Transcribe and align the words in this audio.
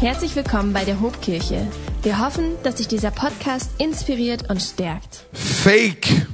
Herzlich 0.00 0.36
willkommen 0.36 0.74
bei 0.74 0.84
der 0.84 1.00
Hobkirche. 1.00 1.66
Wir 2.02 2.18
hoffen, 2.18 2.62
dass 2.62 2.76
sich 2.76 2.86
dieser 2.86 3.10
Podcast 3.10 3.70
inspiriert 3.78 4.50
und 4.50 4.60
stärkt. 4.60 5.24
Fake. 5.32 6.26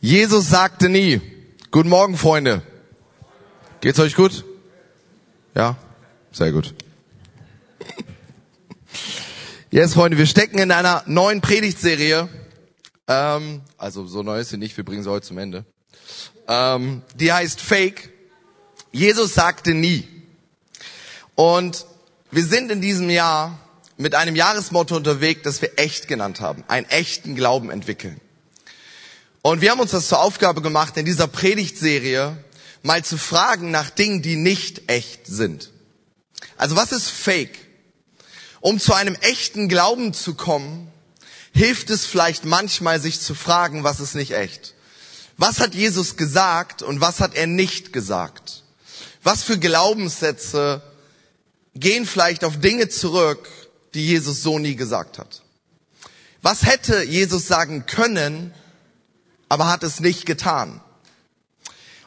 Jesus 0.00 0.50
sagte 0.50 0.88
nie. 0.88 1.20
Guten 1.70 1.90
Morgen, 1.90 2.16
Freunde. 2.16 2.60
Geht's 3.80 4.00
euch 4.00 4.16
gut? 4.16 4.44
Ja? 5.54 5.76
Sehr 6.32 6.50
gut. 6.50 6.74
Yes, 9.70 9.94
Freunde, 9.94 10.18
wir 10.18 10.26
stecken 10.26 10.58
in 10.58 10.72
einer 10.72 11.04
neuen 11.06 11.40
Predigtserie. 11.40 12.28
Ähm, 13.06 13.60
also 13.76 14.06
so 14.06 14.24
neu 14.24 14.40
ist 14.40 14.48
sie 14.48 14.56
nicht, 14.56 14.76
wir 14.76 14.84
bringen 14.84 15.04
sie 15.04 15.10
heute 15.10 15.26
zum 15.26 15.38
Ende. 15.38 15.64
Ähm, 16.48 17.02
die 17.14 17.32
heißt 17.32 17.60
Fake. 17.60 18.10
Jesus 18.90 19.34
sagte 19.34 19.72
nie. 19.72 20.08
Und 21.36 21.86
wir 22.30 22.44
sind 22.44 22.70
in 22.70 22.80
diesem 22.80 23.10
Jahr 23.10 23.58
mit 23.96 24.14
einem 24.14 24.36
Jahresmotto 24.36 24.96
unterwegs, 24.96 25.42
das 25.42 25.60
wir 25.62 25.78
echt 25.78 26.08
genannt 26.08 26.40
haben. 26.40 26.64
Einen 26.68 26.86
echten 26.86 27.34
Glauben 27.34 27.70
entwickeln. 27.70 28.20
Und 29.42 29.60
wir 29.60 29.70
haben 29.70 29.80
uns 29.80 29.92
das 29.92 30.08
zur 30.08 30.20
Aufgabe 30.20 30.62
gemacht, 30.62 30.96
in 30.96 31.04
dieser 31.04 31.26
Predigtserie 31.26 32.36
mal 32.82 33.04
zu 33.04 33.18
fragen 33.18 33.70
nach 33.70 33.90
Dingen, 33.90 34.22
die 34.22 34.36
nicht 34.36 34.90
echt 34.90 35.26
sind. 35.26 35.70
Also 36.56 36.76
was 36.76 36.92
ist 36.92 37.08
Fake? 37.08 37.58
Um 38.60 38.78
zu 38.78 38.94
einem 38.94 39.14
echten 39.20 39.68
Glauben 39.68 40.12
zu 40.12 40.34
kommen, 40.34 40.90
hilft 41.52 41.90
es 41.90 42.06
vielleicht 42.06 42.44
manchmal, 42.44 43.00
sich 43.00 43.20
zu 43.20 43.34
fragen, 43.34 43.84
was 43.84 44.00
ist 44.00 44.14
nicht 44.14 44.32
echt? 44.32 44.74
Was 45.36 45.60
hat 45.60 45.74
Jesus 45.74 46.16
gesagt 46.16 46.82
und 46.82 47.00
was 47.00 47.20
hat 47.20 47.34
er 47.34 47.46
nicht 47.46 47.92
gesagt? 47.92 48.64
Was 49.22 49.42
für 49.44 49.58
Glaubenssätze 49.58 50.82
gehen 51.80 52.06
vielleicht 52.06 52.44
auf 52.44 52.58
Dinge 52.58 52.88
zurück, 52.88 53.48
die 53.94 54.06
Jesus 54.06 54.42
so 54.42 54.58
nie 54.58 54.76
gesagt 54.76 55.18
hat? 55.18 55.42
Was 56.42 56.64
hätte 56.64 57.02
Jesus 57.02 57.46
sagen 57.46 57.86
können, 57.86 58.54
aber 59.48 59.68
hat 59.68 59.82
es 59.82 60.00
nicht 60.00 60.26
getan? 60.26 60.80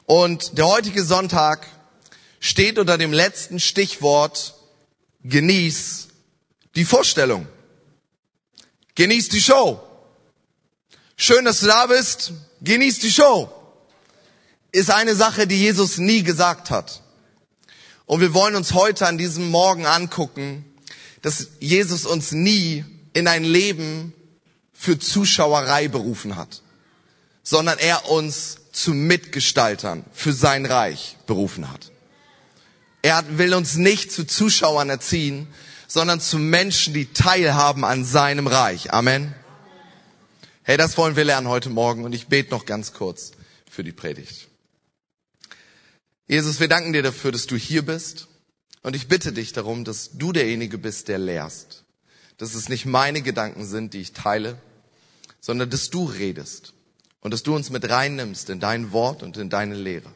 Und 0.06 0.58
der 0.58 0.68
heutige 0.68 1.04
Sonntag 1.04 1.68
steht 2.40 2.80
unter 2.80 2.98
dem 2.98 3.14
letzten 3.14 3.60
Stichwort 3.60 4.56
genieß 5.24 6.08
die 6.76 6.86
Vorstellung. 6.86 7.48
Genieß 8.96 9.30
die 9.30 9.42
Show. 9.42 9.82
Schön, 11.16 11.46
dass 11.46 11.60
du 11.60 11.68
da 11.68 11.86
bist. 11.86 12.34
Genieß 12.62 13.00
die 13.00 13.12
Show. 13.12 13.52
Ist 14.72 14.90
eine 14.90 15.16
Sache, 15.16 15.48
die 15.48 15.60
Jesus 15.60 15.98
nie 15.98 16.24
gesagt 16.24 16.72
hat. 16.72 17.02
Und 18.06 18.22
wir 18.22 18.34
wollen 18.34 18.56
uns 18.56 18.74
heute 18.74 19.08
an 19.08 19.18
diesem 19.18 19.50
Morgen 19.50 19.86
angucken, 19.86 20.66
dass 21.22 21.48
Jesus 21.60 22.06
uns 22.06 22.32
nie 22.32 22.84
in 23.14 23.28
ein 23.28 23.44
Leben 23.44 24.14
für 24.74 24.98
Zuschauerei 24.98 25.88
berufen 25.88 26.36
hat, 26.36 26.62
sondern 27.44 27.78
er 27.78 28.10
uns 28.10 28.58
zu 28.72 28.94
Mitgestaltern 28.94 30.06
für 30.12 30.34
sein 30.34 30.66
Reich 30.66 31.18
berufen 31.28 31.72
hat. 31.72 31.92
Er 33.02 33.24
will 33.38 33.54
uns 33.54 33.76
nicht 33.76 34.12
zu 34.12 34.26
Zuschauern 34.26 34.90
erziehen, 34.90 35.48
sondern 35.88 36.22
zu 36.22 36.38
Menschen, 36.38 36.94
die 36.94 37.12
teilhaben 37.14 37.84
an 37.84 38.06
seinem 38.06 38.48
Reich. 38.48 38.94
Amen. 38.94 39.36
Hey, 40.64 40.78
das 40.78 40.98
wollen 40.98 41.16
wir 41.16 41.26
lernen 41.26 41.48
heute 41.48 41.70
Morgen 41.70 42.06
und 42.06 42.14
ich 42.14 42.28
bete 42.28 42.52
noch 42.52 42.66
ganz 42.66 42.94
kurz 42.94 43.32
für 43.70 43.84
die 43.84 43.92
Predigt. 43.92 44.51
Jesus, 46.32 46.62
wir 46.62 46.70
danken 46.70 46.94
dir 46.94 47.04
dafür, 47.04 47.34
dass 47.34 47.46
du 47.46 47.58
hier 47.58 47.82
bist 47.82 48.30
und 48.84 48.96
ich 48.96 49.10
bitte 49.10 49.34
dich 49.34 49.52
darum, 49.52 49.84
dass 49.84 50.12
du 50.14 50.32
derjenige 50.32 50.78
bist, 50.78 51.10
der 51.10 51.20
lehrst. 51.20 51.84
Dass 52.38 52.56
es 52.56 52.70
nicht 52.70 52.86
meine 52.86 53.22
Gedanken 53.22 53.66
sind, 53.66 53.94
die 53.94 54.00
ich 54.00 54.14
teile, 54.14 54.58
sondern 55.42 55.70
dass 55.70 55.90
du 55.90 56.06
redest 56.06 56.72
und 57.20 57.34
dass 57.34 57.44
du 57.44 57.54
uns 57.54 57.70
mit 57.70 57.90
reinnimmst 57.90 58.50
in 58.50 58.62
dein 58.62 58.94
Wort 58.94 59.24
und 59.24 59.36
in 59.36 59.50
deine 59.50 59.76
Lehre. 59.76 60.10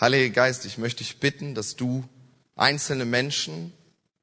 Heiliger 0.00 0.32
Geist, 0.32 0.64
ich 0.64 0.78
möchte 0.78 0.98
dich 0.98 1.18
bitten, 1.18 1.56
dass 1.56 1.74
du 1.74 2.04
einzelne 2.54 3.04
Menschen 3.04 3.72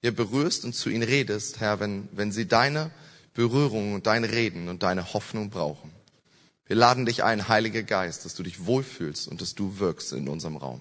ihr 0.02 0.16
berührst 0.16 0.64
und 0.64 0.72
zu 0.72 0.90
ihnen 0.90 1.04
redest, 1.04 1.60
Herr, 1.60 1.82
wenn, 1.82 2.08
wenn 2.14 2.32
sie 2.32 2.48
deine 2.48 2.92
Berührung 3.34 3.94
und 3.94 4.08
dein 4.08 4.24
Reden 4.24 4.70
und 4.70 4.84
deine 4.84 5.14
Hoffnung 5.14 5.50
brauchen. 5.50 5.92
Wir 6.66 6.78
laden 6.78 7.06
dich 7.06 7.26
ein, 7.26 7.50
Heiliger 7.50 7.84
Geist, 7.84 8.24
dass 8.24 8.36
du 8.36 8.44
dich 8.44 8.66
wohlfühlst 8.66 9.28
und 9.28 9.42
dass 9.42 9.54
du 9.54 9.80
wirkst 9.80 10.14
in 10.14 10.30
unserem 10.30 10.56
Raum. 10.56 10.80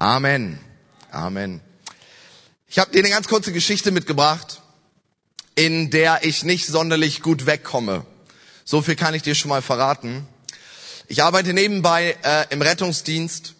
Amen. 0.00 0.58
Amen. 1.10 1.60
Ich 2.68 2.78
habe 2.78 2.90
dir 2.90 3.00
eine 3.00 3.10
ganz 3.10 3.28
kurze 3.28 3.52
Geschichte 3.52 3.90
mitgebracht, 3.90 4.62
in 5.56 5.90
der 5.90 6.20
ich 6.24 6.42
nicht 6.42 6.66
sonderlich 6.66 7.20
gut 7.20 7.44
wegkomme. 7.44 8.06
So 8.64 8.80
viel 8.80 8.96
kann 8.96 9.12
ich 9.12 9.22
dir 9.22 9.34
schon 9.34 9.50
mal 9.50 9.60
verraten. 9.60 10.26
Ich 11.06 11.22
arbeite 11.22 11.52
nebenbei 11.52 12.16
äh, 12.22 12.46
im 12.48 12.62
Rettungsdienst 12.62 13.52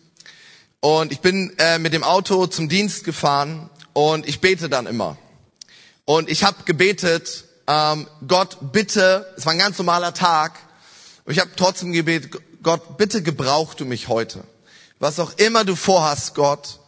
und 0.81 1.13
ich 1.13 1.21
bin 1.21 1.53
äh, 1.59 1.79
mit 1.79 1.93
dem 1.93 2.03
Auto 2.03 2.47
zum 2.47 2.71
Dienst 2.71 3.05
gefahren 3.05 3.69
und 3.93 4.27
ich 4.27 4.41
bete 4.41 4.71
dann 4.71 4.87
immer. 4.87 5.19
Und 6.07 6.31
ich 6.31 6.43
habe 6.43 6.65
gebetet, 6.65 7.45
ähm, 7.67 8.09
Gott, 8.27 8.73
bitte, 8.73 9.31
es 9.37 9.45
war 9.45 9.53
ein 9.53 9.59
ganz 9.59 9.77
normaler 9.77 10.15
Tag, 10.15 10.59
ich 11.27 11.39
habe 11.39 11.51
trotzdem 11.55 11.93
gebetet, 11.93 12.41
Gott, 12.63 12.97
bitte 12.97 13.23
gebrauch 13.23 13.75
du 13.75 13.85
mich 13.85 14.09
heute. 14.09 14.43
Was 15.01 15.19
auch 15.19 15.33
immer 15.39 15.65
du 15.65 15.77
vorhast, 15.77 16.35
Gott, 16.35 16.79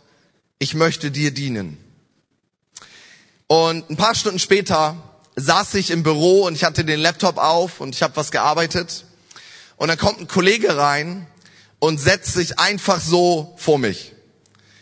ich 0.59 0.75
möchte 0.75 1.11
dir 1.11 1.31
dienen. 1.31 1.79
Und 3.47 3.89
ein 3.89 3.97
paar 3.97 4.15
Stunden 4.15 4.39
später 4.39 4.97
saß 5.37 5.73
ich 5.75 5.91
im 5.91 6.03
Büro 6.03 6.45
und 6.45 6.55
ich 6.55 6.63
hatte 6.63 6.85
den 6.85 7.01
Laptop 7.01 7.39
auf 7.39 7.81
und 7.81 7.95
ich 7.95 8.03
habe 8.03 8.15
was 8.17 8.31
gearbeitet. 8.31 9.07
Und 9.77 9.89
dann 9.89 9.97
kommt 9.97 10.21
ein 10.21 10.29
Kollege 10.29 10.77
rein 10.77 11.27
und 11.79 11.99
setzt 11.99 12.35
sich 12.35 12.59
einfach 12.59 13.01
so 13.01 13.55
vor 13.57 13.79
mich. 13.79 14.13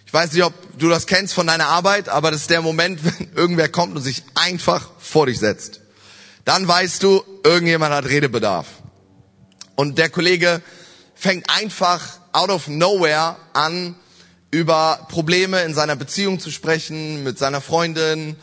Ich 0.07 0.13
weiß 0.13 0.33
nicht, 0.33 0.43
ob 0.43 0.53
du 0.77 0.89
das 0.89 1.07
kennst 1.07 1.33
von 1.33 1.47
deiner 1.47 1.69
Arbeit, 1.69 2.09
aber 2.09 2.33
das 2.33 2.41
ist 2.43 2.51
der 2.51 2.63
Moment, 2.63 3.05
wenn 3.05 3.33
irgendwer 3.37 3.69
kommt 3.69 3.95
und 3.95 4.03
sich 4.03 4.25
einfach 4.35 4.91
vor 4.99 5.27
dich 5.27 5.39
setzt. 5.39 5.81
Dann 6.45 6.67
weißt 6.67 7.01
du, 7.05 7.23
irgendjemand 7.45 7.95
hat 7.95 8.07
Redebedarf. 8.07 8.67
Und 9.77 9.99
der 9.99 10.11
Kollege 10.11 10.63
fängt 11.15 11.49
einfach 11.49 12.20
out 12.33 12.51
of 12.51 12.69
nowhere 12.69 13.37
an, 13.53 13.95
über 14.51 15.07
Probleme 15.09 15.63
in 15.63 15.75
seiner 15.75 15.97
Beziehung 15.97 16.41
zu 16.41 16.51
sprechen, 16.51 17.23
mit 17.23 17.39
seiner 17.39 17.61
Freundin, 17.61 18.37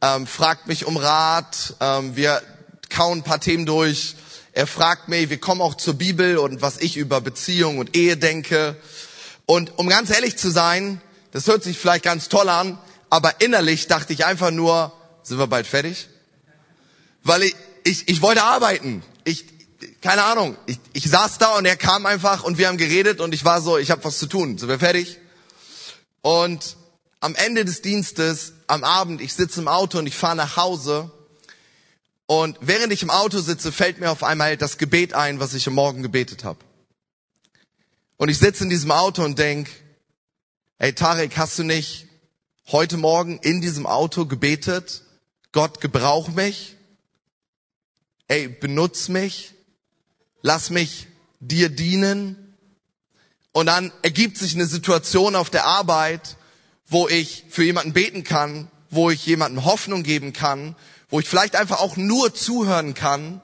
ähm, 0.00 0.26
fragt 0.26 0.66
mich 0.66 0.86
um 0.86 0.96
Rat, 0.96 1.74
ähm, 1.80 2.16
wir 2.16 2.40
kauen 2.88 3.18
ein 3.18 3.24
paar 3.24 3.40
Themen 3.40 3.66
durch. 3.66 4.16
Er 4.52 4.66
fragt 4.66 5.08
mich, 5.08 5.30
wir 5.30 5.38
kommen 5.38 5.60
auch 5.60 5.74
zur 5.74 5.94
Bibel 5.94 6.38
und 6.38 6.62
was 6.62 6.78
ich 6.78 6.96
über 6.96 7.20
Beziehung 7.20 7.78
und 7.78 7.96
Ehe 7.96 8.16
denke. 8.16 8.76
Und 9.46 9.78
um 9.78 9.88
ganz 9.88 10.10
ehrlich 10.10 10.36
zu 10.36 10.50
sein, 10.50 11.00
das 11.32 11.46
hört 11.46 11.62
sich 11.62 11.78
vielleicht 11.78 12.04
ganz 12.04 12.28
toll 12.28 12.48
an, 12.48 12.78
aber 13.10 13.40
innerlich 13.40 13.86
dachte 13.86 14.12
ich 14.12 14.24
einfach 14.24 14.50
nur, 14.50 14.92
sind 15.22 15.38
wir 15.38 15.46
bald 15.46 15.66
fertig? 15.66 16.08
Weil 17.22 17.42
ich, 17.42 17.56
ich, 17.84 18.08
ich 18.08 18.22
wollte 18.22 18.42
arbeiten. 18.42 19.02
Ich, 19.24 19.44
keine 20.00 20.24
Ahnung, 20.24 20.56
ich, 20.66 20.78
ich 20.92 21.08
saß 21.08 21.38
da 21.38 21.56
und 21.56 21.66
er 21.66 21.76
kam 21.76 22.06
einfach 22.06 22.42
und 22.44 22.58
wir 22.58 22.68
haben 22.68 22.78
geredet 22.78 23.20
und 23.20 23.34
ich 23.34 23.44
war 23.44 23.60
so, 23.60 23.78
ich 23.78 23.90
habe 23.90 24.02
was 24.04 24.18
zu 24.18 24.26
tun. 24.26 24.58
Sind 24.58 24.68
wir 24.68 24.78
fertig? 24.78 25.18
Und 26.22 26.76
am 27.20 27.34
Ende 27.34 27.64
des 27.64 27.82
Dienstes, 27.82 28.54
am 28.66 28.84
Abend, 28.84 29.20
ich 29.20 29.34
sitze 29.34 29.60
im 29.60 29.68
Auto 29.68 29.98
und 29.98 30.06
ich 30.06 30.16
fahre 30.16 30.36
nach 30.36 30.56
Hause 30.56 31.10
und 32.26 32.56
während 32.60 32.92
ich 32.92 33.02
im 33.02 33.10
Auto 33.10 33.40
sitze, 33.40 33.72
fällt 33.72 33.98
mir 33.98 34.10
auf 34.10 34.22
einmal 34.22 34.56
das 34.56 34.78
Gebet 34.78 35.14
ein, 35.14 35.40
was 35.40 35.54
ich 35.54 35.66
am 35.66 35.74
Morgen 35.74 36.02
gebetet 36.02 36.44
habe. 36.44 36.60
Und 38.16 38.28
ich 38.28 38.38
sitze 38.38 38.64
in 38.64 38.70
diesem 38.70 38.90
Auto 38.90 39.22
und 39.22 39.38
denk, 39.38 39.68
Ey, 40.82 40.94
Tarek, 40.94 41.36
hast 41.36 41.58
du 41.58 41.62
nicht 41.62 42.06
heute 42.68 42.96
Morgen 42.96 43.38
in 43.40 43.60
diesem 43.60 43.84
Auto 43.84 44.24
gebetet? 44.24 45.02
Gott, 45.52 45.82
gebrauch 45.82 46.28
mich. 46.28 46.74
Ey, 48.28 48.48
benutz 48.48 49.08
mich. 49.08 49.52
Lass 50.42 50.70
mich 50.70 51.08
dir 51.40 51.68
dienen. 51.68 52.56
Und 53.52 53.66
dann 53.66 53.92
ergibt 54.02 54.38
sich 54.38 54.54
eine 54.54 54.66
Situation 54.66 55.34
auf 55.34 55.50
der 55.50 55.64
Arbeit, 55.64 56.36
wo 56.86 57.08
ich 57.08 57.44
für 57.48 57.64
jemanden 57.64 57.92
beten 57.92 58.24
kann, 58.24 58.70
wo 58.90 59.10
ich 59.10 59.26
jemanden 59.26 59.64
Hoffnung 59.64 60.02
geben 60.02 60.32
kann, 60.32 60.76
wo 61.08 61.20
ich 61.20 61.28
vielleicht 61.28 61.56
einfach 61.56 61.80
auch 61.80 61.96
nur 61.96 62.34
zuhören 62.34 62.94
kann. 62.94 63.40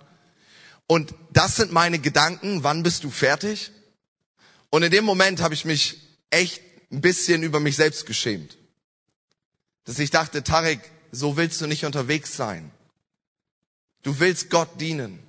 Und 0.86 1.14
das 1.32 1.56
sind 1.56 1.72
meine 1.72 1.98
Gedanken. 1.98 2.62
Wann 2.62 2.82
bist 2.82 3.04
du 3.04 3.10
fertig? 3.10 3.72
Und 4.70 4.82
in 4.82 4.90
dem 4.90 5.04
Moment 5.04 5.40
habe 5.40 5.54
ich 5.54 5.64
mich 5.64 6.00
echt 6.30 6.62
ein 6.92 7.00
bisschen 7.00 7.42
über 7.42 7.60
mich 7.60 7.76
selbst 7.76 8.06
geschämt. 8.06 8.56
Dass 9.84 9.98
ich 9.98 10.10
dachte, 10.10 10.42
Tarek, 10.42 10.80
so 11.12 11.36
willst 11.36 11.60
du 11.60 11.66
nicht 11.66 11.84
unterwegs 11.84 12.36
sein. 12.36 12.70
Du 14.02 14.18
willst 14.20 14.50
Gott 14.50 14.80
dienen. 14.80 15.25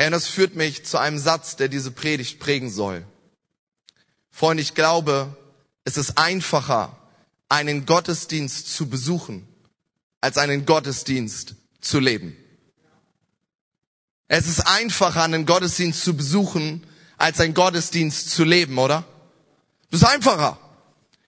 Herr, 0.00 0.06
und 0.06 0.12
das 0.12 0.28
führt 0.28 0.56
mich 0.56 0.86
zu 0.86 0.96
einem 0.96 1.18
Satz, 1.18 1.56
der 1.56 1.68
diese 1.68 1.90
Predigt 1.90 2.40
prägen 2.40 2.70
soll. 2.70 3.04
Freunde, 4.30 4.62
ich 4.62 4.74
glaube, 4.74 5.36
es 5.84 5.98
ist 5.98 6.16
einfacher, 6.16 6.96
einen 7.50 7.84
Gottesdienst 7.84 8.74
zu 8.74 8.88
besuchen, 8.88 9.46
als 10.22 10.38
einen 10.38 10.64
Gottesdienst 10.64 11.54
zu 11.82 12.00
leben. 12.00 12.34
Es 14.26 14.46
ist 14.46 14.60
einfacher, 14.60 15.22
einen 15.22 15.44
Gottesdienst 15.44 16.02
zu 16.02 16.16
besuchen, 16.16 16.82
als 17.18 17.38
einen 17.38 17.52
Gottesdienst 17.52 18.30
zu 18.30 18.44
leben, 18.44 18.78
oder? 18.78 19.04
Das 19.90 20.00
ist 20.00 20.08
einfacher. 20.08 20.58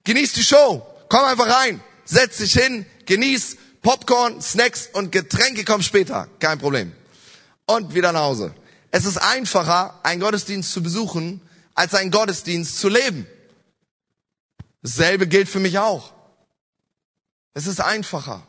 Genieß 0.04 0.32
die 0.32 0.44
Show. 0.44 0.80
Komm 1.10 1.24
einfach 1.26 1.46
rein. 1.46 1.82
Setz 2.06 2.38
dich 2.38 2.54
hin. 2.54 2.86
Genieß 3.04 3.58
Popcorn, 3.82 4.40
Snacks 4.40 4.88
und 4.94 5.12
Getränke 5.12 5.66
kommen 5.66 5.82
später. 5.82 6.26
Kein 6.38 6.58
Problem. 6.58 6.92
Und 7.66 7.94
wieder 7.94 8.12
nach 8.12 8.22
Hause. 8.22 8.54
Es 8.92 9.06
ist 9.06 9.16
einfacher, 9.16 9.98
einen 10.02 10.20
Gottesdienst 10.20 10.70
zu 10.70 10.82
besuchen, 10.82 11.40
als 11.74 11.94
einen 11.94 12.10
Gottesdienst 12.10 12.78
zu 12.78 12.90
leben. 12.90 13.26
Dasselbe 14.82 15.26
gilt 15.26 15.48
für 15.48 15.60
mich 15.60 15.78
auch. 15.78 16.12
Es 17.54 17.66
ist 17.66 17.80
einfacher. 17.80 18.46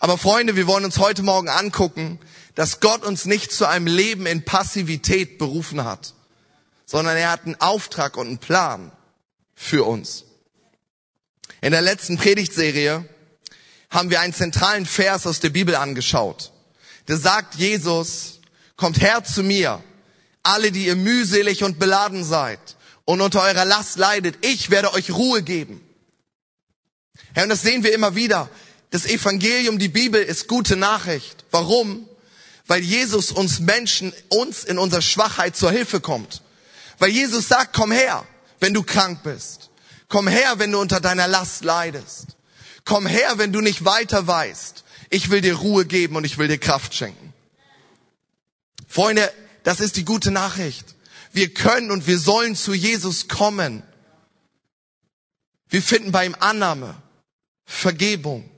Aber 0.00 0.18
Freunde, 0.18 0.54
wir 0.54 0.66
wollen 0.66 0.84
uns 0.84 0.98
heute 0.98 1.22
Morgen 1.22 1.48
angucken, 1.48 2.20
dass 2.56 2.80
Gott 2.80 3.04
uns 3.04 3.24
nicht 3.24 3.50
zu 3.50 3.66
einem 3.66 3.86
Leben 3.86 4.26
in 4.26 4.44
Passivität 4.44 5.38
berufen 5.38 5.82
hat, 5.82 6.12
sondern 6.84 7.16
er 7.16 7.30
hat 7.30 7.46
einen 7.46 7.60
Auftrag 7.60 8.18
und 8.18 8.26
einen 8.26 8.38
Plan 8.38 8.92
für 9.54 9.84
uns. 9.84 10.24
In 11.62 11.72
der 11.72 11.82
letzten 11.82 12.18
Predigtserie 12.18 13.08
haben 13.88 14.10
wir 14.10 14.20
einen 14.20 14.34
zentralen 14.34 14.84
Vers 14.84 15.26
aus 15.26 15.40
der 15.40 15.50
Bibel 15.50 15.74
angeschaut. 15.74 16.52
Der 17.08 17.16
sagt 17.16 17.54
Jesus, 17.54 18.37
kommt 18.78 19.02
her 19.02 19.22
zu 19.24 19.42
mir, 19.42 19.84
alle, 20.42 20.72
die 20.72 20.86
ihr 20.86 20.96
mühselig 20.96 21.62
und 21.62 21.78
beladen 21.78 22.24
seid 22.24 22.60
und 23.04 23.20
unter 23.20 23.42
eurer 23.42 23.66
Last 23.66 23.98
leidet, 23.98 24.36
ich 24.40 24.70
werde 24.70 24.94
euch 24.94 25.10
Ruhe 25.10 25.42
geben. 25.42 25.84
Herr, 27.34 27.42
und 27.42 27.50
das 27.50 27.60
sehen 27.60 27.84
wir 27.84 27.92
immer 27.92 28.14
wieder. 28.14 28.48
Das 28.90 29.04
Evangelium, 29.04 29.78
die 29.78 29.88
Bibel 29.88 30.22
ist 30.22 30.48
gute 30.48 30.76
Nachricht. 30.76 31.44
Warum? 31.50 32.08
Weil 32.66 32.80
Jesus 32.80 33.32
uns 33.32 33.60
Menschen, 33.60 34.14
uns 34.28 34.64
in 34.64 34.78
unserer 34.78 35.02
Schwachheit 35.02 35.56
zur 35.56 35.70
Hilfe 35.70 36.00
kommt. 36.00 36.42
Weil 36.98 37.10
Jesus 37.10 37.48
sagt, 37.48 37.74
komm 37.74 37.92
her, 37.92 38.24
wenn 38.60 38.72
du 38.72 38.82
krank 38.82 39.22
bist. 39.22 39.70
Komm 40.08 40.26
her, 40.26 40.58
wenn 40.58 40.72
du 40.72 40.80
unter 40.80 41.00
deiner 41.00 41.28
Last 41.28 41.64
leidest. 41.64 42.36
Komm 42.84 43.06
her, 43.06 43.34
wenn 43.36 43.52
du 43.52 43.60
nicht 43.60 43.84
weiter 43.84 44.26
weißt. 44.26 44.84
Ich 45.10 45.30
will 45.30 45.40
dir 45.40 45.54
Ruhe 45.54 45.84
geben 45.84 46.16
und 46.16 46.24
ich 46.24 46.38
will 46.38 46.48
dir 46.48 46.58
Kraft 46.58 46.94
schenken. 46.94 47.27
Freunde, 48.88 49.32
das 49.62 49.80
ist 49.80 49.96
die 49.96 50.04
gute 50.04 50.30
Nachricht. 50.30 50.96
Wir 51.32 51.52
können 51.52 51.90
und 51.90 52.06
wir 52.06 52.18
sollen 52.18 52.56
zu 52.56 52.72
Jesus 52.72 53.28
kommen. 53.28 53.82
Wir 55.68 55.82
finden 55.82 56.10
bei 56.10 56.24
ihm 56.24 56.34
Annahme, 56.40 57.00
Vergebung, 57.66 58.50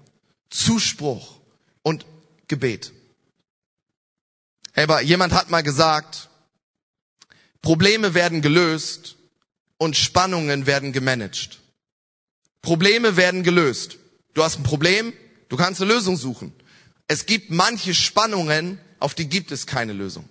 Zuspruch 0.49 1.41
und 1.83 2.07
Gebet. 2.47 2.93
Aber 4.77 5.03
jemand 5.03 5.33
hat 5.33 5.51
mal 5.51 5.63
gesagt, 5.63 6.29
Probleme 7.61 8.15
werden 8.15 8.41
gelöst 8.41 9.17
und 9.79 9.97
Spannungen 9.97 10.67
werden 10.67 10.93
gemanagt. 10.93 11.61
Probleme 12.63 13.17
werden 13.17 13.43
gelöst. 13.43 13.99
Du 14.35 14.45
hast 14.45 14.59
ein 14.59 14.63
Problem, 14.63 15.13
du 15.49 15.57
kannst 15.57 15.83
eine 15.83 15.93
Lösung 15.93 16.17
suchen. 16.17 16.53
Es 17.09 17.27
gibt 17.27 17.51
manche 17.51 17.95
Spannungen, 17.95 18.79
auf 19.01 19.15
die 19.15 19.29
gibt 19.29 19.51
es 19.51 19.67
keine 19.67 19.93
Lösung. 19.93 20.29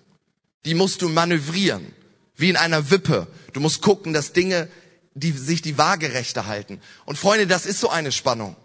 Die 0.66 0.74
musst 0.74 1.02
du 1.02 1.10
manövrieren, 1.10 1.94
wie 2.36 2.50
in 2.50 2.56
einer 2.56 2.90
Wippe. 2.92 3.28
Du 3.54 3.60
musst 3.60 3.82
gucken, 3.82 4.14
dass 4.14 4.34
Dinge, 4.34 4.70
die 5.14 5.32
sich 5.32 5.62
die 5.62 5.78
Waagerechte 5.78 6.46
halten. 6.46 6.80
Und 7.06 7.18
Freunde, 7.18 7.48
das 7.48 7.66
ist 7.66 7.80
so 7.80 7.90
eine 7.90 8.12
Spannung. 8.12 8.56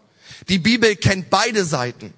Die 0.49 0.59
Bibel 0.59 0.95
kennt 0.97 1.31
beide 1.31 1.65
Seiten. 1.65 2.13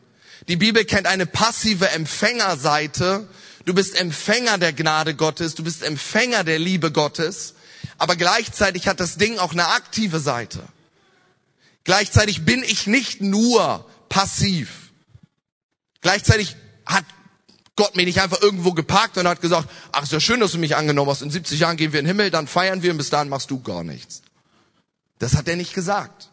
Die 0.48 0.56
Bibel 0.56 0.84
kennt 0.84 1.06
eine 1.06 1.26
passive 1.26 1.88
Empfängerseite. 1.90 3.28
Du 3.64 3.74
bist 3.74 3.98
Empfänger 3.98 4.58
der 4.58 4.72
Gnade 4.72 5.14
Gottes, 5.14 5.54
du 5.54 5.64
bist 5.64 5.82
Empfänger 5.82 6.44
der 6.44 6.58
Liebe 6.58 6.92
Gottes, 6.92 7.54
aber 7.98 8.14
gleichzeitig 8.14 8.86
hat 8.86 9.00
das 9.00 9.16
Ding 9.16 9.38
auch 9.38 9.52
eine 9.52 9.68
aktive 9.68 10.20
Seite. 10.20 10.62
Gleichzeitig 11.82 12.44
bin 12.44 12.62
ich 12.62 12.86
nicht 12.86 13.20
nur 13.20 13.84
passiv. 14.08 14.92
Gleichzeitig 16.00 16.56
hat 16.84 17.04
Gott 17.76 17.94
mich 17.94 18.06
nicht 18.06 18.20
einfach 18.20 18.40
irgendwo 18.40 18.72
geparkt 18.72 19.18
und 19.18 19.28
hat 19.28 19.42
gesagt, 19.42 19.68
ach, 19.92 20.02
ist 20.02 20.12
ja 20.12 20.20
schön, 20.20 20.40
dass 20.40 20.52
du 20.52 20.58
mich 20.58 20.76
angenommen 20.76 21.10
hast. 21.10 21.20
In 21.20 21.30
70 21.30 21.60
Jahren 21.60 21.76
gehen 21.76 21.92
wir 21.92 22.00
in 22.00 22.06
den 22.06 22.08
Himmel, 22.16 22.30
dann 22.30 22.46
feiern 22.46 22.82
wir 22.82 22.90
und 22.90 22.96
bis 22.96 23.10
dahin 23.10 23.28
machst 23.28 23.50
du 23.50 23.60
gar 23.62 23.84
nichts. 23.84 24.22
Das 25.18 25.34
hat 25.34 25.46
er 25.46 25.56
nicht 25.56 25.74
gesagt. 25.74 26.30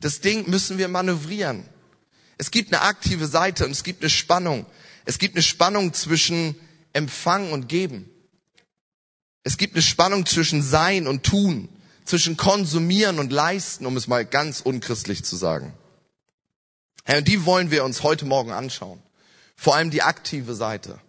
Das 0.00 0.20
Ding 0.20 0.48
müssen 0.48 0.78
wir 0.78 0.88
manövrieren. 0.88 1.64
Es 2.36 2.50
gibt 2.50 2.72
eine 2.72 2.82
aktive 2.82 3.26
Seite 3.26 3.64
und 3.64 3.72
es 3.72 3.82
gibt 3.82 4.02
eine 4.02 4.10
Spannung. 4.10 4.66
Es 5.06 5.18
gibt 5.18 5.34
eine 5.34 5.42
Spannung 5.42 5.94
zwischen 5.94 6.54
Empfang 6.92 7.50
und 7.52 7.68
Geben. 7.68 8.08
Es 9.44 9.56
gibt 9.56 9.74
eine 9.74 9.82
Spannung 9.82 10.26
zwischen 10.26 10.62
Sein 10.62 11.06
und 11.06 11.24
Tun, 11.24 11.70
zwischen 12.04 12.36
Konsumieren 12.36 13.18
und 13.18 13.32
Leisten, 13.32 13.86
um 13.86 13.96
es 13.96 14.06
mal 14.06 14.26
ganz 14.26 14.60
unchristlich 14.60 15.24
zu 15.24 15.36
sagen. 15.36 15.72
Herr, 17.04 17.18
und 17.18 17.28
die 17.28 17.46
wollen 17.46 17.70
wir 17.70 17.84
uns 17.84 18.02
heute 18.02 18.26
Morgen 18.26 18.52
anschauen. 18.52 19.02
Vor 19.60 19.74
allem 19.74 19.90
die 19.90 20.02
aktive 20.02 20.54
Seite. 20.54 21.00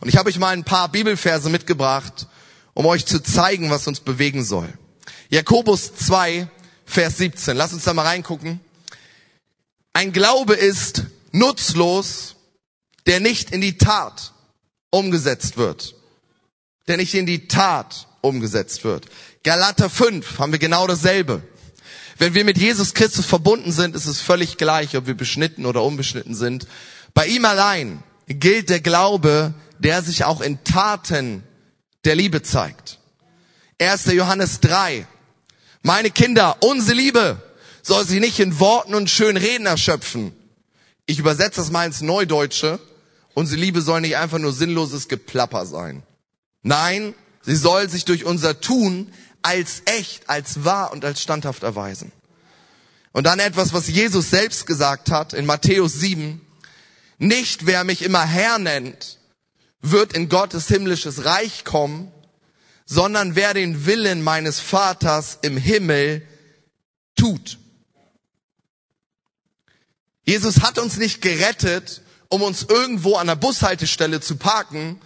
Und 0.00 0.08
ich 0.08 0.16
habe 0.16 0.28
euch 0.28 0.38
mal 0.38 0.48
ein 0.48 0.64
paar 0.64 0.90
Bibelverse 0.90 1.48
mitgebracht, 1.48 2.26
um 2.74 2.86
euch 2.86 3.06
zu 3.06 3.22
zeigen, 3.22 3.70
was 3.70 3.86
uns 3.86 4.00
bewegen 4.00 4.44
soll. 4.44 4.68
Jakobus 5.28 5.94
2, 5.94 6.48
Vers 6.84 7.18
17. 7.18 7.56
Lass 7.56 7.72
uns 7.72 7.84
da 7.84 7.94
mal 7.94 8.02
reingucken. 8.02 8.60
Ein 9.92 10.12
Glaube 10.12 10.54
ist 10.54 11.04
nutzlos, 11.30 12.34
der 13.06 13.20
nicht 13.20 13.52
in 13.52 13.60
die 13.60 13.78
Tat 13.78 14.32
umgesetzt 14.90 15.56
wird. 15.56 15.94
Der 16.88 16.96
nicht 16.96 17.14
in 17.14 17.26
die 17.26 17.46
Tat 17.46 18.08
umgesetzt 18.22 18.82
wird. 18.82 19.06
Galater 19.44 19.88
5 19.88 20.40
haben 20.40 20.50
wir 20.50 20.58
genau 20.58 20.88
dasselbe. 20.88 21.42
Wenn 22.18 22.34
wir 22.34 22.44
mit 22.44 22.58
Jesus 22.58 22.92
Christus 22.92 23.24
verbunden 23.24 23.70
sind, 23.70 23.94
ist 23.94 24.06
es 24.06 24.20
völlig 24.20 24.56
gleich, 24.56 24.96
ob 24.96 25.06
wir 25.06 25.14
beschnitten 25.14 25.64
oder 25.64 25.84
unbeschnitten 25.84 26.34
sind. 26.34 26.66
Bei 27.14 27.26
ihm 27.26 27.44
allein 27.44 28.02
gilt 28.26 28.70
der 28.70 28.80
Glaube, 28.80 29.54
der 29.78 30.02
sich 30.02 30.24
auch 30.24 30.40
in 30.40 30.62
Taten 30.64 31.42
der 32.04 32.14
Liebe 32.14 32.42
zeigt. 32.42 32.98
1. 33.80 34.06
Johannes 34.06 34.60
3. 34.60 35.06
Meine 35.82 36.10
Kinder, 36.10 36.56
unsere 36.60 36.96
Liebe 36.96 37.42
soll 37.82 38.06
sich 38.06 38.20
nicht 38.20 38.38
in 38.38 38.60
Worten 38.60 38.94
und 38.94 39.10
schönen 39.10 39.36
Reden 39.36 39.66
erschöpfen. 39.66 40.32
Ich 41.06 41.18
übersetze 41.18 41.60
das 41.60 41.70
mal 41.70 41.86
ins 41.86 42.00
Neudeutsche. 42.00 42.78
Unsere 43.34 43.60
Liebe 43.60 43.82
soll 43.82 44.00
nicht 44.00 44.16
einfach 44.16 44.38
nur 44.38 44.52
sinnloses 44.52 45.08
Geplapper 45.08 45.66
sein. 45.66 46.04
Nein, 46.62 47.14
sie 47.42 47.56
soll 47.56 47.88
sich 47.88 48.04
durch 48.04 48.24
unser 48.24 48.60
Tun 48.60 49.12
als 49.42 49.82
echt, 49.86 50.28
als 50.28 50.64
wahr 50.64 50.92
und 50.92 51.04
als 51.04 51.20
standhaft 51.20 51.64
erweisen. 51.64 52.12
Und 53.10 53.26
dann 53.26 53.40
etwas, 53.40 53.72
was 53.72 53.88
Jesus 53.88 54.30
selbst 54.30 54.66
gesagt 54.66 55.10
hat 55.10 55.32
in 55.32 55.44
Matthäus 55.44 55.94
7. 55.94 56.40
Nicht 57.18 57.66
wer 57.66 57.84
mich 57.84 58.02
immer 58.02 58.24
Herr 58.24 58.58
nennt, 58.58 59.18
wird 59.80 60.12
in 60.12 60.28
Gottes 60.28 60.68
himmlisches 60.68 61.24
Reich 61.24 61.64
kommen, 61.64 62.12
sondern 62.86 63.36
wer 63.36 63.54
den 63.54 63.86
Willen 63.86 64.22
meines 64.22 64.60
Vaters 64.60 65.38
im 65.42 65.56
Himmel 65.56 66.26
tut. 67.16 67.58
Jesus 70.24 70.60
hat 70.60 70.78
uns 70.78 70.96
nicht 70.96 71.20
gerettet, 71.20 72.02
um 72.28 72.42
uns 72.42 72.62
irgendwo 72.62 73.16
an 73.16 73.26
der 73.26 73.36
Bushaltestelle 73.36 74.20
zu 74.20 74.36
parken 74.36 75.00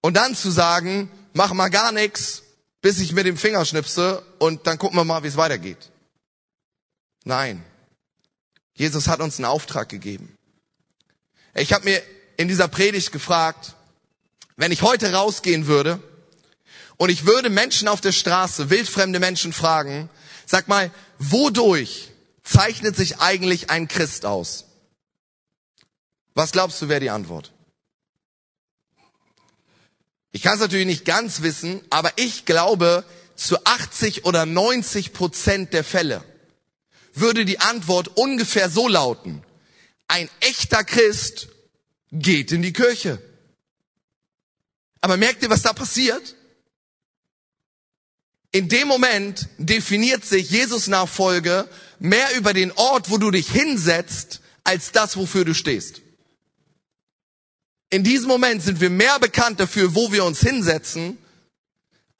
und 0.00 0.14
dann 0.14 0.34
zu 0.34 0.50
sagen, 0.50 1.10
mach 1.34 1.52
mal 1.52 1.68
gar 1.68 1.92
nichts, 1.92 2.42
bis 2.80 3.00
ich 3.00 3.12
mit 3.12 3.26
dem 3.26 3.36
Finger 3.36 3.64
schnipse 3.64 4.22
und 4.38 4.66
dann 4.66 4.78
gucken 4.78 4.96
wir 4.96 5.04
mal, 5.04 5.22
wie 5.24 5.28
es 5.28 5.36
weitergeht. 5.36 5.90
Nein. 7.24 7.64
Jesus 8.74 9.08
hat 9.08 9.20
uns 9.20 9.38
einen 9.38 9.44
Auftrag 9.44 9.88
gegeben. 9.88 10.37
Ich 11.60 11.72
habe 11.72 11.84
mir 11.84 12.02
in 12.36 12.48
dieser 12.48 12.68
Predigt 12.68 13.12
gefragt, 13.12 13.74
wenn 14.56 14.72
ich 14.72 14.82
heute 14.82 15.12
rausgehen 15.12 15.66
würde 15.66 16.00
und 16.96 17.10
ich 17.10 17.26
würde 17.26 17.50
Menschen 17.50 17.88
auf 17.88 18.00
der 18.00 18.12
Straße, 18.12 18.70
wildfremde 18.70 19.18
Menschen 19.20 19.52
fragen, 19.52 20.08
sag 20.46 20.68
mal, 20.68 20.90
wodurch 21.18 22.10
zeichnet 22.42 22.96
sich 22.96 23.18
eigentlich 23.18 23.70
ein 23.70 23.88
Christ 23.88 24.24
aus? 24.24 24.66
Was 26.34 26.52
glaubst 26.52 26.80
du, 26.80 26.88
wäre 26.88 27.00
die 27.00 27.10
Antwort? 27.10 27.52
Ich 30.30 30.42
kann 30.42 30.54
es 30.54 30.60
natürlich 30.60 30.86
nicht 30.86 31.04
ganz 31.04 31.42
wissen, 31.42 31.80
aber 31.90 32.12
ich 32.16 32.44
glaube, 32.44 33.04
zu 33.34 33.64
80 33.64 34.24
oder 34.24 34.46
90 34.46 35.12
Prozent 35.12 35.72
der 35.72 35.84
Fälle 35.84 36.22
würde 37.14 37.44
die 37.44 37.60
Antwort 37.60 38.16
ungefähr 38.16 38.70
so 38.70 38.86
lauten. 38.88 39.42
Ein 40.08 40.28
echter 40.40 40.84
Christ 40.84 41.48
geht 42.10 42.50
in 42.52 42.62
die 42.62 42.72
Kirche. 42.72 43.22
Aber 45.00 45.16
merkt 45.16 45.42
ihr, 45.42 45.50
was 45.50 45.62
da 45.62 45.72
passiert? 45.72 46.34
In 48.50 48.68
dem 48.68 48.88
Moment 48.88 49.48
definiert 49.58 50.24
sich 50.24 50.50
Jesus 50.50 50.86
Nachfolge 50.86 51.68
mehr 51.98 52.34
über 52.36 52.54
den 52.54 52.72
Ort, 52.72 53.10
wo 53.10 53.18
du 53.18 53.30
dich 53.30 53.50
hinsetzt, 53.50 54.40
als 54.64 54.90
das, 54.92 55.16
wofür 55.16 55.44
du 55.44 55.54
stehst. 55.54 56.00
In 57.90 58.04
diesem 58.04 58.28
Moment 58.28 58.62
sind 58.62 58.80
wir 58.80 58.90
mehr 58.90 59.18
bekannt 59.18 59.60
dafür, 59.60 59.94
wo 59.94 60.12
wir 60.12 60.24
uns 60.24 60.40
hinsetzen, 60.40 61.18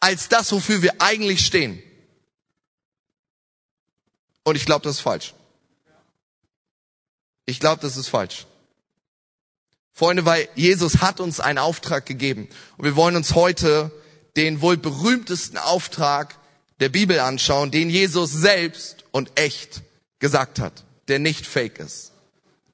als 0.00 0.28
das, 0.28 0.52
wofür 0.52 0.82
wir 0.82 1.00
eigentlich 1.00 1.44
stehen. 1.44 1.82
Und 4.44 4.56
ich 4.56 4.64
glaube, 4.64 4.84
das 4.84 4.96
ist 4.96 5.00
falsch. 5.00 5.34
Ich 7.48 7.60
glaube, 7.60 7.80
das 7.80 7.96
ist 7.96 8.08
falsch. 8.08 8.44
Freunde, 9.94 10.26
weil 10.26 10.50
Jesus 10.54 11.00
hat 11.00 11.18
uns 11.18 11.40
einen 11.40 11.56
Auftrag 11.56 12.04
gegeben. 12.04 12.46
Und 12.76 12.84
wir 12.84 12.94
wollen 12.94 13.16
uns 13.16 13.34
heute 13.34 13.90
den 14.36 14.60
wohl 14.60 14.76
berühmtesten 14.76 15.56
Auftrag 15.56 16.36
der 16.78 16.90
Bibel 16.90 17.18
anschauen, 17.18 17.70
den 17.70 17.88
Jesus 17.88 18.32
selbst 18.32 19.04
und 19.12 19.32
echt 19.40 19.80
gesagt 20.18 20.60
hat, 20.60 20.84
der 21.08 21.20
nicht 21.20 21.46
fake 21.46 21.78
ist, 21.78 22.12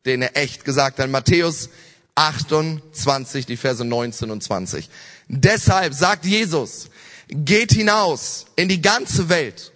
den 0.06 0.22
er 0.22 0.36
echt 0.36 0.64
gesagt 0.64 0.98
hat. 0.98 1.08
Matthäus 1.08 1.68
28, 2.16 3.46
die 3.46 3.56
Verse 3.56 3.84
19 3.84 4.32
und 4.32 4.42
20. 4.42 4.90
Deshalb 5.28 5.94
sagt 5.94 6.24
Jesus, 6.24 6.88
geht 7.28 7.72
hinaus 7.72 8.46
in 8.56 8.68
die 8.68 8.82
ganze 8.82 9.28
Welt 9.28 9.70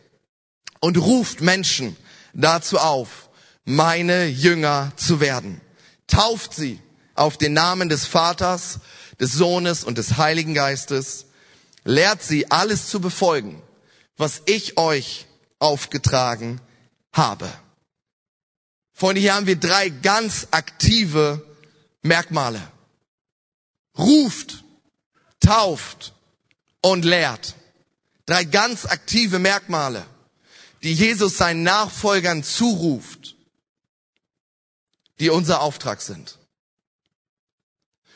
und 0.81 0.97
ruft 0.97 1.41
Menschen 1.41 1.97
dazu 2.35 2.79
auf, 2.79 3.28
meine 3.69 4.27
Jünger 4.27 4.93
zu 4.97 5.21
werden. 5.21 5.61
Tauft 6.07 6.55
sie 6.55 6.81
auf 7.15 7.37
den 7.37 7.53
Namen 7.53 7.91
des 7.91 8.07
Vaters, 8.07 8.81
des 9.21 9.33
Sohnes 9.35 9.85
und 9.85 9.99
des 9.99 10.17
Heiligen 10.17 10.55
Geistes 10.55 11.27
lehrt 11.85 12.23
sie 12.23 12.51
alles 12.51 12.89
zu 12.89 12.99
befolgen, 13.01 13.63
was 14.17 14.43
ich 14.47 14.79
euch 14.79 15.27
aufgetragen 15.59 16.61
habe. 17.13 17.51
Freunde, 18.93 19.21
hier 19.21 19.35
haben 19.35 19.47
wir 19.47 19.57
drei 19.57 19.91
ganz 19.91 20.49
aktive 20.51 21.45
Merkmale. 22.03 22.61
Ruft, 23.99 24.65
tauft 25.41 26.15
und 26.81 27.05
lehrt. 27.05 27.55
Drei 28.25 28.45
ganz 28.45 28.87
aktive 28.87 29.39
Merkmale, 29.39 30.07
die 30.83 30.95
Jesus 30.95 31.37
seinen 31.37 31.65
Nachfolgern 31.65 32.43
zuruft, 32.43 33.38
die 35.21 35.31
unser 35.31 35.61
Auftrag 35.61 36.01
sind. 36.01 36.39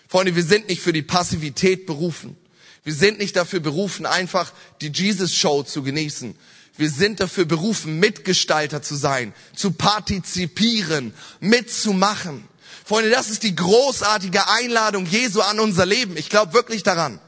Freunde, 0.08 0.36
wir 0.36 0.44
sind 0.44 0.68
nicht 0.68 0.82
für 0.82 0.92
die 0.92 1.02
Passivität 1.02 1.86
berufen. 1.86 2.36
Wir 2.84 2.94
sind 2.94 3.18
nicht 3.18 3.36
dafür 3.36 3.60
berufen, 3.60 4.06
einfach 4.06 4.52
die 4.80 4.88
Jesus-Show 4.92 5.62
zu 5.62 5.82
genießen. 5.82 6.36
Wir 6.76 6.90
sind 6.90 7.20
dafür 7.20 7.44
berufen, 7.44 7.98
Mitgestalter 7.98 8.82
zu 8.82 8.94
sein, 8.94 9.34
zu 9.54 9.72
partizipieren, 9.72 11.14
mitzumachen. 11.40 12.48
Freunde, 12.84 13.10
das 13.10 13.30
ist 13.30 13.42
die 13.42 13.54
großartige 13.54 14.48
Einladung 14.48 15.06
Jesu 15.06 15.40
an 15.40 15.60
unser 15.60 15.86
Leben. 15.86 16.16
Ich 16.16 16.28
glaube 16.28 16.54
wirklich 16.54 16.82
daran. 16.82 17.20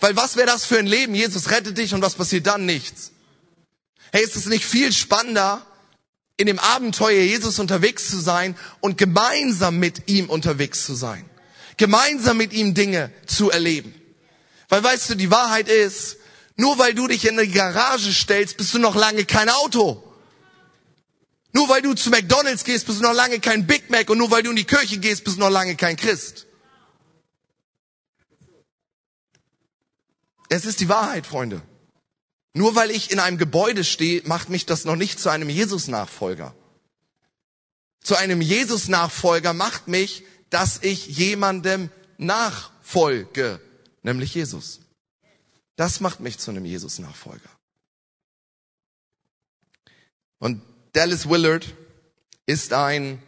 Weil 0.00 0.14
was 0.16 0.36
wäre 0.36 0.46
das 0.46 0.64
für 0.64 0.78
ein 0.78 0.86
Leben? 0.86 1.14
Jesus 1.14 1.50
rettet 1.50 1.78
dich 1.78 1.94
und 1.94 2.02
was 2.02 2.14
passiert 2.14 2.46
dann? 2.46 2.66
Nichts. 2.66 3.12
Hey, 4.12 4.22
ist 4.22 4.36
es 4.36 4.46
nicht 4.46 4.64
viel 4.64 4.92
spannender, 4.92 5.64
in 6.38 6.46
dem 6.46 6.58
Abenteuer 6.58 7.22
Jesus 7.22 7.58
unterwegs 7.58 8.08
zu 8.08 8.18
sein 8.18 8.56
und 8.80 8.96
gemeinsam 8.96 9.78
mit 9.78 10.08
ihm 10.08 10.30
unterwegs 10.30 10.86
zu 10.86 10.94
sein? 10.94 11.28
Gemeinsam 11.76 12.38
mit 12.38 12.52
ihm 12.54 12.72
Dinge 12.72 13.12
zu 13.26 13.50
erleben. 13.50 13.94
Weil 14.70 14.82
weißt 14.82 15.10
du, 15.10 15.14
die 15.14 15.30
Wahrheit 15.30 15.68
ist, 15.68 16.16
nur 16.56 16.78
weil 16.78 16.94
du 16.94 17.06
dich 17.06 17.26
in 17.26 17.36
die 17.36 17.50
Garage 17.50 18.12
stellst, 18.12 18.56
bist 18.56 18.72
du 18.74 18.78
noch 18.78 18.96
lange 18.96 19.24
kein 19.24 19.48
Auto. 19.48 20.02
Nur 21.52 21.68
weil 21.68 21.82
du 21.82 21.94
zu 21.94 22.10
McDonald's 22.10 22.64
gehst, 22.64 22.86
bist 22.86 22.98
du 22.98 23.02
noch 23.02 23.14
lange 23.14 23.40
kein 23.40 23.66
Big 23.66 23.90
Mac 23.90 24.08
und 24.10 24.18
nur 24.18 24.30
weil 24.30 24.42
du 24.42 24.50
in 24.50 24.56
die 24.56 24.64
Kirche 24.64 24.98
gehst, 24.98 25.24
bist 25.24 25.36
du 25.36 25.40
noch 25.40 25.50
lange 25.50 25.76
kein 25.76 25.96
Christ. 25.96 26.46
Es 30.48 30.64
ist 30.64 30.80
die 30.80 30.88
Wahrheit, 30.88 31.26
Freunde. 31.26 31.62
Nur 32.54 32.74
weil 32.74 32.90
ich 32.90 33.10
in 33.10 33.20
einem 33.20 33.38
Gebäude 33.38 33.84
stehe, 33.84 34.22
macht 34.24 34.48
mich 34.48 34.66
das 34.66 34.84
noch 34.84 34.96
nicht 34.96 35.20
zu 35.20 35.28
einem 35.28 35.48
Jesus-Nachfolger. 35.48 36.54
Zu 38.02 38.16
einem 38.16 38.40
Jesus-Nachfolger 38.40 39.52
macht 39.52 39.88
mich, 39.88 40.24
dass 40.50 40.82
ich 40.82 41.06
jemandem 41.06 41.90
nachfolge 42.16 43.60
nämlich 44.02 44.34
Jesus. 44.34 44.80
Das 45.76 46.00
macht 46.00 46.20
mich 46.20 46.38
zu 46.38 46.50
einem 46.50 46.64
Jesus-Nachfolger. 46.64 47.50
Und 50.38 50.62
Dallas 50.92 51.28
Willard 51.28 51.66
ist 52.46 52.72
ein 52.72 53.22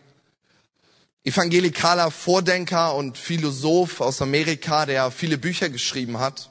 evangelikaler 1.22 2.10
Vordenker 2.10 2.94
und 2.94 3.18
Philosoph 3.18 4.00
aus 4.00 4.22
Amerika, 4.22 4.86
der 4.86 5.10
viele 5.10 5.38
Bücher 5.38 5.68
geschrieben 5.68 6.18
hat. 6.18 6.49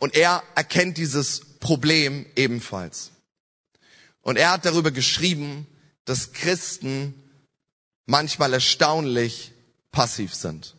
Und 0.00 0.16
er 0.16 0.42
erkennt 0.56 0.96
dieses 0.96 1.58
Problem 1.60 2.26
ebenfalls. 2.34 3.12
Und 4.22 4.36
er 4.36 4.50
hat 4.50 4.64
darüber 4.64 4.90
geschrieben, 4.90 5.66
dass 6.06 6.32
Christen 6.32 7.14
manchmal 8.06 8.52
erstaunlich 8.54 9.52
passiv 9.92 10.34
sind. 10.34 10.74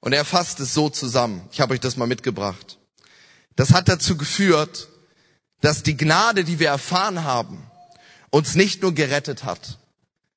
Und 0.00 0.12
er 0.12 0.24
fasst 0.24 0.60
es 0.60 0.74
so 0.74 0.90
zusammen. 0.90 1.48
Ich 1.52 1.60
habe 1.60 1.74
euch 1.74 1.80
das 1.80 1.96
mal 1.96 2.06
mitgebracht. 2.06 2.78
Das 3.54 3.72
hat 3.72 3.88
dazu 3.88 4.16
geführt, 4.16 4.88
dass 5.60 5.82
die 5.82 5.96
Gnade, 5.96 6.44
die 6.44 6.58
wir 6.58 6.68
erfahren 6.68 7.24
haben, 7.24 7.70
uns 8.30 8.56
nicht 8.56 8.82
nur 8.82 8.94
gerettet 8.94 9.44
hat, 9.44 9.78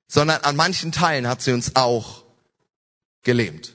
sondern 0.08 0.42
an 0.42 0.56
manchen 0.56 0.92
Teilen 0.92 1.28
hat 1.28 1.42
sie 1.42 1.52
uns 1.52 1.76
auch 1.76 2.24
gelähmt. 3.24 3.74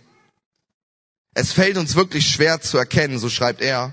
Es 1.34 1.52
fällt 1.52 1.76
uns 1.76 1.96
wirklich 1.96 2.28
schwer 2.28 2.60
zu 2.60 2.78
erkennen, 2.78 3.18
so 3.18 3.28
schreibt 3.28 3.60
er, 3.60 3.92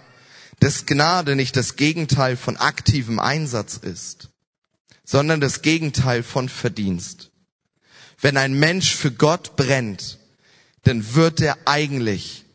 dass 0.59 0.85
Gnade 0.85 1.35
nicht 1.35 1.55
das 1.55 1.75
Gegenteil 1.75 2.37
von 2.37 2.55
aktivem 2.55 3.19
Einsatz 3.19 3.77
ist, 3.77 4.29
sondern 5.03 5.41
das 5.41 5.63
Gegenteil 5.63 6.21
von 6.21 6.49
Verdienst. 6.49 7.31
Wenn 8.19 8.37
ein 8.37 8.53
Mensch 8.53 8.95
für 8.95 9.11
Gott 9.11 9.55
brennt, 9.55 10.19
dann 10.83 11.15
wird 11.15 11.41
er 11.41 11.57
eigentlich 11.65 12.45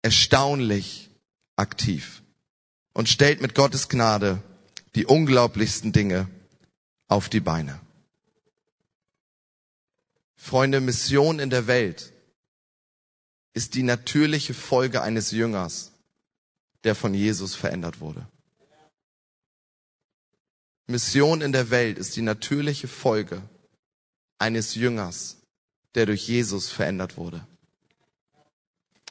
erstaunlich 0.00 1.10
aktiv 1.56 2.22
und 2.94 3.10
stellt 3.10 3.42
mit 3.42 3.54
Gottes 3.54 3.90
Gnade 3.90 4.42
die 4.94 5.04
unglaublichsten 5.04 5.92
Dinge 5.92 6.28
auf 7.08 7.28
die 7.28 7.40
Beine. 7.40 7.78
Freunde, 10.36 10.80
Mission 10.80 11.38
in 11.38 11.50
der 11.50 11.66
Welt 11.66 12.14
ist 13.52 13.74
die 13.74 13.82
natürliche 13.82 14.54
Folge 14.54 15.02
eines 15.02 15.30
Jüngers, 15.30 15.92
der 16.84 16.94
von 16.94 17.14
Jesus 17.14 17.54
verändert 17.54 18.00
wurde. 18.00 18.26
Mission 20.86 21.40
in 21.40 21.52
der 21.52 21.70
Welt 21.70 21.98
ist 21.98 22.16
die 22.16 22.22
natürliche 22.22 22.88
Folge 22.88 23.42
eines 24.38 24.74
Jüngers, 24.74 25.36
der 25.94 26.06
durch 26.06 26.26
Jesus 26.26 26.68
verändert 26.68 27.16
wurde. 27.16 27.46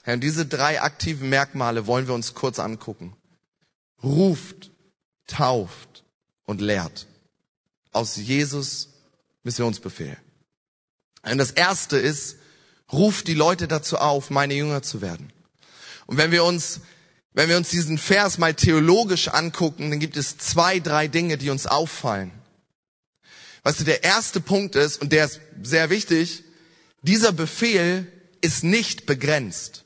Herr, 0.04 0.16
und 0.16 0.22
diese 0.22 0.46
drei 0.46 0.82
aktiven 0.82 1.30
Merkmale 1.30 1.88
wollen 1.88 2.08
wir 2.08 2.14
uns 2.14 2.34
kurz 2.34 2.60
angucken. 2.60 3.16
Ruft, 4.04 4.72
tauft 5.28 6.04
und 6.46 6.62
lehrt. 6.62 7.08
Aus 7.92 8.16
Jesus 8.16 8.90
Missionsbefehl. 9.44 10.18
Und 11.24 11.38
das 11.38 11.52
erste 11.52 11.98
ist, 11.98 12.39
ruft 12.92 13.28
die 13.28 13.34
Leute 13.34 13.68
dazu 13.68 13.98
auf, 13.98 14.30
meine 14.30 14.54
Jünger 14.54 14.82
zu 14.82 15.02
werden. 15.02 15.32
Und 16.06 16.18
wenn 16.18 16.32
wir 16.32 16.44
uns, 16.44 16.82
wenn 17.34 17.50
wir 17.50 17.58
uns 17.58 17.70
diesen 17.70 17.98
Vers 17.98 18.38
mal 18.38 18.54
theologisch 18.54 19.28
angucken, 19.28 19.92
dann 19.92 20.00
gibt 20.00 20.18
es 20.18 20.38
zwei, 20.38 20.80
drei 20.80 21.08
Dinge, 21.08 21.38
die 21.38 21.50
uns 21.50 21.68
auffallen. 21.68 22.32
Weißt 23.64 23.82
du, 23.82 23.84
der 23.84 24.04
erste 24.04 24.40
Punkt 24.40 24.76
ist, 24.76 25.02
und 25.02 25.12
der 25.12 25.26
ist 25.26 25.40
sehr 25.62 25.90
wichtig, 25.90 26.44
dieser 27.02 27.32
Befehl 27.32 28.12
ist 28.42 28.64
nicht 28.64 29.06
begrenzt. 29.06 29.86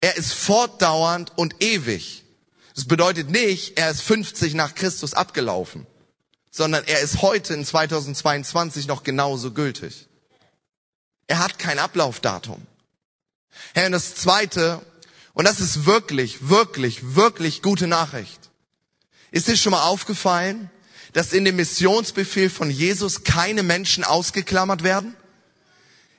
Er 0.00 0.16
ist 0.16 0.32
fortdauernd 0.32 1.32
und 1.36 1.62
ewig. 1.62 2.24
Das 2.74 2.86
bedeutet 2.86 3.30
nicht, 3.30 3.78
er 3.78 3.90
ist 3.90 4.00
50 4.02 4.54
nach 4.54 4.74
Christus 4.74 5.14
abgelaufen, 5.14 5.86
sondern 6.50 6.84
er 6.86 7.00
ist 7.00 7.22
heute 7.22 7.54
in 7.54 7.64
2022 7.64 8.88
noch 8.88 9.04
genauso 9.04 9.52
gültig. 9.52 10.08
Er 11.26 11.38
hat 11.38 11.58
kein 11.58 11.78
Ablaufdatum. 11.78 12.66
Herr, 13.74 13.86
und 13.86 13.92
das 13.92 14.14
zweite, 14.14 14.80
und 15.34 15.46
das 15.46 15.60
ist 15.60 15.86
wirklich, 15.86 16.48
wirklich, 16.48 17.14
wirklich 17.14 17.62
gute 17.62 17.86
Nachricht. 17.86 18.50
Ist 19.30 19.48
dir 19.48 19.56
schon 19.56 19.72
mal 19.72 19.84
aufgefallen, 19.84 20.70
dass 21.12 21.32
in 21.32 21.44
dem 21.44 21.56
Missionsbefehl 21.56 22.50
von 22.50 22.70
Jesus 22.70 23.24
keine 23.24 23.62
Menschen 23.62 24.04
ausgeklammert 24.04 24.82
werden? 24.82 25.14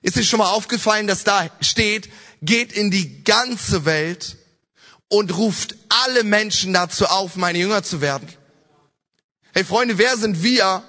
Ist 0.01 0.15
dir 0.15 0.23
schon 0.23 0.39
mal 0.39 0.49
aufgefallen, 0.49 1.07
dass 1.07 1.23
da 1.23 1.49
steht, 1.61 2.09
geht 2.41 2.73
in 2.73 2.91
die 2.91 3.23
ganze 3.23 3.85
Welt 3.85 4.37
und 5.07 5.37
ruft 5.37 5.75
alle 5.89 6.23
Menschen 6.23 6.73
dazu 6.73 7.05
auf, 7.05 7.35
meine 7.35 7.59
Jünger 7.59 7.83
zu 7.83 8.01
werden. 8.01 8.27
Hey 9.53 9.63
Freunde, 9.63 9.99
wer 9.99 10.17
sind 10.17 10.41
wir, 10.41 10.83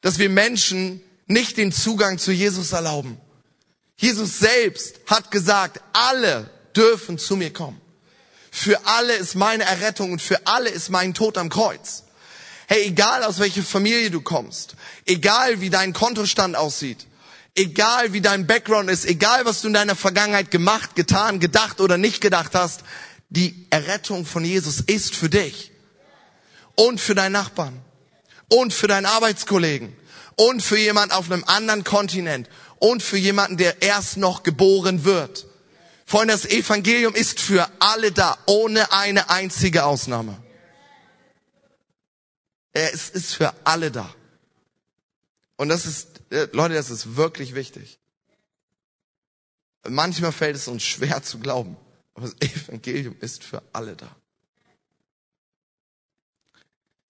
dass 0.00 0.18
wir 0.18 0.28
Menschen 0.28 1.00
nicht 1.26 1.56
den 1.56 1.72
Zugang 1.72 2.18
zu 2.18 2.32
Jesus 2.32 2.72
erlauben? 2.72 3.20
Jesus 3.96 4.38
selbst 4.38 4.96
hat 5.06 5.30
gesagt, 5.30 5.80
alle 5.92 6.50
dürfen 6.74 7.18
zu 7.18 7.36
mir 7.36 7.52
kommen. 7.52 7.80
Für 8.50 8.86
alle 8.86 9.14
ist 9.14 9.34
meine 9.34 9.64
Errettung 9.64 10.12
und 10.12 10.20
für 10.20 10.46
alle 10.46 10.68
ist 10.68 10.90
mein 10.90 11.14
Tod 11.14 11.38
am 11.38 11.48
Kreuz. 11.48 12.04
Hey, 12.66 12.86
egal 12.86 13.22
aus 13.24 13.38
welcher 13.38 13.62
Familie 13.62 14.10
du 14.10 14.20
kommst, 14.20 14.74
egal 15.06 15.60
wie 15.60 15.70
dein 15.70 15.92
Kontostand 15.92 16.56
aussieht, 16.56 17.06
egal 17.54 18.12
wie 18.12 18.20
dein 18.20 18.46
Background 18.46 18.90
ist, 18.90 19.04
egal 19.04 19.44
was 19.44 19.62
du 19.62 19.68
in 19.68 19.74
deiner 19.74 19.96
Vergangenheit 19.96 20.50
gemacht, 20.50 20.94
getan, 20.94 21.40
gedacht 21.40 21.80
oder 21.80 21.98
nicht 21.98 22.20
gedacht 22.20 22.54
hast, 22.54 22.82
die 23.30 23.66
Errettung 23.70 24.26
von 24.26 24.44
Jesus 24.44 24.80
ist 24.80 25.14
für 25.14 25.30
dich 25.30 25.72
und 26.74 27.00
für 27.00 27.14
deinen 27.14 27.32
Nachbarn 27.32 27.80
und 28.48 28.74
für 28.74 28.86
deinen 28.86 29.06
Arbeitskollegen 29.06 29.96
und 30.36 30.62
für 30.62 30.78
jemand 30.78 31.12
auf 31.12 31.30
einem 31.30 31.44
anderen 31.44 31.84
Kontinent 31.84 32.48
und 32.78 33.02
für 33.02 33.18
jemanden, 33.18 33.56
der 33.56 33.82
erst 33.82 34.16
noch 34.16 34.42
geboren 34.42 35.04
wird. 35.04 35.46
Freunde, 36.04 36.32
das 36.34 36.44
Evangelium 36.46 37.14
ist 37.14 37.40
für 37.40 37.70
alle 37.78 38.12
da, 38.12 38.36
ohne 38.46 38.92
eine 38.92 39.30
einzige 39.30 39.84
Ausnahme. 39.84 40.42
Es 42.72 43.10
ist 43.10 43.34
für 43.34 43.54
alle 43.64 43.90
da. 43.90 44.14
Und 45.56 45.68
das 45.68 45.86
ist, 45.86 46.22
äh, 46.30 46.48
Leute, 46.52 46.74
das 46.74 46.90
ist 46.90 47.16
wirklich 47.16 47.54
wichtig. 47.54 47.98
Manchmal 49.88 50.32
fällt 50.32 50.56
es 50.56 50.68
uns 50.68 50.82
schwer 50.82 51.22
zu 51.22 51.38
glauben, 51.38 51.76
aber 52.14 52.28
das 52.28 52.36
Evangelium 52.40 53.16
ist 53.20 53.44
für 53.44 53.62
alle 53.72 53.96
da. 53.96 54.14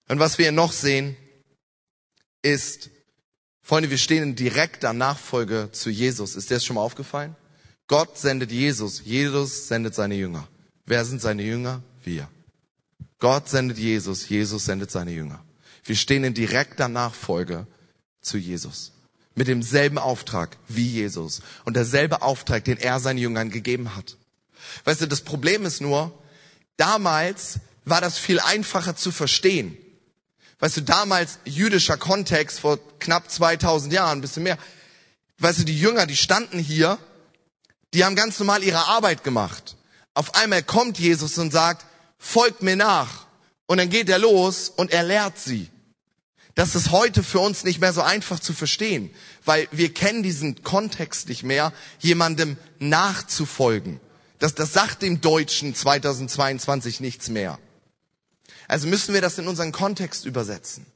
Und 0.09 0.19
was 0.19 0.38
wir 0.38 0.52
noch 0.52 0.73
sehen, 0.73 1.17
ist, 2.43 2.91
Freunde, 3.62 3.90
wir 3.90 3.99
stehen 3.99 4.23
in 4.25 4.37
direkter 4.37 4.92
Nachfolge 4.92 5.71
zu 5.73 5.88
Jesus. 5.88 6.35
Ist 6.35 6.50
dir 6.50 6.54
das 6.54 6.64
schon 6.64 6.75
mal 6.75 6.83
aufgefallen? 6.83 7.37
Gott 7.87 8.19
sendet 8.19 8.50
Jesus, 8.50 9.02
Jesus 9.04 9.69
sendet 9.69 9.95
seine 9.95 10.16
Jünger. 10.16 10.49
Wer 10.85 11.04
sind 11.04 11.21
seine 11.23 11.42
Jünger? 11.42 11.83
Wir. 12.02 12.28
Gott 13.19 13.49
sendet 13.49 13.78
Jesus, 13.78 14.28
Jesus 14.28 14.64
sendet 14.64 14.90
seine 14.90 15.12
Jünger. 15.12 15.45
Wir 15.85 15.95
stehen 15.95 16.25
in 16.25 16.35
direkter 16.35 16.88
Nachfolge 16.88 17.66
zu 18.21 18.37
Jesus. 18.37 18.92
Mit 19.35 19.49
demselben 19.49 19.99
Auftrag 19.99 20.57
wie 20.69 20.87
Jesus. 20.87 21.40
Und 21.64 21.75
derselbe 21.75 22.23
Auftrag, 22.23 22.64
den 22.64 22.78
er 22.78 22.99
seinen 22.99 23.19
Jüngern 23.19 23.50
gegeben 23.50 23.95
hat. 23.95 24.16
Weißt 24.85 25.00
du, 25.00 25.07
das 25.07 25.23
Problem 25.23 25.64
ist 25.64 25.81
nur, 25.81 26.12
damals 26.76 27.61
war 27.85 28.00
das 28.00 28.19
viel 28.19 28.40
einfacher 28.40 28.97
zu 28.97 29.12
verstehen. 29.12 29.76
Weißt 30.62 30.78
du, 30.78 30.81
damals 30.81 31.40
jüdischer 31.45 31.99
Kontext 31.99 32.61
vor 32.61 32.78
knapp 32.99 33.31
2000 33.31 33.92
Jahren, 33.92 34.19
ein 34.19 34.21
bisschen 34.23 34.45
mehr. 34.45 34.57
Weißt 35.37 35.59
du, 35.59 35.64
die 35.64 35.78
Jünger, 35.78 36.07
die 36.07 36.16
standen 36.16 36.59
hier 36.59 36.99
die 37.95 38.04
haben 38.04 38.16
ganz 38.16 38.38
normal 38.38 38.62
ihre 38.62 38.87
Arbeit 38.87 39.23
gemacht. 39.23 39.76
Auf 40.14 40.35
einmal 40.35 40.62
kommt 40.62 40.99
Jesus 40.99 41.38
und 41.38 41.52
sagt, 41.52 41.85
folgt 42.19 42.62
mir 42.62 42.76
nach. 42.76 43.26
Und 43.66 43.78
dann 43.78 43.90
geht 43.90 44.09
er 44.09 44.19
los 44.19 44.71
und 44.75 44.92
er 44.92 45.02
lehrt 45.02 45.38
sie. 45.38 45.69
Das 46.54 46.75
ist 46.75 46.90
heute 46.90 47.23
für 47.23 47.38
uns 47.38 47.64
nicht 47.64 47.81
mehr 47.81 47.95
so 47.95 48.02
einfach 48.02 48.38
zu 48.38 48.52
verstehen, 48.52 49.11
weil 49.45 49.69
wir 49.73 49.95
kennen 49.95 50.23
diesen 50.23 50.62
Kontext 50.62 51.28
nicht 51.28 51.45
mehr, 51.45 51.73
jemandem 51.99 52.59
nachzufolgen. 52.78 54.00
Das, 54.38 54.54
das 54.54 54.73
sagt 54.73 55.00
dem 55.00 55.23
Deutschen 55.23 55.75
2022 55.75 57.00
nichts 57.00 57.28
mehr. 57.31 57.59
Also 58.68 58.88
müssen 58.88 59.14
wir 59.14 59.21
das 59.21 59.38
in 59.38 59.49
unseren 59.49 59.73
Kontext 59.73 60.25
übersetzen. 60.25 60.87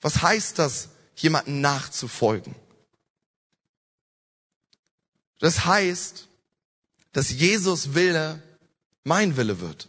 Was 0.00 0.22
heißt 0.22 0.58
das, 0.58 0.88
jemandem 1.16 1.60
nachzufolgen? 1.60 2.54
Das 5.38 5.64
heißt, 5.64 6.28
dass 7.12 7.30
Jesus 7.30 7.94
Wille 7.94 8.42
mein 9.04 9.36
Wille 9.36 9.60
wird. 9.60 9.88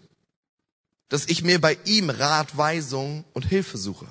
Dass 1.09 1.27
ich 1.27 1.43
mir 1.43 1.61
bei 1.61 1.77
ihm 1.85 2.09
Rat, 2.09 2.57
Weisung 2.57 3.23
und 3.33 3.43
Hilfe 3.45 3.77
suche. 3.77 4.07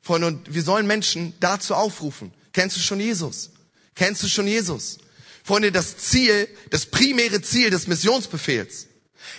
Freunde, 0.00 0.28
und 0.28 0.54
wir 0.54 0.62
sollen 0.62 0.86
Menschen 0.86 1.34
dazu 1.40 1.74
aufrufen. 1.74 2.32
Kennst 2.52 2.76
du 2.76 2.80
schon 2.80 3.00
Jesus? 3.00 3.50
Kennst 3.94 4.22
du 4.22 4.28
schon 4.28 4.46
Jesus? 4.46 4.98
Freunde, 5.44 5.72
das 5.72 5.96
Ziel, 5.96 6.48
das 6.70 6.86
primäre 6.86 7.42
Ziel 7.42 7.70
des 7.70 7.86
Missionsbefehls 7.86 8.86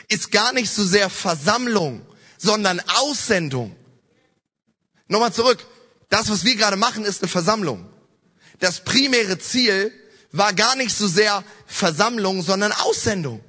ist 0.08 0.32
gar 0.32 0.54
nicht 0.54 0.70
so 0.70 0.84
sehr 0.84 1.10
Versammlung, 1.10 2.06
sondern 2.41 2.82
Aussendung. 3.01 3.75
Nochmal 5.08 5.34
zurück. 5.34 5.65
Das, 6.10 6.30
was 6.30 6.43
wir 6.43 6.56
gerade 6.56 6.77
machen, 6.77 7.06
ist 7.06 7.21
eine 7.21 7.30
Versammlung. 7.30 7.88
Das 8.60 8.84
primäre 8.84 9.38
Ziel 9.39 9.91
war 10.32 10.54
gar 10.54 10.75
nicht 10.75 10.95
so 10.95 11.08
sehr 11.08 11.43
Versammlung, 11.65 12.41
sondern 12.41 12.71
Aussendung. 12.71 13.43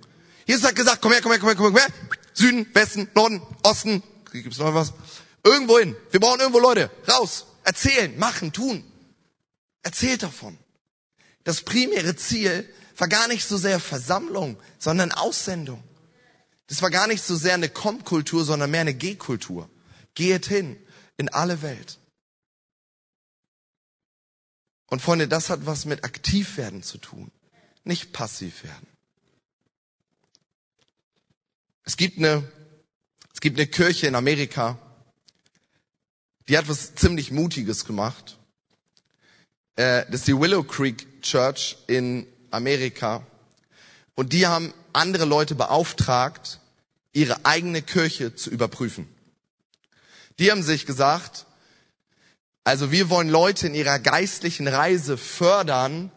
Jesus 0.46 0.64
hat 0.64 0.74
gesagt, 0.74 1.00
komm 1.00 1.12
her, 1.12 1.20
komm 1.22 1.33
her, 1.33 1.40
komm 1.40 1.48
her, 1.48 1.57
komm 1.57 1.76
her, 1.76 1.87
Süden, 2.35 2.66
Westen, 2.74 3.09
Norden, 3.14 3.42
Osten, 3.62 4.02
gibt's 4.33 4.59
noch 4.59 4.74
was? 4.74 4.92
Irgendwo 5.44 5.78
hin. 5.78 5.96
Wir 6.11 6.20
brauchen 6.20 6.40
irgendwo 6.40 6.61
Leute. 6.61 6.90
Raus. 7.09 7.46
Erzählen, 7.64 8.18
machen, 8.18 8.52
tun. 8.52 8.85
Erzählt 9.83 10.22
davon. 10.22 10.59
Das 11.44 11.62
primäre 11.62 12.16
Ziel 12.16 12.68
war 12.96 13.09
gar 13.09 13.28
nicht 13.28 13.46
so 13.46 13.57
sehr 13.57 13.81
Versammlung, 13.81 14.57
sondern 14.78 15.12
Aussendung. 15.12 15.83
Das 16.66 16.83
war 16.83 16.90
gar 16.90 17.07
nicht 17.07 17.22
so 17.22 17.37
sehr 17.37 17.55
eine 17.55 17.68
Komm-Kultur, 17.68 18.44
sondern 18.44 18.70
mehr 18.70 18.83
eine 18.83 18.94
Geh-Kultur. 18.94 19.68
Geht 20.14 20.46
hin 20.46 20.77
in 21.16 21.29
alle 21.29 21.62
Welt. 21.62 21.98
Und 24.87 25.01
Freunde, 25.01 25.27
das 25.27 25.48
hat 25.48 25.64
was 25.64 25.87
mit 25.87 26.05
aktiv 26.05 26.59
werden 26.59 26.83
zu 26.83 26.98
tun, 26.98 27.31
nicht 27.85 28.12
passiv 28.12 28.62
werden. 28.62 28.87
Es 31.85 31.96
gibt 31.96 32.18
eine, 32.18 32.46
es 33.33 33.40
gibt 33.40 33.59
eine 33.59 33.66
Kirche 33.66 34.07
in 34.07 34.14
Amerika, 34.14 34.79
die 36.48 36.59
hat 36.59 36.68
was 36.68 36.94
ziemlich 36.94 37.31
Mutiges 37.31 37.85
gemacht. 37.85 38.38
Äh, 39.77 40.05
das 40.07 40.20
ist 40.20 40.29
die 40.29 40.38
Willow 40.38 40.62
Creek 40.62 41.22
Church 41.22 41.79
in 41.87 42.27
Amerika. 42.51 43.27
Und 44.14 44.33
die 44.33 44.46
haben 44.46 44.72
andere 44.92 45.25
Leute 45.25 45.55
beauftragt, 45.55 46.61
ihre 47.12 47.44
eigene 47.44 47.83
Kirche 47.83 48.35
zu 48.35 48.51
überprüfen. 48.51 49.09
Die 50.38 50.51
haben 50.51 50.62
sich 50.62 50.87
gesagt, 50.87 51.46
also 52.64 52.90
wir 52.90 53.11
wollen 53.11 53.29
Leute 53.29 53.66
in 53.66 53.75
ihrer 53.75 53.98
geistlichen 53.98 54.68
Reise 54.68 55.16
fördern. 55.16 56.11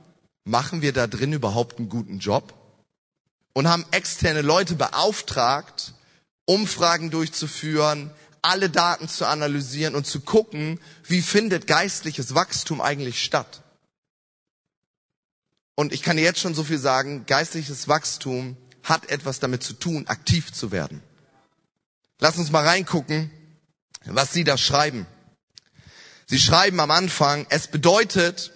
Machen 0.43 0.81
wir 0.81 0.93
da 0.93 1.07
drin 1.07 1.33
überhaupt 1.33 1.79
einen 1.79 1.89
guten 1.89 2.19
Job? 2.19 2.53
Und 3.53 3.67
haben 3.67 3.85
externe 3.91 4.41
Leute 4.41 4.75
beauftragt, 4.75 5.93
Umfragen 6.45 7.09
durchzuführen, 7.09 8.11
alle 8.41 8.69
Daten 8.69 9.07
zu 9.07 9.25
analysieren 9.25 9.95
und 9.95 10.05
zu 10.05 10.19
gucken, 10.19 10.79
wie 11.03 11.21
findet 11.21 11.65
geistliches 11.65 12.35
Wachstum 12.35 12.79
eigentlich 12.79 13.23
statt. 13.23 13.63
Und 15.75 15.93
ich 15.93 16.01
kann 16.01 16.17
jetzt 16.17 16.39
schon 16.39 16.55
so 16.55 16.63
viel 16.63 16.79
sagen, 16.79 17.25
geistliches 17.27 17.87
Wachstum 17.87 18.55
hat 18.83 19.09
etwas 19.09 19.39
damit 19.39 19.61
zu 19.63 19.73
tun, 19.73 20.07
aktiv 20.07 20.53
zu 20.53 20.71
werden. 20.71 21.01
Lass 22.19 22.37
uns 22.37 22.51
mal 22.51 22.65
reingucken, 22.65 23.29
was 24.05 24.31
sie 24.31 24.45
da 24.45 24.57
schreiben. 24.57 25.05
Sie 26.27 26.39
schreiben 26.39 26.79
am 26.79 26.91
Anfang, 26.91 27.45
es 27.49 27.67
bedeutet, 27.67 28.53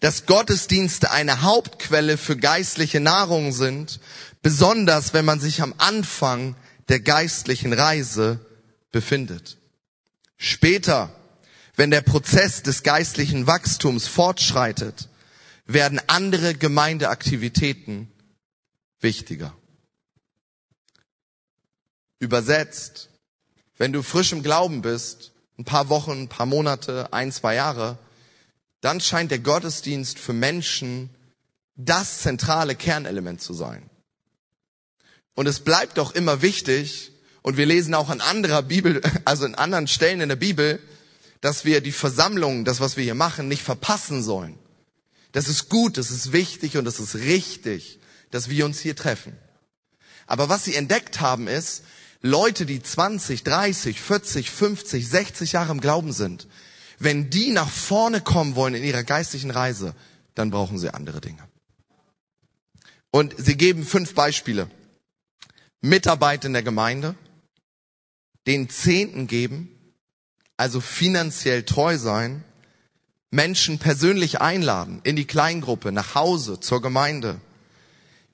dass 0.00 0.26
Gottesdienste 0.26 1.10
eine 1.10 1.42
Hauptquelle 1.42 2.18
für 2.18 2.36
geistliche 2.36 3.00
Nahrung 3.00 3.52
sind, 3.52 4.00
besonders 4.42 5.14
wenn 5.14 5.24
man 5.24 5.40
sich 5.40 5.62
am 5.62 5.74
Anfang 5.78 6.56
der 6.88 7.00
geistlichen 7.00 7.72
Reise 7.72 8.38
befindet. 8.92 9.56
Später, 10.36 11.10
wenn 11.74 11.90
der 11.90 12.02
Prozess 12.02 12.62
des 12.62 12.82
geistlichen 12.82 13.46
Wachstums 13.46 14.06
fortschreitet, 14.06 15.08
werden 15.66 16.00
andere 16.08 16.54
Gemeindeaktivitäten 16.54 18.12
wichtiger. 19.00 19.56
Übersetzt, 22.18 23.10
wenn 23.76 23.92
du 23.92 24.02
frisch 24.02 24.32
im 24.32 24.42
Glauben 24.42 24.82
bist, 24.82 25.32
ein 25.58 25.64
paar 25.64 25.88
Wochen, 25.88 26.22
ein 26.22 26.28
paar 26.28 26.46
Monate, 26.46 27.12
ein, 27.12 27.32
zwei 27.32 27.54
Jahre, 27.54 27.98
dann 28.80 29.00
scheint 29.00 29.30
der 29.30 29.38
Gottesdienst 29.38 30.18
für 30.18 30.32
Menschen 30.32 31.10
das 31.76 32.20
zentrale 32.20 32.74
Kernelement 32.74 33.40
zu 33.40 33.54
sein. 33.54 33.88
Und 35.34 35.46
es 35.46 35.60
bleibt 35.60 35.98
auch 35.98 36.12
immer 36.12 36.42
wichtig, 36.42 37.12
und 37.42 37.56
wir 37.58 37.66
lesen 37.66 37.94
auch 37.94 38.08
an 38.08 38.20
anderer 38.20 38.62
Bibel, 38.62 39.02
also 39.24 39.44
in 39.44 39.54
anderen 39.54 39.86
Stellen 39.88 40.20
in 40.20 40.28
der 40.28 40.36
Bibel, 40.36 40.80
dass 41.40 41.64
wir 41.64 41.80
die 41.80 41.92
Versammlung, 41.92 42.64
das, 42.64 42.80
was 42.80 42.96
wir 42.96 43.04
hier 43.04 43.14
machen, 43.14 43.48
nicht 43.48 43.62
verpassen 43.62 44.22
sollen. 44.22 44.58
Das 45.34 45.48
ist 45.48 45.68
gut, 45.68 45.98
das 45.98 46.12
ist 46.12 46.30
wichtig 46.30 46.76
und 46.76 46.84
das 46.84 47.00
ist 47.00 47.16
richtig, 47.16 47.98
dass 48.30 48.48
wir 48.48 48.64
uns 48.64 48.78
hier 48.78 48.94
treffen. 48.94 49.36
Aber 50.28 50.48
was 50.48 50.64
sie 50.64 50.76
entdeckt 50.76 51.20
haben 51.20 51.48
ist, 51.48 51.82
Leute, 52.22 52.64
die 52.64 52.80
20, 52.80 53.42
30, 53.42 54.00
40, 54.00 54.48
50, 54.48 55.08
60 55.08 55.52
Jahre 55.52 55.72
im 55.72 55.80
Glauben 55.80 56.12
sind, 56.12 56.46
wenn 57.00 57.30
die 57.30 57.50
nach 57.50 57.68
vorne 57.68 58.20
kommen 58.20 58.54
wollen 58.54 58.76
in 58.76 58.84
ihrer 58.84 59.02
geistlichen 59.02 59.50
Reise, 59.50 59.96
dann 60.36 60.52
brauchen 60.52 60.78
sie 60.78 60.94
andere 60.94 61.20
Dinge. 61.20 61.42
Und 63.10 63.34
sie 63.36 63.56
geben 63.56 63.84
fünf 63.84 64.14
Beispiele. 64.14 64.70
Mitarbeit 65.80 66.44
in 66.44 66.52
der 66.52 66.62
Gemeinde, 66.62 67.16
den 68.46 68.70
Zehnten 68.70 69.26
geben, 69.26 69.68
also 70.56 70.80
finanziell 70.80 71.64
treu 71.64 71.98
sein, 71.98 72.44
Menschen 73.34 73.78
persönlich 73.80 74.40
einladen 74.40 75.00
in 75.02 75.16
die 75.16 75.26
Kleingruppe, 75.26 75.90
nach 75.90 76.14
Hause, 76.14 76.60
zur 76.60 76.80
Gemeinde. 76.80 77.40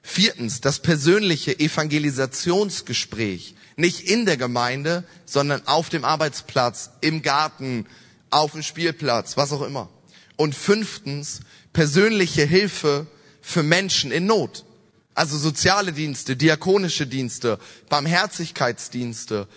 Viertens, 0.02 0.60
das 0.60 0.80
persönliche 0.80 1.58
Evangelisationsgespräch, 1.58 3.54
nicht 3.76 4.00
in 4.00 4.26
der 4.26 4.36
Gemeinde, 4.36 5.04
sondern 5.24 5.66
auf 5.66 5.88
dem 5.88 6.04
Arbeitsplatz, 6.04 6.90
im 7.00 7.22
Garten, 7.22 7.86
auf 8.28 8.52
dem 8.52 8.62
Spielplatz, 8.62 9.38
was 9.38 9.52
auch 9.52 9.62
immer. 9.62 9.88
Und 10.36 10.54
fünftens, 10.54 11.40
persönliche 11.72 12.44
Hilfe 12.44 13.06
für 13.40 13.62
Menschen 13.62 14.12
in 14.12 14.26
Not. 14.26 14.66
Also 15.14 15.38
soziale 15.38 15.92
Dienste, 15.92 16.36
diakonische 16.36 17.06
Dienste, 17.06 17.58
Barmherzigkeitsdienste. 17.88 19.48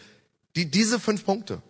Die, 0.56 0.72
diese 0.72 1.00
fünf 1.02 1.26
Punkte. 1.26 1.62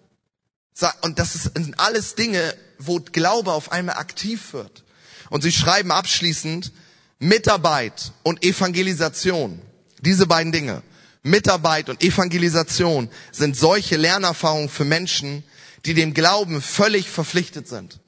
Und 1.01 1.17
das 1.17 1.33
sind 1.33 1.79
alles 1.79 2.15
Dinge, 2.15 2.53
wo 2.79 2.99
Glaube 2.99 3.51
auf 3.51 3.71
einmal 3.71 3.95
aktiv 3.95 4.53
wird. 4.53 4.83
Und 5.29 5.41
sie 5.41 5.51
schreiben 5.51 5.91
abschließend, 5.91 6.71
Mitarbeit 7.19 8.11
und 8.23 8.43
Evangelisation, 8.43 9.61
diese 10.01 10.27
beiden 10.27 10.51
Dinge, 10.51 10.83
Mitarbeit 11.23 11.89
und 11.89 12.03
Evangelisation 12.03 13.09
sind 13.31 13.55
solche 13.55 13.95
Lernerfahrungen 13.95 14.67
für 14.67 14.83
Menschen, 14.83 15.43
die 15.85 15.93
dem 15.93 16.13
Glauben 16.13 16.61
völlig 16.61 17.09
verpflichtet 17.09 17.67
sind. 17.67 17.99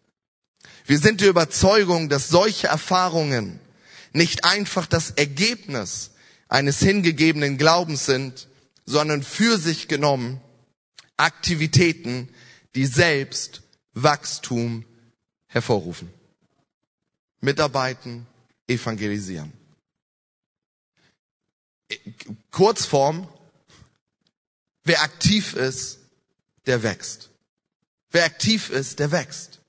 Wir 0.85 0.99
sind 0.99 1.21
der 1.21 1.29
Überzeugung, 1.29 2.09
dass 2.09 2.27
solche 2.27 2.67
Erfahrungen 2.67 3.59
nicht 4.13 4.43
einfach 4.43 4.85
das 4.85 5.11
Ergebnis 5.11 6.11
eines 6.47 6.79
hingegebenen 6.79 7.57
Glaubens 7.57 8.05
sind, 8.05 8.47
sondern 8.85 9.23
für 9.23 9.57
sich 9.57 9.87
genommen 9.87 10.41
Aktivitäten, 11.17 12.29
die 12.75 12.85
selbst 12.85 13.61
Wachstum 13.95 14.85
hervorrufen. 15.47 16.13
Mitarbeiten, 17.41 18.27
evangelisieren. 18.67 19.51
Kurzform, 22.51 23.27
wer 24.83 25.01
aktiv 25.01 25.53
ist, 25.53 25.99
der 26.65 26.83
wächst. 26.83 27.29
Wer 28.11 28.25
aktiv 28.25 28.69
ist, 28.69 28.99
der 28.99 29.11
wächst. 29.11 29.59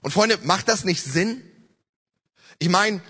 Und 0.00 0.12
Freunde, 0.12 0.38
macht 0.42 0.68
das 0.68 0.84
nicht 0.84 1.02
Sinn? 1.02 1.42
Ich 2.58 2.68
meine, 2.68 3.00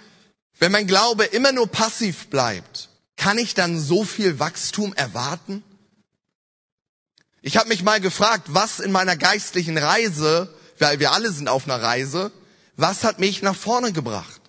wenn 0.58 0.72
mein 0.72 0.86
Glaube 0.86 1.24
immer 1.24 1.52
nur 1.52 1.66
passiv 1.68 2.28
bleibt, 2.28 2.88
kann 3.16 3.38
ich 3.38 3.54
dann 3.54 3.78
so 3.78 4.04
viel 4.04 4.38
Wachstum 4.38 4.92
erwarten? 4.94 5.62
Ich 7.46 7.56
habe 7.56 7.68
mich 7.68 7.84
mal 7.84 8.00
gefragt, 8.00 8.48
was 8.48 8.80
in 8.80 8.90
meiner 8.90 9.16
geistlichen 9.16 9.78
Reise, 9.78 10.52
weil 10.80 10.98
wir 10.98 11.12
alle 11.12 11.30
sind 11.30 11.46
auf 11.46 11.66
einer 11.66 11.80
Reise, 11.80 12.32
was 12.74 13.04
hat 13.04 13.20
mich 13.20 13.40
nach 13.40 13.54
vorne 13.54 13.92
gebracht? 13.92 14.40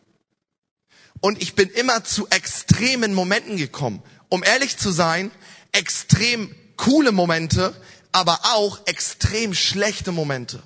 Und 1.22 1.40
ich 1.40 1.54
bin 1.54 1.70
immer 1.70 2.04
zu 2.04 2.28
extremen 2.30 3.14
Momenten 3.14 3.58
gekommen. 3.58 4.02
Um 4.30 4.44
ehrlich 4.44 4.78
zu 4.78 4.90
sein, 4.90 5.30
extrem 5.74 6.56
coole 6.76 7.12
Momente, 7.12 7.80
aber 8.14 8.40
auch 8.56 8.80
extrem 8.88 9.54
schlechte 9.54 10.12
Momente. 10.12 10.64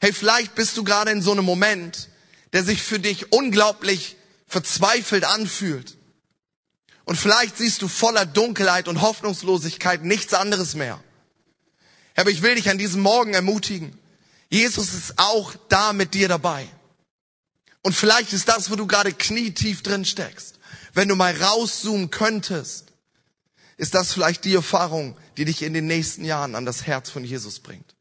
Hey, 0.00 0.12
vielleicht 0.12 0.54
bist 0.54 0.76
du 0.76 0.84
gerade 0.84 1.10
in 1.10 1.22
so 1.22 1.32
einem 1.32 1.44
Moment, 1.44 2.08
der 2.52 2.62
sich 2.62 2.84
für 2.84 3.00
dich 3.00 3.32
unglaublich 3.32 4.14
verzweifelt 4.46 5.24
anfühlt. 5.24 5.96
Und 7.04 7.16
vielleicht 7.16 7.56
siehst 7.56 7.82
du 7.82 7.88
voller 7.88 8.26
Dunkelheit 8.26 8.88
und 8.88 9.00
Hoffnungslosigkeit 9.00 10.04
nichts 10.04 10.34
anderes 10.34 10.74
mehr. 10.74 11.02
Aber 12.16 12.30
ich 12.30 12.42
will 12.42 12.54
dich 12.54 12.70
an 12.70 12.78
diesem 12.78 13.00
Morgen 13.00 13.34
ermutigen. 13.34 13.98
Jesus 14.48 14.92
ist 14.92 15.18
auch 15.18 15.54
da 15.68 15.92
mit 15.92 16.14
dir 16.14 16.28
dabei. 16.28 16.68
Und 17.82 17.94
vielleicht 17.94 18.32
ist 18.32 18.48
das, 18.48 18.70
wo 18.70 18.76
du 18.76 18.86
gerade 18.86 19.12
knietief 19.12 19.82
drin 19.82 20.04
steckst. 20.04 20.58
Wenn 20.92 21.08
du 21.08 21.16
mal 21.16 21.34
rauszoomen 21.34 22.10
könntest, 22.10 22.92
ist 23.76 23.94
das 23.94 24.12
vielleicht 24.12 24.44
die 24.44 24.54
Erfahrung, 24.54 25.16
die 25.36 25.46
dich 25.46 25.62
in 25.62 25.72
den 25.72 25.86
nächsten 25.86 26.24
Jahren 26.24 26.54
an 26.54 26.66
das 26.66 26.86
Herz 26.86 27.08
von 27.08 27.24
Jesus 27.24 27.60
bringt. 27.60 27.94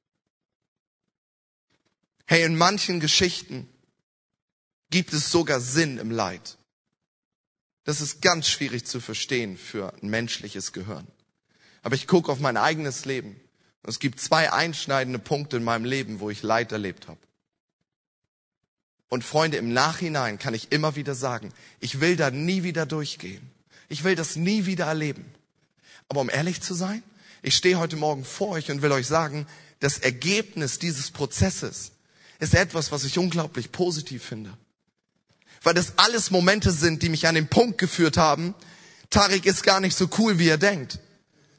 Hey, 2.26 2.44
in 2.44 2.56
manchen 2.56 3.00
Geschichten 3.00 3.68
gibt 4.92 5.14
es 5.14 5.32
sogar 5.32 5.60
Sinn 5.60 5.98
im 5.98 6.12
Leid. 6.12 6.59
Das 7.86 8.02
ist 8.02 8.22
ganz 8.22 8.48
schwierig 8.48 8.86
zu 8.86 9.00
verstehen 9.00 9.58
für 9.58 9.94
ein 10.02 10.10
menschliches 10.10 10.74
Gehirn. 10.74 11.08
Aber 11.82 11.96
ich 11.96 12.08
gucke 12.08 12.32
auf 12.32 12.40
mein 12.40 12.58
eigenes 12.58 13.06
Leben. 13.06 13.40
Es 13.84 14.00
gibt 14.00 14.20
zwei 14.20 14.52
einschneidende 14.52 15.20
Punkte 15.20 15.58
in 15.58 15.64
meinem 15.64 15.86
Leben, 15.86 16.20
wo 16.20 16.30
ich 16.30 16.44
Leid 16.44 16.72
erlebt 16.72 17.08
habe. 17.08 17.20
Und 19.08 19.24
Freunde, 19.24 19.58
im 19.58 19.74
Nachhinein 19.74 20.38
kann 20.38 20.54
ich 20.54 20.72
immer 20.72 20.96
wieder 20.96 21.16
sagen, 21.16 21.52
ich 21.80 22.00
will 22.00 22.16
da 22.16 22.30
nie 22.30 22.64
wieder 22.64 22.86
durchgehen. 22.86 23.50
Ich 23.88 24.04
will 24.04 24.16
das 24.16 24.36
nie 24.36 24.66
wieder 24.66 24.86
erleben. 24.86 25.26
Aber 26.10 26.22
um 26.22 26.30
ehrlich 26.30 26.62
zu 26.62 26.76
sein, 26.76 27.02
ich 27.42 27.56
stehe 27.56 27.80
heute 27.80 27.96
Morgen 27.96 28.24
vor 28.24 28.50
euch 28.50 28.70
und 28.70 28.82
will 28.82 28.92
euch 28.92 29.08
sagen, 29.08 29.48
das 29.80 29.98
Ergebnis 29.98 30.78
dieses 30.78 31.10
Prozesses 31.10 31.92
ist 32.40 32.54
etwas, 32.54 32.92
was 32.92 33.04
ich 33.04 33.18
unglaublich 33.18 33.72
positiv 33.72 34.24
finde. 34.24 34.56
Weil 35.64 35.74
das 35.74 35.94
alles 35.98 36.32
Momente 36.32 36.72
sind, 36.72 37.04
die 37.04 37.10
mich 37.10 37.28
an 37.28 37.36
den 37.36 37.48
Punkt 37.48 37.78
geführt 37.78 38.18
haben, 38.18 38.56
Tarek 39.10 39.46
ist 39.46 39.64
gar 39.64 39.80
nicht 39.80 39.98
so 39.98 40.10
cool, 40.18 40.40
wie 40.40 40.48
er 40.48 40.58
denkt. 40.58 41.00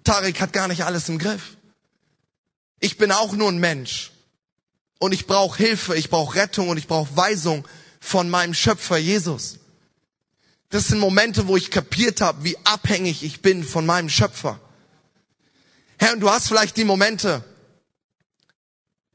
Tarek 0.05 0.41
hat 0.41 0.53
gar 0.53 0.69
nicht 0.69 0.85
alles 0.85 1.09
im 1.09 1.19
Griff. 1.19 1.57
Ich 2.79 2.97
bin 2.97 3.13
auch 3.13 3.33
nur 3.33 3.51
ein 3.51 3.59
Mensch. 3.59 4.13
Und 4.99 5.13
ich 5.13 5.27
brauche 5.27 5.57
Hilfe, 5.57 5.97
ich 5.97 6.11
brauche 6.11 6.37
Rettung 6.37 6.69
und 6.69 6.77
ich 6.77 6.87
brauche 6.87 7.17
Weisung 7.17 7.67
von 8.01 8.31
meinem 8.31 8.55
Schöpfer 8.55 8.99
Jesus. 8.99 9.59
Das 10.71 10.89
sind 10.89 10.99
Momente, 10.99 11.49
wo 11.49 11.57
ich 11.57 11.71
kapiert 11.71 12.21
habe, 12.21 12.45
wie 12.45 12.57
abhängig 12.65 13.23
ich 13.23 13.43
bin 13.43 13.65
von 13.65 13.85
meinem 13.85 14.09
Schöpfer. 14.09 14.61
Herr, 15.99 16.13
und 16.13 16.21
du 16.21 16.31
hast 16.31 16.49
vielleicht 16.49 16.77
die 16.77 16.85
Momente. 16.85 17.45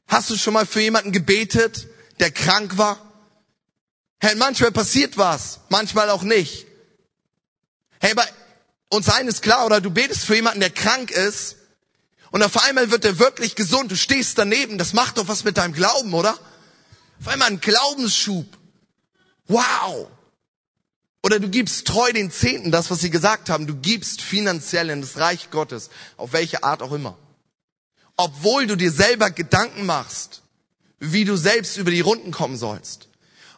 Hast 0.06 0.30
du 0.30 0.36
schon 0.36 0.54
mal 0.54 0.66
für 0.66 0.80
jemanden 0.80 1.12
gebetet, 1.12 1.88
der 2.20 2.30
krank 2.30 2.78
war? 2.78 3.05
Herr, 4.18 4.36
manchmal 4.36 4.72
passiert 4.72 5.16
was, 5.18 5.60
manchmal 5.68 6.10
auch 6.10 6.22
nicht. 6.22 6.66
Hey, 8.00 8.12
aber 8.12 8.26
uns 8.88 9.08
eines 9.08 9.40
klar, 9.40 9.66
oder 9.66 9.80
du 9.80 9.90
betest 9.90 10.24
für 10.24 10.34
jemanden, 10.34 10.60
der 10.60 10.70
krank 10.70 11.10
ist, 11.10 11.56
und 12.30 12.42
auf 12.42 12.64
einmal 12.64 12.90
wird 12.90 13.04
er 13.04 13.18
wirklich 13.18 13.54
gesund. 13.54 13.90
Du 13.90 13.96
stehst 13.96 14.36
daneben. 14.36 14.78
Das 14.78 14.92
macht 14.92 15.18
doch 15.18 15.28
was 15.28 15.44
mit 15.44 15.56
deinem 15.56 15.72
Glauben, 15.72 16.12
oder? 16.12 16.38
Auf 17.20 17.28
einmal 17.28 17.48
ein 17.48 17.60
Glaubensschub. 17.60 18.46
Wow. 19.48 20.08
Oder 21.22 21.40
du 21.40 21.48
gibst 21.48 21.86
treu 21.86 22.12
den 22.12 22.30
Zehnten, 22.30 22.70
das, 22.70 22.90
was 22.90 23.00
sie 23.00 23.10
gesagt 23.10 23.48
haben. 23.48 23.66
Du 23.66 23.74
gibst 23.76 24.20
finanziell 24.20 24.90
in 24.90 25.00
das 25.00 25.16
Reich 25.16 25.50
Gottes. 25.50 25.90
Auf 26.16 26.32
welche 26.32 26.62
Art 26.62 26.82
auch 26.82 26.92
immer. 26.92 27.16
Obwohl 28.16 28.66
du 28.66 28.76
dir 28.76 28.92
selber 28.92 29.30
Gedanken 29.30 29.86
machst, 29.86 30.42
wie 30.98 31.24
du 31.24 31.36
selbst 31.36 31.76
über 31.76 31.90
die 31.90 32.00
Runden 32.00 32.32
kommen 32.32 32.56
sollst. 32.56 33.08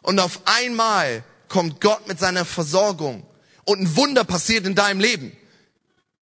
Und 0.01 0.19
auf 0.19 0.41
einmal 0.45 1.23
kommt 1.47 1.81
Gott 1.81 2.07
mit 2.07 2.19
seiner 2.19 2.45
Versorgung 2.45 3.25
und 3.65 3.79
ein 3.81 3.95
Wunder 3.95 4.23
passiert 4.23 4.65
in 4.65 4.75
deinem 4.75 4.99
Leben. 4.99 5.35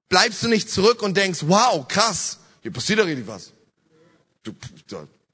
Bleibst 0.10 0.42
du 0.44 0.48
nicht 0.48 0.70
zurück 0.70 1.02
und 1.02 1.18
denkst, 1.18 1.40
wow, 1.44 1.88
krass, 1.88 2.40
hier 2.62 2.72
passiert 2.72 3.00
da 3.00 3.04
richtig 3.04 3.28
was. 3.28 3.52
Du, 4.44 4.54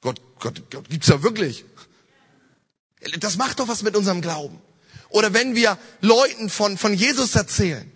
Gott, 0.01 0.21
Gott, 0.39 0.69
Gott 0.69 0.89
gibt's 0.89 1.07
ja 1.07 1.21
wirklich. 1.23 1.63
Das 3.19 3.37
macht 3.37 3.59
doch 3.59 3.67
was 3.67 3.83
mit 3.83 3.95
unserem 3.95 4.21
Glauben. 4.21 4.59
Oder 5.09 5.33
wenn 5.33 5.55
wir 5.55 5.77
Leuten 6.01 6.49
von, 6.49 6.77
von 6.77 6.93
Jesus 6.93 7.35
erzählen 7.35 7.89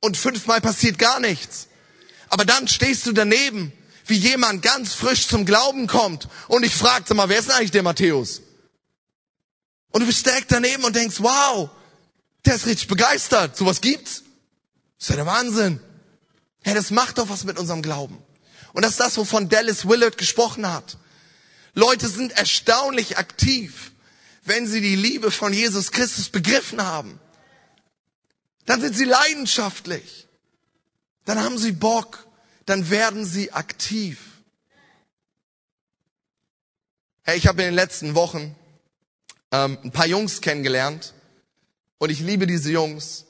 und 0.00 0.16
fünfmal 0.16 0.60
passiert 0.60 0.98
gar 0.98 1.20
nichts. 1.20 1.68
Aber 2.28 2.44
dann 2.44 2.66
stehst 2.66 3.06
du 3.06 3.12
daneben, 3.12 3.72
wie 4.06 4.16
jemand 4.16 4.62
ganz 4.62 4.94
frisch 4.94 5.28
zum 5.28 5.46
Glauben 5.46 5.86
kommt 5.86 6.28
und 6.48 6.64
ich 6.64 6.74
fragte 6.74 7.14
mal, 7.14 7.28
wer 7.28 7.38
ist 7.38 7.48
denn 7.48 7.56
eigentlich 7.56 7.70
der 7.70 7.82
Matthäus? 7.82 8.42
Und 9.94 10.00
du 10.00 10.06
bist 10.08 10.26
direkt 10.26 10.50
daneben 10.50 10.82
und 10.82 10.96
denkst, 10.96 11.20
wow, 11.20 11.70
der 12.44 12.56
ist 12.56 12.66
richtig 12.66 12.88
begeistert. 12.88 13.56
Sowas 13.56 13.80
gibt's? 13.80 14.24
Das 14.98 15.04
ist 15.04 15.10
ja 15.10 15.14
der 15.14 15.26
Wahnsinn. 15.26 15.78
Hey, 16.64 16.74
das 16.74 16.90
macht 16.90 17.18
doch 17.18 17.28
was 17.28 17.44
mit 17.44 17.60
unserem 17.60 17.80
Glauben. 17.80 18.20
Und 18.72 18.82
das 18.82 18.92
ist 18.92 19.00
das, 19.00 19.16
wovon 19.18 19.48
Dallas 19.48 19.88
Willard 19.88 20.18
gesprochen 20.18 20.68
hat. 20.68 20.98
Leute 21.74 22.08
sind 22.08 22.32
erstaunlich 22.32 23.18
aktiv, 23.18 23.92
wenn 24.42 24.66
sie 24.66 24.80
die 24.80 24.96
Liebe 24.96 25.30
von 25.30 25.52
Jesus 25.52 25.92
Christus 25.92 26.28
begriffen 26.28 26.82
haben. 26.82 27.20
Dann 28.66 28.80
sind 28.80 28.96
sie 28.96 29.04
leidenschaftlich. 29.04 30.26
Dann 31.24 31.38
haben 31.38 31.56
sie 31.56 31.70
Bock. 31.70 32.26
Dann 32.66 32.90
werden 32.90 33.24
sie 33.24 33.52
aktiv. 33.52 34.18
Hey, 37.22 37.38
ich 37.38 37.46
habe 37.46 37.62
in 37.62 37.68
den 37.68 37.74
letzten 37.76 38.16
Wochen 38.16 38.56
ähm, 39.54 39.78
ein 39.84 39.92
paar 39.92 40.06
Jungs 40.06 40.40
kennengelernt 40.40 41.14
und 41.98 42.10
ich 42.10 42.18
liebe 42.18 42.46
diese 42.48 42.72
Jungs, 42.72 43.26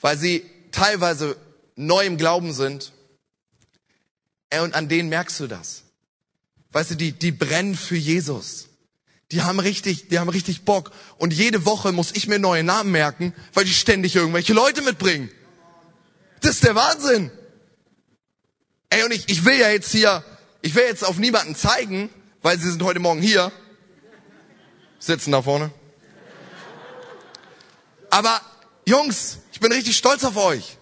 weil 0.00 0.16
sie 0.16 0.44
teilweise 0.70 1.36
neu 1.74 2.06
im 2.06 2.16
Glauben 2.16 2.52
sind. 2.52 2.92
Ey, 4.50 4.60
und 4.60 4.74
an 4.74 4.88
denen 4.88 5.08
merkst 5.08 5.40
du 5.40 5.48
das. 5.48 5.82
Weißt 6.70 6.92
du, 6.92 6.94
die, 6.94 7.10
die 7.10 7.32
brennen 7.32 7.74
für 7.74 7.96
Jesus. 7.96 8.68
Die 9.32 9.42
haben 9.42 9.58
richtig, 9.58 10.08
die 10.08 10.20
haben 10.20 10.28
richtig 10.28 10.62
Bock. 10.62 10.92
Und 11.18 11.32
jede 11.32 11.66
Woche 11.66 11.90
muss 11.90 12.12
ich 12.12 12.28
mir 12.28 12.38
neue 12.38 12.62
Namen 12.62 12.92
merken, 12.92 13.34
weil 13.52 13.64
die 13.64 13.74
ständig 13.74 14.14
irgendwelche 14.14 14.52
Leute 14.52 14.82
mitbringen. 14.82 15.28
Das 16.40 16.52
ist 16.52 16.64
der 16.64 16.76
Wahnsinn. 16.76 17.32
Ey, 18.90 19.02
und 19.02 19.12
ich, 19.12 19.28
ich 19.28 19.44
will 19.44 19.58
ja 19.58 19.70
jetzt 19.70 19.90
hier, 19.90 20.22
ich 20.62 20.76
will 20.76 20.84
jetzt 20.84 21.04
auf 21.04 21.18
niemanden 21.18 21.56
zeigen, 21.56 22.10
weil 22.42 22.60
sie 22.60 22.70
sind 22.70 22.84
heute 22.84 23.00
Morgen 23.00 23.20
hier. 23.20 23.50
Sitzen 24.98 25.32
da 25.32 25.42
vorne. 25.42 25.70
Aber 28.10 28.40
Jungs, 28.86 29.38
ich 29.52 29.60
bin 29.60 29.72
richtig 29.72 29.96
stolz 29.96 30.24
auf 30.24 30.36
euch. 30.36 30.76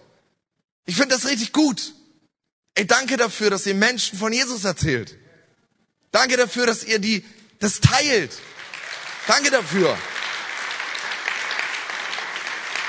Ich 0.85 0.95
finde 0.95 1.15
das 1.15 1.25
richtig 1.25 1.51
gut. 1.51 1.93
Ey, 2.75 2.85
danke 2.85 3.17
dafür, 3.17 3.49
dass 3.49 3.65
ihr 3.65 3.73
Menschen 3.73 4.19
von 4.19 4.31
Jesus 4.31 4.63
erzählt. 4.63 5.17
Danke 6.11 6.37
dafür, 6.37 6.65
dass 6.67 6.83
ihr 6.83 6.99
die, 6.99 7.25
das 7.59 7.79
teilt. 7.79 8.31
Danke 9.27 9.49
dafür. 9.49 9.97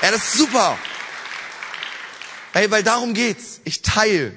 Ja, 0.01 0.11
das 0.11 0.23
ist 0.23 0.33
super. 0.33 0.77
Ey, 2.53 2.69
weil 2.69 2.83
darum 2.83 3.13
geht's. 3.13 3.61
Ich 3.63 3.81
teile. 3.81 4.35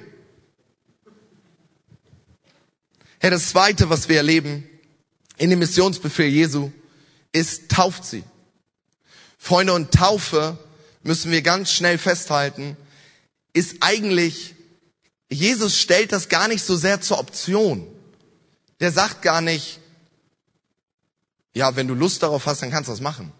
Hey, 3.19 3.29
das 3.29 3.49
zweite, 3.49 3.89
was 3.89 4.09
wir 4.09 4.17
erleben 4.17 4.67
in 5.37 5.49
dem 5.51 5.59
Missionsbefehl 5.59 6.27
Jesu, 6.27 6.71
ist, 7.31 7.69
tauft 7.69 8.05
sie. 8.05 8.23
Freunde, 9.37 9.73
und 9.73 9.91
Taufe 9.91 10.57
müssen 11.03 11.31
wir 11.31 11.41
ganz 11.41 11.71
schnell 11.71 11.97
festhalten, 11.97 12.77
ist 13.53 13.77
eigentlich, 13.81 14.55
Jesus 15.29 15.79
stellt 15.79 16.11
das 16.11 16.29
gar 16.29 16.47
nicht 16.47 16.63
so 16.63 16.75
sehr 16.75 17.01
zur 17.01 17.19
Option. 17.19 17.87
Der 18.79 18.91
sagt 18.91 19.21
gar 19.21 19.41
nicht, 19.41 19.79
ja, 21.53 21.75
wenn 21.75 21.87
du 21.87 21.93
Lust 21.93 22.23
darauf 22.23 22.45
hast, 22.45 22.61
dann 22.61 22.71
kannst 22.71 22.87
du 22.87 22.93
das 22.93 23.01
machen. 23.01 23.31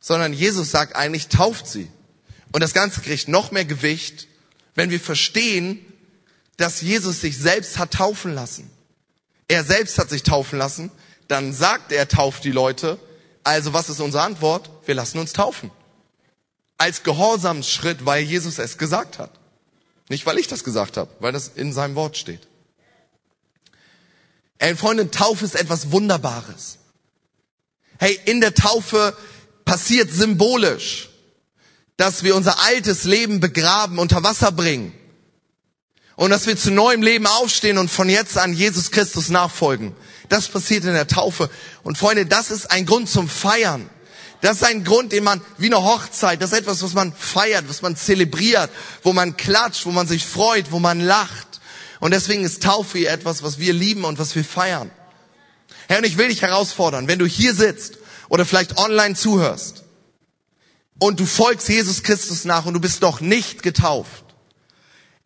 Sondern 0.00 0.32
Jesus 0.32 0.70
sagt 0.70 0.96
eigentlich, 0.96 1.28
tauft 1.28 1.66
sie. 1.66 1.88
Und 2.52 2.62
das 2.62 2.74
Ganze 2.74 3.00
kriegt 3.00 3.28
noch 3.28 3.50
mehr 3.50 3.64
Gewicht, 3.64 4.28
wenn 4.74 4.90
wir 4.90 5.00
verstehen, 5.00 5.84
dass 6.56 6.82
Jesus 6.82 7.20
sich 7.20 7.38
selbst 7.38 7.78
hat 7.78 7.94
taufen 7.94 8.34
lassen. 8.34 8.70
Er 9.48 9.64
selbst 9.64 9.98
hat 9.98 10.10
sich 10.10 10.22
taufen 10.22 10.58
lassen, 10.58 10.90
dann 11.28 11.52
sagt 11.52 11.92
er, 11.92 12.08
tauft 12.08 12.44
die 12.44 12.52
Leute. 12.52 12.98
Also 13.42 13.72
was 13.72 13.88
ist 13.88 14.00
unsere 14.00 14.22
Antwort? 14.22 14.70
Wir 14.86 14.94
lassen 14.94 15.18
uns 15.18 15.32
taufen. 15.32 15.70
Als 16.78 17.02
Gehorsamsschritt, 17.02 18.04
weil 18.04 18.22
Jesus 18.22 18.58
es 18.58 18.78
gesagt 18.78 19.18
hat. 19.18 19.30
Nicht, 20.08 20.26
weil 20.26 20.38
ich 20.38 20.48
das 20.48 20.64
gesagt 20.64 20.96
habe, 20.96 21.10
weil 21.20 21.32
das 21.32 21.48
in 21.48 21.72
seinem 21.72 21.94
Wort 21.94 22.16
steht. 22.16 22.46
Ey, 24.58 24.76
Freunde, 24.76 25.10
Taufe 25.10 25.44
ist 25.44 25.56
etwas 25.56 25.92
Wunderbares. 25.92 26.78
Hey, 27.98 28.18
in 28.24 28.40
der 28.40 28.54
Taufe 28.54 29.16
passiert 29.64 30.10
symbolisch, 30.10 31.10
dass 31.96 32.22
wir 32.22 32.36
unser 32.36 32.58
altes 32.60 33.04
Leben 33.04 33.40
begraben, 33.40 33.98
unter 33.98 34.22
Wasser 34.22 34.52
bringen. 34.52 34.92
Und 36.16 36.30
dass 36.30 36.46
wir 36.46 36.56
zu 36.56 36.70
neuem 36.70 37.02
Leben 37.02 37.26
aufstehen 37.26 37.78
und 37.78 37.90
von 37.90 38.08
jetzt 38.08 38.38
an 38.38 38.52
Jesus 38.52 38.90
Christus 38.90 39.30
nachfolgen. 39.30 39.94
Das 40.34 40.48
passiert 40.48 40.82
in 40.82 40.94
der 40.94 41.06
Taufe. 41.06 41.48
Und 41.84 41.96
Freunde, 41.96 42.26
das 42.26 42.50
ist 42.50 42.68
ein 42.68 42.86
Grund 42.86 43.08
zum 43.08 43.28
Feiern. 43.28 43.88
Das 44.40 44.56
ist 44.56 44.64
ein 44.64 44.82
Grund, 44.82 45.12
den 45.12 45.22
man, 45.22 45.40
wie 45.58 45.66
eine 45.66 45.84
Hochzeit, 45.84 46.42
das 46.42 46.50
ist 46.50 46.58
etwas, 46.58 46.82
was 46.82 46.92
man 46.92 47.12
feiert, 47.12 47.68
was 47.68 47.82
man 47.82 47.94
zelebriert, 47.94 48.68
wo 49.04 49.12
man 49.12 49.36
klatscht, 49.36 49.86
wo 49.86 49.92
man 49.92 50.08
sich 50.08 50.26
freut, 50.26 50.72
wo 50.72 50.80
man 50.80 50.98
lacht. 50.98 51.60
Und 52.00 52.10
deswegen 52.10 52.42
ist 52.42 52.64
Taufe 52.64 53.06
etwas, 53.06 53.44
was 53.44 53.60
wir 53.60 53.72
lieben 53.72 54.02
und 54.02 54.18
was 54.18 54.34
wir 54.34 54.44
feiern. 54.44 54.90
Herr, 55.86 55.98
und 55.98 56.04
ich 56.04 56.18
will 56.18 56.26
dich 56.26 56.42
herausfordern, 56.42 57.06
wenn 57.06 57.20
du 57.20 57.26
hier 57.26 57.54
sitzt 57.54 57.98
oder 58.28 58.44
vielleicht 58.44 58.76
online 58.76 59.14
zuhörst 59.14 59.84
und 60.98 61.20
du 61.20 61.26
folgst 61.26 61.68
Jesus 61.68 62.02
Christus 62.02 62.44
nach 62.44 62.66
und 62.66 62.74
du 62.74 62.80
bist 62.80 63.04
doch 63.04 63.20
nicht 63.20 63.62
getauft. 63.62 64.24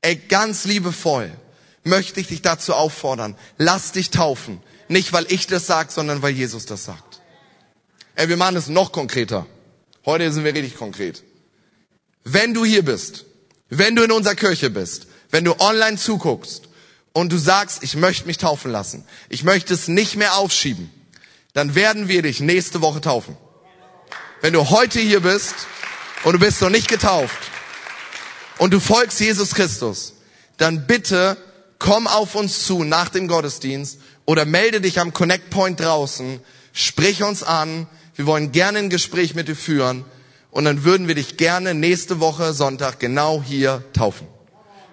Ey, 0.02 0.16
ganz 0.16 0.66
liebevoll 0.66 1.32
möchte 1.82 2.20
ich 2.20 2.26
dich 2.26 2.42
dazu 2.42 2.74
auffordern, 2.74 3.36
lass 3.56 3.92
dich 3.92 4.10
taufen. 4.10 4.60
Nicht, 4.88 5.12
weil 5.12 5.26
ich 5.30 5.46
das 5.46 5.66
sag, 5.66 5.92
sondern 5.92 6.22
weil 6.22 6.32
Jesus 6.32 6.66
das 6.66 6.84
sagt. 6.84 7.20
Ey, 8.14 8.28
wir 8.28 8.36
machen 8.36 8.56
es 8.56 8.68
noch 8.68 8.90
konkreter. 8.90 9.46
Heute 10.04 10.32
sind 10.32 10.44
wir 10.44 10.54
richtig 10.54 10.76
konkret. 10.76 11.22
Wenn 12.24 12.54
du 12.54 12.64
hier 12.64 12.84
bist, 12.84 13.26
wenn 13.68 13.94
du 13.94 14.02
in 14.02 14.10
unserer 14.10 14.34
Kirche 14.34 14.70
bist, 14.70 15.06
wenn 15.30 15.44
du 15.44 15.60
online 15.60 15.98
zuguckst 15.98 16.68
und 17.12 17.30
du 17.30 17.38
sagst, 17.38 17.82
ich 17.82 17.96
möchte 17.96 18.26
mich 18.26 18.38
taufen 18.38 18.70
lassen, 18.72 19.04
ich 19.28 19.44
möchte 19.44 19.74
es 19.74 19.88
nicht 19.88 20.16
mehr 20.16 20.36
aufschieben, 20.36 20.90
dann 21.52 21.74
werden 21.74 22.08
wir 22.08 22.22
dich 22.22 22.40
nächste 22.40 22.80
Woche 22.80 23.00
taufen. 23.00 23.36
Wenn 24.40 24.52
du 24.52 24.70
heute 24.70 25.00
hier 25.00 25.20
bist 25.20 25.54
und 26.24 26.32
du 26.32 26.38
bist 26.38 26.60
noch 26.60 26.70
nicht 26.70 26.88
getauft 26.88 27.50
und 28.58 28.72
du 28.72 28.80
folgst 28.80 29.20
Jesus 29.20 29.54
Christus, 29.54 30.14
dann 30.56 30.86
bitte 30.86 31.36
komm 31.78 32.06
auf 32.06 32.34
uns 32.34 32.64
zu 32.64 32.84
nach 32.84 33.08
dem 33.08 33.28
Gottesdienst 33.28 33.98
oder 34.24 34.44
melde 34.44 34.80
dich 34.80 35.00
am 35.00 35.12
Connect 35.12 35.50
Point 35.50 35.80
draußen, 35.80 36.40
sprich 36.72 37.22
uns 37.22 37.42
an, 37.42 37.86
wir 38.14 38.26
wollen 38.26 38.52
gerne 38.52 38.78
ein 38.78 38.90
Gespräch 38.90 39.34
mit 39.34 39.48
dir 39.48 39.56
führen 39.56 40.04
und 40.50 40.64
dann 40.64 40.84
würden 40.84 41.08
wir 41.08 41.14
dich 41.14 41.36
gerne 41.36 41.74
nächste 41.74 42.20
Woche 42.20 42.52
Sonntag 42.52 42.98
genau 42.98 43.42
hier 43.42 43.84
taufen. 43.92 44.26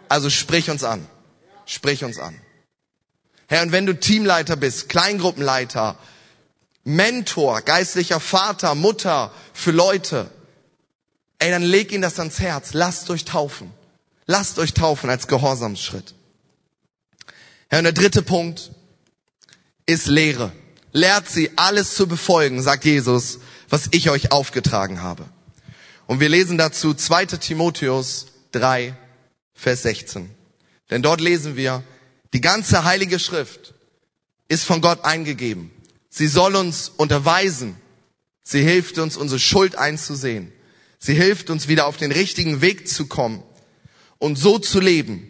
Also 0.10 0.30
sprich 0.30 0.69
uns 0.69 0.84
an. 0.84 1.08
Sprich 1.65 2.04
uns 2.04 2.19
an. 2.19 2.39
Herr, 3.48 3.63
und 3.63 3.71
wenn 3.71 3.86
du 3.86 4.00
Teamleiter 4.00 4.56
bist, 4.56 4.89
Kleingruppenleiter, 4.89 5.98
Mentor, 6.84 7.62
geistlicher 7.62 8.19
Vater, 8.19 8.76
Mutter 8.76 9.32
für 9.54 9.71
Leute, 9.71 10.30
ey, 11.39 11.50
dann 11.50 11.63
leg 11.63 11.91
ihnen 11.91 12.04
das 12.04 12.19
ans 12.19 12.39
Herz. 12.39 12.74
Lasst 12.74 13.10
euch 13.10 13.26
taufen. 13.26 13.71
Lasst 14.28 14.60
euch 14.60 14.74
taufen 14.74 15.10
als 15.10 15.28
Gehorsamsschritt. 15.28 16.13
Herr, 17.69 17.80
und 17.80 17.86
der 17.86 17.93
dritte 17.93 18.21
Punkt 18.21 18.71
ist 19.86 20.08
Lehre. 20.08 20.51
Lehrt 20.91 21.30
sie 21.30 21.51
alles 21.58 21.95
zu 21.95 22.08
befolgen, 22.08 22.62
sagt 22.62 22.86
Jesus, 22.86 23.39
was 23.69 23.89
ich 23.91 24.10
euch 24.10 24.32
aufgetragen 24.32 25.01
habe. 25.01 25.25
Und 26.08 26.19
wir 26.19 26.30
lesen 26.30 26.58
dazu 26.58 26.93
2 26.93 27.25
Timotheus 27.25 28.28
3, 28.51 28.95
Vers 29.54 29.82
16. 29.84 30.30
Denn 30.89 31.01
dort 31.01 31.19
lesen 31.19 31.56
wir, 31.56 31.84
die 32.34 32.41
ganze 32.41 32.84
heilige 32.84 33.19
Schrift 33.19 33.73
ist 34.47 34.63
von 34.63 34.82
Gott 34.82 35.04
eingegeben. 35.04 35.71
Sie 36.10 36.28
soll 36.28 36.56
uns 36.56 36.89
unterweisen. 36.89 37.75
Sie 38.43 38.62
hilft 38.62 38.99
uns, 38.99 39.17
unsere 39.17 39.39
Schuld 39.39 39.75
einzusehen. 39.75 40.54
Sie 40.99 41.15
hilft 41.15 41.49
uns 41.49 41.67
wieder 41.67 41.88
auf 41.88 41.97
den 41.97 42.12
richtigen 42.12 42.62
Weg 42.62 42.88
zu 42.88 43.08
kommen 43.08 43.43
und 44.19 44.38
so 44.38 44.60
zu 44.60 44.80
leben, 44.80 45.30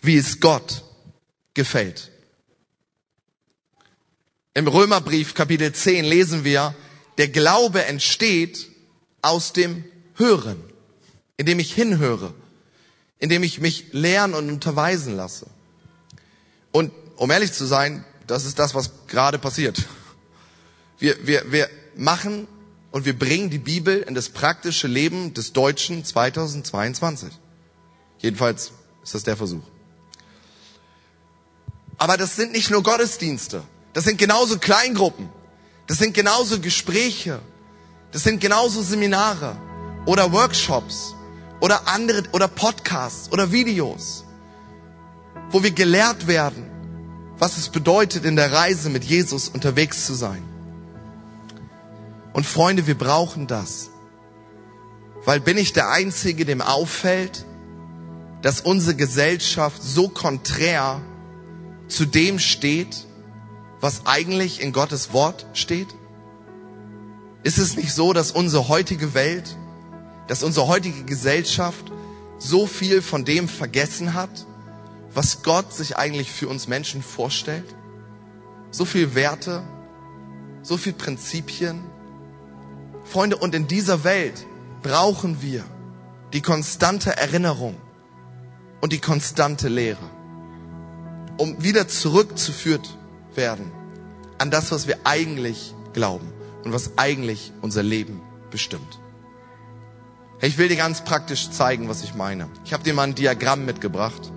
wie 0.00 0.16
es 0.16 0.40
Gott 0.40 0.84
gefällt. 1.54 2.10
Im 4.54 4.68
Römerbrief 4.68 5.34
Kapitel 5.34 5.72
10 5.72 6.04
lesen 6.04 6.44
wir, 6.44 6.74
der 7.18 7.28
Glaube 7.28 7.84
entsteht 7.84 8.68
aus 9.22 9.52
dem 9.52 9.84
Hören, 10.14 10.62
indem 11.36 11.58
ich 11.58 11.72
hinhöre 11.74 12.34
indem 13.24 13.42
ich 13.42 13.58
mich 13.58 13.86
lernen 13.92 14.34
und 14.34 14.50
unterweisen 14.50 15.16
lasse. 15.16 15.46
Und 16.72 16.92
um 17.16 17.30
ehrlich 17.30 17.52
zu 17.52 17.64
sein, 17.64 18.04
das 18.26 18.44
ist 18.44 18.58
das, 18.58 18.74
was 18.74 19.06
gerade 19.06 19.38
passiert. 19.38 19.82
Wir, 20.98 21.26
wir, 21.26 21.50
wir 21.50 21.70
machen 21.96 22.46
und 22.90 23.06
wir 23.06 23.18
bringen 23.18 23.48
die 23.48 23.58
Bibel 23.58 24.02
in 24.02 24.14
das 24.14 24.28
praktische 24.28 24.88
Leben 24.88 25.32
des 25.32 25.54
Deutschen 25.54 26.04
2022. 26.04 27.30
Jedenfalls 28.18 28.72
ist 29.02 29.14
das 29.14 29.22
der 29.22 29.38
Versuch. 29.38 29.64
Aber 31.98 32.16
das 32.16 32.36
sind 32.36 32.52
nicht 32.52 32.70
nur 32.70 32.82
Gottesdienste. 32.82 33.62
Das 33.92 34.04
sind 34.04 34.18
genauso 34.18 34.58
Kleingruppen. 34.58 35.28
Das 35.86 35.98
sind 35.98 36.14
genauso 36.14 36.60
Gespräche. 36.60 37.40
Das 38.12 38.22
sind 38.22 38.40
genauso 38.40 38.82
Seminare 38.82 39.56
oder 40.06 40.32
Workshops 40.32 41.14
oder 41.60 41.88
andere 41.88 42.22
oder 42.32 42.48
Podcasts 42.48 43.32
oder 43.32 43.50
Videos, 43.50 44.24
wo 45.50 45.62
wir 45.62 45.70
gelehrt 45.70 46.26
werden, 46.26 46.64
was 47.38 47.56
es 47.56 47.68
bedeutet, 47.68 48.24
in 48.24 48.36
der 48.36 48.52
Reise 48.52 48.90
mit 48.90 49.04
Jesus 49.04 49.48
unterwegs 49.48 50.06
zu 50.06 50.14
sein. 50.14 50.42
Und 52.32 52.46
Freunde, 52.46 52.86
wir 52.86 52.98
brauchen 52.98 53.46
das. 53.46 53.90
Weil 55.24 55.40
bin 55.40 55.56
ich 55.56 55.72
der 55.72 55.88
Einzige, 55.90 56.44
dem 56.44 56.60
auffällt, 56.60 57.46
dass 58.42 58.60
unsere 58.60 58.94
Gesellschaft 58.94 59.82
so 59.82 60.08
konträr 60.08 61.00
zu 61.94 62.06
dem 62.06 62.38
steht, 62.38 63.06
was 63.80 64.06
eigentlich 64.06 64.60
in 64.60 64.72
Gottes 64.72 65.12
Wort 65.12 65.46
steht? 65.52 65.88
Ist 67.42 67.58
es 67.58 67.76
nicht 67.76 67.92
so, 67.92 68.12
dass 68.12 68.32
unsere 68.32 68.68
heutige 68.68 69.14
Welt, 69.14 69.56
dass 70.26 70.42
unsere 70.42 70.66
heutige 70.66 71.04
Gesellschaft 71.04 71.92
so 72.38 72.66
viel 72.66 73.02
von 73.02 73.24
dem 73.24 73.48
vergessen 73.48 74.14
hat, 74.14 74.46
was 75.12 75.42
Gott 75.42 75.72
sich 75.72 75.96
eigentlich 75.96 76.32
für 76.32 76.48
uns 76.48 76.66
Menschen 76.66 77.02
vorstellt? 77.02 77.74
So 78.70 78.84
viel 78.84 79.14
Werte, 79.14 79.62
so 80.62 80.76
viel 80.76 80.94
Prinzipien. 80.94 81.80
Freunde, 83.04 83.36
und 83.36 83.54
in 83.54 83.68
dieser 83.68 84.02
Welt 84.02 84.46
brauchen 84.82 85.42
wir 85.42 85.62
die 86.32 86.40
konstante 86.40 87.16
Erinnerung 87.16 87.76
und 88.80 88.92
die 88.92 88.98
konstante 88.98 89.68
Lehre, 89.68 90.10
um 91.36 91.62
wieder 91.62 91.88
zurückzuführt 91.88 92.96
werden 93.34 93.72
an 94.38 94.50
das, 94.50 94.70
was 94.70 94.86
wir 94.86 94.98
eigentlich 95.04 95.74
glauben 95.92 96.32
und 96.64 96.72
was 96.72 96.98
eigentlich 96.98 97.52
unser 97.62 97.82
Leben 97.82 98.20
bestimmt. 98.50 99.00
Ich 100.40 100.58
will 100.58 100.68
dir 100.68 100.76
ganz 100.76 101.02
praktisch 101.02 101.50
zeigen, 101.50 101.88
was 101.88 102.02
ich 102.02 102.14
meine. 102.14 102.48
Ich 102.64 102.72
habe 102.72 102.82
dir 102.82 102.94
mal 102.94 103.04
ein 103.04 103.14
Diagramm 103.14 103.64
mitgebracht. 103.64 104.32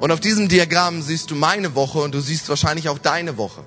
Und 0.00 0.10
auf 0.10 0.20
diesem 0.20 0.48
Diagramm 0.48 1.02
siehst 1.02 1.30
du 1.30 1.34
meine 1.34 1.74
Woche 1.74 2.00
und 2.00 2.14
du 2.14 2.20
siehst 2.20 2.48
wahrscheinlich 2.48 2.88
auch 2.88 2.98
deine 2.98 3.36
Woche. 3.36 3.64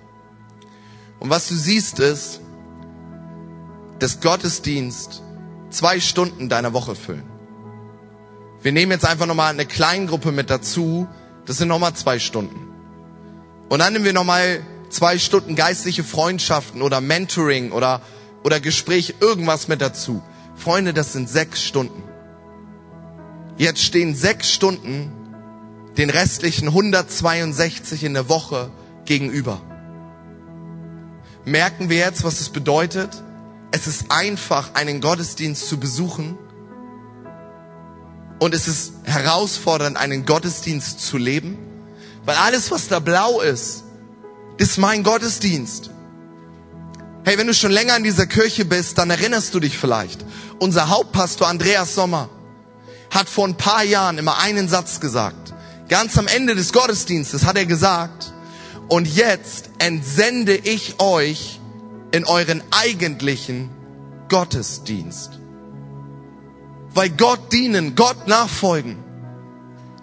Und 1.19 1.29
was 1.29 1.47
du 1.47 1.55
siehst 1.55 1.99
ist, 1.99 2.41
dass 3.99 4.21
Gottesdienst 4.21 5.21
zwei 5.69 5.99
Stunden 5.99 6.49
deiner 6.49 6.73
Woche 6.73 6.95
füllen. 6.95 7.28
Wir 8.61 8.71
nehmen 8.71 8.91
jetzt 8.91 9.05
einfach 9.05 9.25
nochmal 9.25 9.53
eine 9.53 9.65
Kleingruppe 9.65 10.31
mit 10.31 10.49
dazu. 10.49 11.07
Das 11.45 11.57
sind 11.57 11.67
nochmal 11.67 11.93
zwei 11.93 12.19
Stunden. 12.19 12.67
Und 13.69 13.79
dann 13.79 13.93
nehmen 13.93 14.05
wir 14.05 14.13
nochmal 14.13 14.61
zwei 14.89 15.17
Stunden 15.17 15.55
geistliche 15.55 16.03
Freundschaften 16.03 16.81
oder 16.81 17.01
Mentoring 17.01 17.71
oder, 17.71 18.01
oder 18.43 18.59
Gespräch, 18.59 19.15
irgendwas 19.19 19.67
mit 19.67 19.81
dazu. 19.81 20.21
Freunde, 20.55 20.93
das 20.93 21.13
sind 21.13 21.29
sechs 21.29 21.63
Stunden. 21.63 22.03
Jetzt 23.57 23.81
stehen 23.81 24.15
sechs 24.15 24.51
Stunden 24.51 25.11
den 25.97 26.09
restlichen 26.09 26.67
162 26.69 28.03
in 28.03 28.13
der 28.13 28.29
Woche 28.29 28.71
gegenüber. 29.05 29.61
Merken 31.45 31.89
wir 31.89 31.97
jetzt, 31.97 32.23
was 32.23 32.41
es 32.41 32.49
bedeutet? 32.49 33.23
Es 33.71 33.87
ist 33.87 34.11
einfach, 34.11 34.75
einen 34.75 35.01
Gottesdienst 35.01 35.67
zu 35.67 35.79
besuchen. 35.79 36.37
Und 38.39 38.53
es 38.55 38.67
ist 38.67 38.93
herausfordernd, 39.03 39.97
einen 39.97 40.25
Gottesdienst 40.25 41.01
zu 41.01 41.17
leben. 41.17 41.57
Weil 42.25 42.35
alles, 42.35 42.71
was 42.71 42.87
da 42.87 42.99
blau 42.99 43.41
ist, 43.41 43.83
ist 44.57 44.77
mein 44.77 45.03
Gottesdienst. 45.03 45.89
Hey, 47.25 47.37
wenn 47.37 47.47
du 47.47 47.53
schon 47.53 47.71
länger 47.71 47.97
in 47.97 48.03
dieser 48.03 48.27
Kirche 48.27 48.65
bist, 48.65 48.97
dann 48.97 49.09
erinnerst 49.09 49.53
du 49.53 49.59
dich 49.59 49.77
vielleicht. 49.77 50.23
Unser 50.59 50.89
Hauptpastor 50.89 51.47
Andreas 51.47 51.95
Sommer 51.95 52.29
hat 53.11 53.29
vor 53.29 53.47
ein 53.47 53.55
paar 53.55 53.83
Jahren 53.83 54.17
immer 54.17 54.39
einen 54.39 54.69
Satz 54.69 54.99
gesagt. 54.99 55.53
Ganz 55.89 56.17
am 56.17 56.27
Ende 56.27 56.55
des 56.55 56.71
Gottesdienstes 56.71 57.45
hat 57.45 57.57
er 57.57 57.65
gesagt, 57.65 58.33
und 58.87 59.07
jetzt 59.07 59.69
entsende 59.79 60.55
ich 60.55 60.99
euch 60.99 61.59
in 62.11 62.25
euren 62.25 62.63
eigentlichen 62.71 63.69
Gottesdienst. 64.29 65.38
Weil 66.99 67.11
Gott 67.11 67.53
dienen, 67.53 67.95
Gott 67.95 68.27
nachfolgen, 68.27 68.97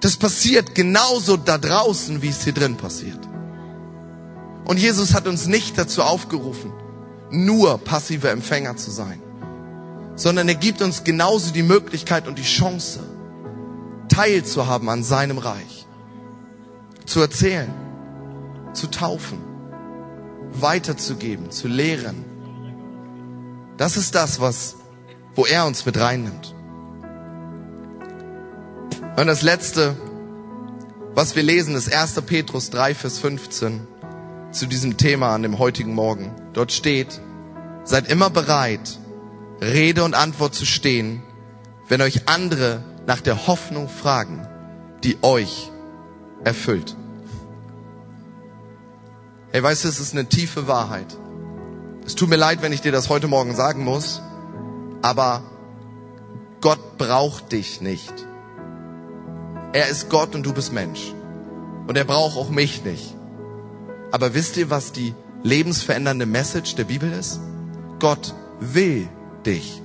das 0.00 0.16
passiert 0.16 0.74
genauso 0.74 1.36
da 1.36 1.58
draußen, 1.58 2.22
wie 2.22 2.28
es 2.28 2.44
hier 2.44 2.54
drin 2.54 2.78
passiert. 2.78 3.18
Und 4.64 4.78
Jesus 4.78 5.12
hat 5.12 5.26
uns 5.26 5.46
nicht 5.46 5.76
dazu 5.76 6.02
aufgerufen, 6.02 6.72
nur 7.30 7.76
passive 7.76 8.30
Empfänger 8.30 8.78
zu 8.78 8.90
sein, 8.90 9.20
sondern 10.14 10.48
er 10.48 10.54
gibt 10.54 10.80
uns 10.80 11.04
genauso 11.04 11.52
die 11.52 11.62
Möglichkeit 11.62 12.26
und 12.26 12.38
die 12.38 12.44
Chance, 12.44 13.00
teilzuhaben 14.08 14.88
an 14.88 15.02
seinem 15.02 15.36
Reich, 15.36 15.86
zu 17.04 17.20
erzählen, 17.20 17.74
zu 18.72 18.86
taufen, 18.86 19.36
weiterzugeben, 20.50 21.50
zu 21.50 21.68
lehren. 21.68 22.24
Das 23.76 23.98
ist 23.98 24.14
das, 24.14 24.40
was, 24.40 24.76
wo 25.34 25.44
er 25.44 25.66
uns 25.66 25.84
mit 25.84 26.00
reinnimmt. 26.00 26.55
Und 29.16 29.28
das 29.28 29.40
letzte, 29.40 29.96
was 31.14 31.36
wir 31.36 31.42
lesen, 31.42 31.74
ist 31.74 31.90
1. 31.90 32.20
Petrus 32.20 32.68
3, 32.68 32.94
Vers 32.94 33.18
15 33.18 33.86
zu 34.52 34.66
diesem 34.66 34.98
Thema 34.98 35.34
an 35.34 35.42
dem 35.42 35.58
heutigen 35.58 35.94
Morgen. 35.94 36.32
Dort 36.52 36.70
steht, 36.70 37.22
seid 37.84 38.08
immer 38.10 38.28
bereit, 38.28 38.98
Rede 39.62 40.04
und 40.04 40.14
Antwort 40.14 40.54
zu 40.54 40.66
stehen, 40.66 41.22
wenn 41.88 42.02
euch 42.02 42.28
andere 42.28 42.84
nach 43.06 43.22
der 43.22 43.46
Hoffnung 43.46 43.88
fragen, 43.88 44.46
die 45.02 45.16
euch 45.22 45.70
erfüllt. 46.44 46.94
Hey, 49.50 49.62
weißt 49.62 49.84
du, 49.84 49.88
es 49.88 49.98
ist 49.98 50.12
eine 50.12 50.26
tiefe 50.26 50.68
Wahrheit. 50.68 51.16
Es 52.04 52.16
tut 52.16 52.28
mir 52.28 52.36
leid, 52.36 52.60
wenn 52.60 52.74
ich 52.74 52.82
dir 52.82 52.92
das 52.92 53.08
heute 53.08 53.28
Morgen 53.28 53.54
sagen 53.54 53.82
muss, 53.82 54.20
aber 55.00 55.42
Gott 56.60 56.98
braucht 56.98 57.52
dich 57.52 57.80
nicht. 57.80 58.26
Er 59.76 59.90
ist 59.90 60.08
Gott 60.08 60.34
und 60.34 60.46
du 60.46 60.54
bist 60.54 60.72
Mensch. 60.72 61.12
Und 61.86 61.98
er 61.98 62.04
braucht 62.04 62.38
auch 62.38 62.48
mich 62.48 62.82
nicht. 62.82 63.14
Aber 64.10 64.32
wisst 64.32 64.56
ihr, 64.56 64.70
was 64.70 64.92
die 64.92 65.14
lebensverändernde 65.42 66.24
Message 66.24 66.76
der 66.76 66.84
Bibel 66.84 67.12
ist? 67.12 67.40
Gott 67.98 68.34
will 68.58 69.06
dich. 69.44 69.82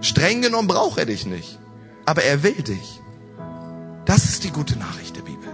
Streng 0.00 0.42
genommen 0.42 0.66
braucht 0.66 0.98
er 0.98 1.06
dich 1.06 1.26
nicht. 1.26 1.60
Aber 2.06 2.24
er 2.24 2.42
will 2.42 2.60
dich. 2.60 3.00
Das 4.04 4.24
ist 4.24 4.42
die 4.42 4.50
gute 4.50 4.76
Nachricht 4.80 5.14
der 5.14 5.22
Bibel. 5.22 5.48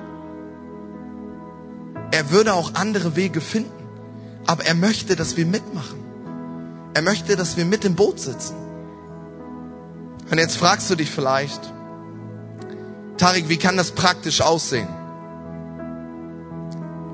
Er 2.12 2.30
würde 2.30 2.54
auch 2.54 2.72
andere 2.76 3.14
Wege 3.14 3.42
finden. 3.42 3.84
Aber 4.46 4.64
er 4.64 4.74
möchte, 4.74 5.16
dass 5.16 5.36
wir 5.36 5.44
mitmachen. 5.44 5.98
Er 6.94 7.02
möchte, 7.02 7.36
dass 7.36 7.58
wir 7.58 7.66
mit 7.66 7.84
im 7.84 7.94
Boot 7.94 8.20
sitzen. 8.20 8.56
Und 10.30 10.38
jetzt 10.38 10.56
fragst 10.56 10.88
du 10.88 10.94
dich 10.94 11.10
vielleicht, 11.10 11.74
Tarik, 13.20 13.50
wie 13.50 13.58
kann 13.58 13.76
das 13.76 13.92
praktisch 13.92 14.40
aussehen? 14.40 14.88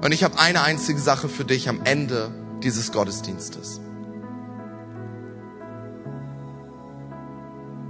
Und 0.05 0.13
ich 0.13 0.23
habe 0.23 0.39
eine 0.39 0.63
einzige 0.63 1.01
Sache 1.01 1.29
für 1.29 1.45
dich 1.45 1.69
am 1.69 1.81
Ende 1.83 2.31
dieses 2.63 2.93
Gottesdienstes. 2.93 3.81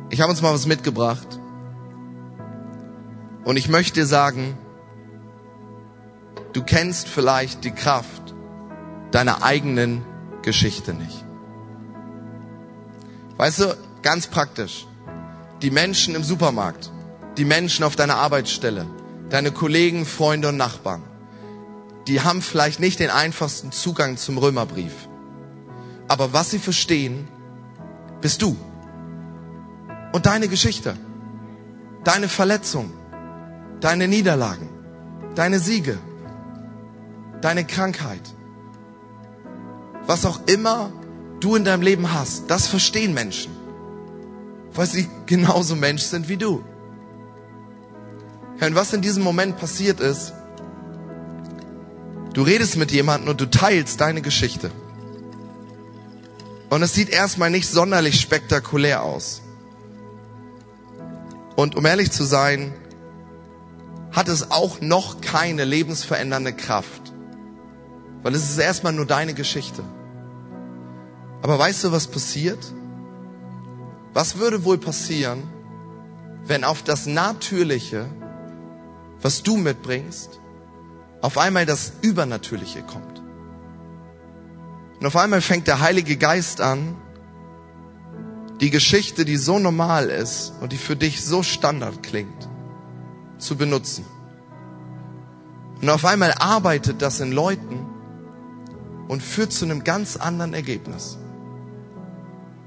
Ich 0.08 0.22
habe 0.22 0.30
uns 0.30 0.40
mal 0.40 0.54
was 0.54 0.64
mitgebracht. 0.64 1.38
Und 3.44 3.58
ich 3.58 3.68
möchte 3.68 4.00
dir 4.00 4.06
sagen, 4.06 4.56
du 6.54 6.62
kennst 6.62 7.08
vielleicht 7.08 7.64
die 7.64 7.72
Kraft 7.72 8.34
deiner 9.10 9.42
eigenen 9.42 10.02
Geschichte 10.40 10.94
nicht. 10.94 11.22
Weißt 13.36 13.60
du, 13.60 13.76
ganz 14.00 14.26
praktisch, 14.26 14.86
die 15.60 15.70
Menschen 15.70 16.14
im 16.14 16.24
Supermarkt, 16.24 16.90
die 17.36 17.44
Menschen 17.44 17.84
auf 17.84 17.96
deiner 17.96 18.16
Arbeitsstelle, 18.16 18.86
deine 19.30 19.52
Kollegen, 19.52 20.06
Freunde 20.06 20.48
und 20.48 20.56
Nachbarn, 20.56 21.02
die 22.06 22.20
haben 22.20 22.40
vielleicht 22.40 22.80
nicht 22.80 23.00
den 23.00 23.10
einfachsten 23.10 23.72
Zugang 23.72 24.16
zum 24.16 24.38
Römerbrief. 24.38 25.08
Aber 26.08 26.32
was 26.32 26.50
sie 26.50 26.58
verstehen, 26.58 27.28
bist 28.20 28.42
du. 28.42 28.56
Und 30.12 30.26
deine 30.26 30.48
Geschichte, 30.48 30.96
deine 32.04 32.28
Verletzung, 32.28 32.92
deine 33.80 34.08
Niederlagen, 34.08 34.68
deine 35.34 35.58
Siege, 35.58 35.98
deine 37.40 37.64
Krankheit. 37.64 38.22
Was 40.06 40.24
auch 40.24 40.40
immer 40.46 40.92
du 41.40 41.56
in 41.56 41.64
deinem 41.64 41.82
Leben 41.82 42.12
hast, 42.12 42.48
das 42.48 42.68
verstehen 42.68 43.12
Menschen, 43.12 43.52
weil 44.72 44.86
sie 44.86 45.08
genauso 45.26 45.74
Mensch 45.74 46.02
sind 46.02 46.28
wie 46.28 46.36
du. 46.36 46.64
Und 48.60 48.74
was 48.74 48.92
in 48.92 49.02
diesem 49.02 49.22
Moment 49.22 49.58
passiert 49.58 50.00
ist, 50.00 50.32
Du 52.36 52.42
redest 52.42 52.76
mit 52.76 52.92
jemandem 52.92 53.30
und 53.30 53.40
du 53.40 53.46
teilst 53.46 53.98
deine 54.02 54.20
Geschichte. 54.20 54.70
Und 56.68 56.82
es 56.82 56.92
sieht 56.92 57.08
erstmal 57.08 57.48
nicht 57.48 57.66
sonderlich 57.66 58.20
spektakulär 58.20 59.02
aus. 59.02 59.40
Und 61.56 61.76
um 61.76 61.86
ehrlich 61.86 62.10
zu 62.10 62.24
sein, 62.24 62.74
hat 64.12 64.28
es 64.28 64.50
auch 64.50 64.82
noch 64.82 65.22
keine 65.22 65.64
lebensverändernde 65.64 66.52
Kraft. 66.52 67.14
Weil 68.22 68.34
es 68.34 68.50
ist 68.50 68.58
erstmal 68.58 68.92
nur 68.92 69.06
deine 69.06 69.32
Geschichte. 69.32 69.82
Aber 71.40 71.58
weißt 71.58 71.84
du, 71.84 71.92
was 71.92 72.06
passiert? 72.06 72.58
Was 74.12 74.36
würde 74.36 74.62
wohl 74.62 74.76
passieren, 74.76 75.42
wenn 76.44 76.64
auf 76.64 76.82
das 76.82 77.06
Natürliche, 77.06 78.04
was 79.22 79.42
du 79.42 79.56
mitbringst, 79.56 80.40
auf 81.22 81.38
einmal 81.38 81.66
das 81.66 81.92
Übernatürliche 82.02 82.82
kommt? 82.82 83.22
Und 85.00 85.06
auf 85.06 85.16
einmal 85.16 85.40
fängt 85.40 85.66
der 85.66 85.80
Heilige 85.80 86.16
Geist 86.16 86.60
an, 86.60 86.96
die 88.60 88.70
Geschichte, 88.70 89.24
die 89.24 89.36
so 89.36 89.58
normal 89.58 90.08
ist 90.08 90.54
und 90.60 90.72
die 90.72 90.78
für 90.78 90.96
dich 90.96 91.22
so 91.24 91.42
Standard 91.42 92.02
klingt, 92.02 92.48
zu 93.38 93.56
benutzen. 93.56 94.04
Und 95.82 95.90
auf 95.90 96.04
einmal 96.06 96.32
arbeitet 96.38 97.02
das 97.02 97.20
in 97.20 97.32
Leuten 97.32 97.86
und 99.08 99.22
führt 99.22 99.52
zu 99.52 99.66
einem 99.66 99.84
ganz 99.84 100.16
anderen 100.16 100.54
Ergebnis. 100.54 101.18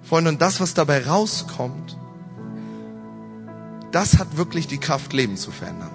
Freunde, 0.04 0.30
und 0.30 0.42
das, 0.42 0.62
was 0.62 0.74
dabei 0.74 1.06
rauskommt, 1.06 1.98
das 3.92 4.20
hat 4.20 4.38
wirklich 4.38 4.68
die 4.68 4.78
Kraft, 4.78 5.14
Leben 5.14 5.38
zu 5.38 5.52
verändern. 5.52 5.92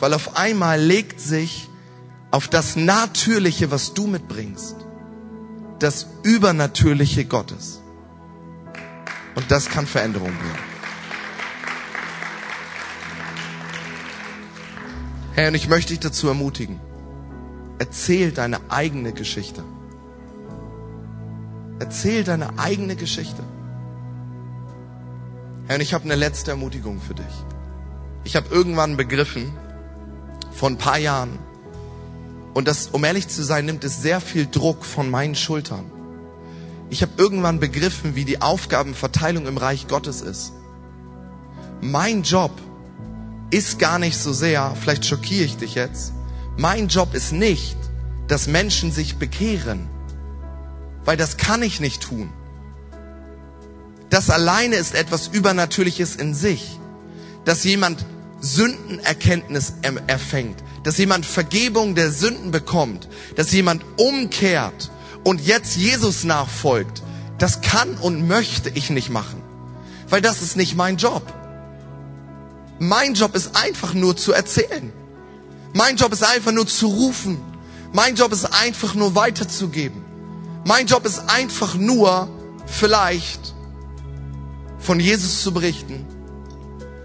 Weil 0.00 0.14
auf 0.14 0.36
einmal 0.36 0.80
legt 0.80 1.20
sich 1.20 1.68
auf 2.30 2.48
das 2.48 2.76
Natürliche, 2.76 3.70
was 3.70 3.92
du 3.94 4.06
mitbringst, 4.06 4.76
das 5.78 6.06
Übernatürliche 6.22 7.24
Gottes. 7.26 7.80
Und 9.34 9.50
das 9.50 9.68
kann 9.68 9.86
Veränderung 9.86 10.32
bringen. 10.32 10.70
Herr, 15.34 15.48
und 15.48 15.54
ich 15.54 15.68
möchte 15.68 15.90
dich 15.92 16.00
dazu 16.00 16.28
ermutigen. 16.28 16.80
Erzähl 17.78 18.32
deine 18.32 18.60
eigene 18.68 19.12
Geschichte. 19.12 19.64
Erzähl 21.78 22.24
deine 22.24 22.58
eigene 22.58 22.96
Geschichte. 22.96 23.42
Herr, 25.66 25.76
und 25.76 25.80
ich 25.82 25.94
habe 25.94 26.04
eine 26.04 26.16
letzte 26.16 26.50
Ermutigung 26.50 27.00
für 27.00 27.14
dich. 27.14 27.44
Ich 28.24 28.36
habe 28.36 28.48
irgendwann 28.50 28.98
begriffen, 28.98 29.50
vor 30.52 30.70
ein 30.70 30.78
paar 30.78 30.98
Jahren, 30.98 31.38
und 32.52 32.66
das, 32.66 32.88
um 32.88 33.04
ehrlich 33.04 33.28
zu 33.28 33.42
sein, 33.42 33.66
nimmt 33.66 33.84
es 33.84 34.02
sehr 34.02 34.20
viel 34.20 34.46
Druck 34.46 34.84
von 34.84 35.08
meinen 35.08 35.34
Schultern. 35.34 35.90
Ich 36.90 37.02
habe 37.02 37.12
irgendwann 37.16 37.60
begriffen, 37.60 38.16
wie 38.16 38.24
die 38.24 38.42
Aufgabenverteilung 38.42 39.46
im 39.46 39.56
Reich 39.56 39.86
Gottes 39.86 40.20
ist. 40.20 40.52
Mein 41.80 42.22
Job 42.24 42.50
ist 43.50 43.78
gar 43.78 43.98
nicht 43.98 44.18
so 44.18 44.32
sehr, 44.32 44.74
vielleicht 44.80 45.06
schockiere 45.06 45.44
ich 45.44 45.56
dich 45.56 45.74
jetzt, 45.74 46.12
mein 46.56 46.88
Job 46.88 47.14
ist 47.14 47.32
nicht, 47.32 47.76
dass 48.28 48.46
Menschen 48.46 48.92
sich 48.92 49.16
bekehren, 49.16 49.88
weil 51.04 51.16
das 51.16 51.36
kann 51.36 51.62
ich 51.62 51.80
nicht 51.80 52.02
tun. 52.02 52.30
Das 54.10 54.28
alleine 54.28 54.76
ist 54.76 54.94
etwas 54.94 55.28
Übernatürliches 55.28 56.16
in 56.16 56.34
sich, 56.34 56.78
dass 57.44 57.64
jemand 57.64 58.04
Sündenerkenntnis 58.40 59.74
erfängt, 60.06 60.62
dass 60.82 60.98
jemand 60.98 61.26
Vergebung 61.26 61.94
der 61.94 62.10
Sünden 62.10 62.50
bekommt, 62.50 63.08
dass 63.36 63.52
jemand 63.52 63.84
umkehrt 63.96 64.90
und 65.24 65.40
jetzt 65.40 65.76
Jesus 65.76 66.24
nachfolgt, 66.24 67.02
das 67.38 67.60
kann 67.60 67.94
und 67.96 68.26
möchte 68.26 68.70
ich 68.70 68.90
nicht 68.90 69.10
machen, 69.10 69.42
weil 70.08 70.20
das 70.20 70.42
ist 70.42 70.56
nicht 70.56 70.76
mein 70.76 70.96
Job. 70.96 71.22
Mein 72.78 73.14
Job 73.14 73.34
ist 73.34 73.56
einfach 73.56 73.92
nur 73.92 74.16
zu 74.16 74.32
erzählen. 74.32 74.90
Mein 75.74 75.96
Job 75.96 76.12
ist 76.12 76.24
einfach 76.24 76.52
nur 76.52 76.66
zu 76.66 76.86
rufen. 76.86 77.38
Mein 77.92 78.16
Job 78.16 78.32
ist 78.32 78.46
einfach 78.46 78.94
nur 78.94 79.14
weiterzugeben. 79.14 80.02
Mein 80.64 80.86
Job 80.86 81.04
ist 81.04 81.18
einfach 81.28 81.74
nur 81.74 82.28
vielleicht 82.66 83.54
von 84.78 84.98
Jesus 84.98 85.42
zu 85.42 85.52
berichten 85.52 86.06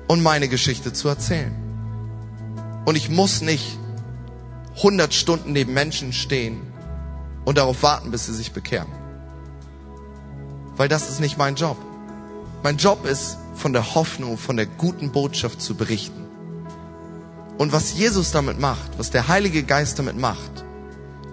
und 0.07 0.21
meine 0.21 0.47
Geschichte 0.47 0.93
zu 0.93 1.07
erzählen. 1.07 1.53
Und 2.85 2.95
ich 2.95 3.09
muss 3.09 3.41
nicht 3.41 3.77
100 4.77 5.13
Stunden 5.13 5.53
neben 5.53 5.73
Menschen 5.73 6.13
stehen 6.13 6.61
und 7.45 7.57
darauf 7.57 7.83
warten, 7.83 8.11
bis 8.11 8.25
sie 8.25 8.33
sich 8.33 8.51
bekehren. 8.51 8.89
Weil 10.75 10.89
das 10.89 11.09
ist 11.09 11.19
nicht 11.19 11.37
mein 11.37 11.55
Job. 11.55 11.77
Mein 12.63 12.77
Job 12.77 13.05
ist, 13.05 13.37
von 13.55 13.73
der 13.73 13.95
Hoffnung, 13.95 14.37
von 14.37 14.57
der 14.57 14.65
guten 14.65 15.11
Botschaft 15.11 15.61
zu 15.61 15.75
berichten. 15.75 16.25
Und 17.57 17.71
was 17.71 17.93
Jesus 17.93 18.31
damit 18.31 18.59
macht, 18.59 18.97
was 18.97 19.11
der 19.11 19.29
Heilige 19.29 19.63
Geist 19.63 19.97
damit 19.97 20.17
macht, 20.17 20.65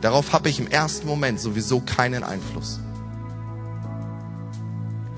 darauf 0.01 0.33
habe 0.33 0.49
ich 0.49 0.61
im 0.61 0.69
ersten 0.69 1.07
Moment 1.07 1.41
sowieso 1.41 1.81
keinen 1.81 2.23
Einfluss. 2.23 2.79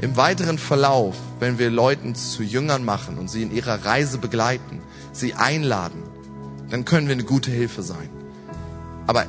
Im 0.05 0.17
weiteren 0.17 0.59
Verlauf, 0.59 1.17
wenn 1.41 1.59
wir 1.59 1.71
Leuten 1.71 2.15
zu 2.15 2.43
Jüngern 2.43 2.85
machen 2.85 3.17
und 3.19 3.29
sie 3.31 3.43
in 3.43 3.51
ihrer 3.51 3.85
Reise 3.85 4.19
begleiten, 4.19 4.83
sie 5.13 5.33
einladen, 5.33 6.03
dann 6.69 6.85
können 6.85 7.09
wir 7.09 7.15
eine 7.15 7.25
gute 7.25 7.51
Hilfe 7.51 7.83
sein. 7.83 8.11
Aber 9.07 9.27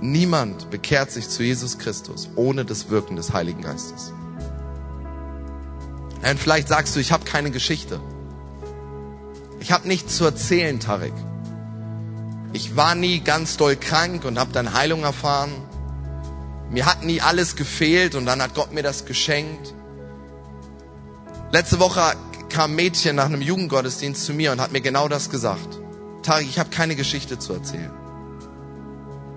Niemand 0.00 0.70
bekehrt 0.70 1.10
sich 1.10 1.28
zu 1.28 1.42
Jesus 1.42 1.78
Christus 1.78 2.28
ohne 2.36 2.64
das 2.64 2.90
Wirken 2.90 3.16
des 3.16 3.32
Heiligen 3.32 3.62
Geistes. 3.62 4.12
Und 6.22 6.38
vielleicht 6.38 6.68
sagst 6.68 6.94
du, 6.94 7.00
ich 7.00 7.12
habe 7.12 7.24
keine 7.24 7.50
Geschichte. 7.50 8.00
Ich 9.60 9.72
habe 9.72 9.88
nichts 9.88 10.16
zu 10.16 10.24
erzählen, 10.24 10.80
Tarek. 10.80 11.14
Ich 12.52 12.76
war 12.76 12.94
nie 12.94 13.20
ganz 13.20 13.56
doll 13.56 13.76
krank 13.76 14.24
und 14.24 14.38
habe 14.38 14.52
dann 14.52 14.74
Heilung 14.74 15.02
erfahren. 15.02 15.50
Mir 16.70 16.84
hat 16.84 17.04
nie 17.04 17.20
alles 17.20 17.56
gefehlt 17.56 18.14
und 18.14 18.26
dann 18.26 18.42
hat 18.42 18.54
Gott 18.54 18.72
mir 18.72 18.82
das 18.82 19.06
geschenkt. 19.06 19.72
Letzte 21.56 21.80
Woche 21.80 22.02
kam 22.50 22.72
ein 22.72 22.76
Mädchen 22.76 23.16
nach 23.16 23.24
einem 23.24 23.40
Jugendgottesdienst 23.40 24.26
zu 24.26 24.34
mir 24.34 24.52
und 24.52 24.60
hat 24.60 24.72
mir 24.72 24.82
genau 24.82 25.08
das 25.08 25.30
gesagt. 25.30 25.80
Tarek, 26.22 26.46
ich 26.46 26.58
habe 26.58 26.68
keine 26.68 26.96
Geschichte 26.96 27.38
zu 27.38 27.54
erzählen. 27.54 27.90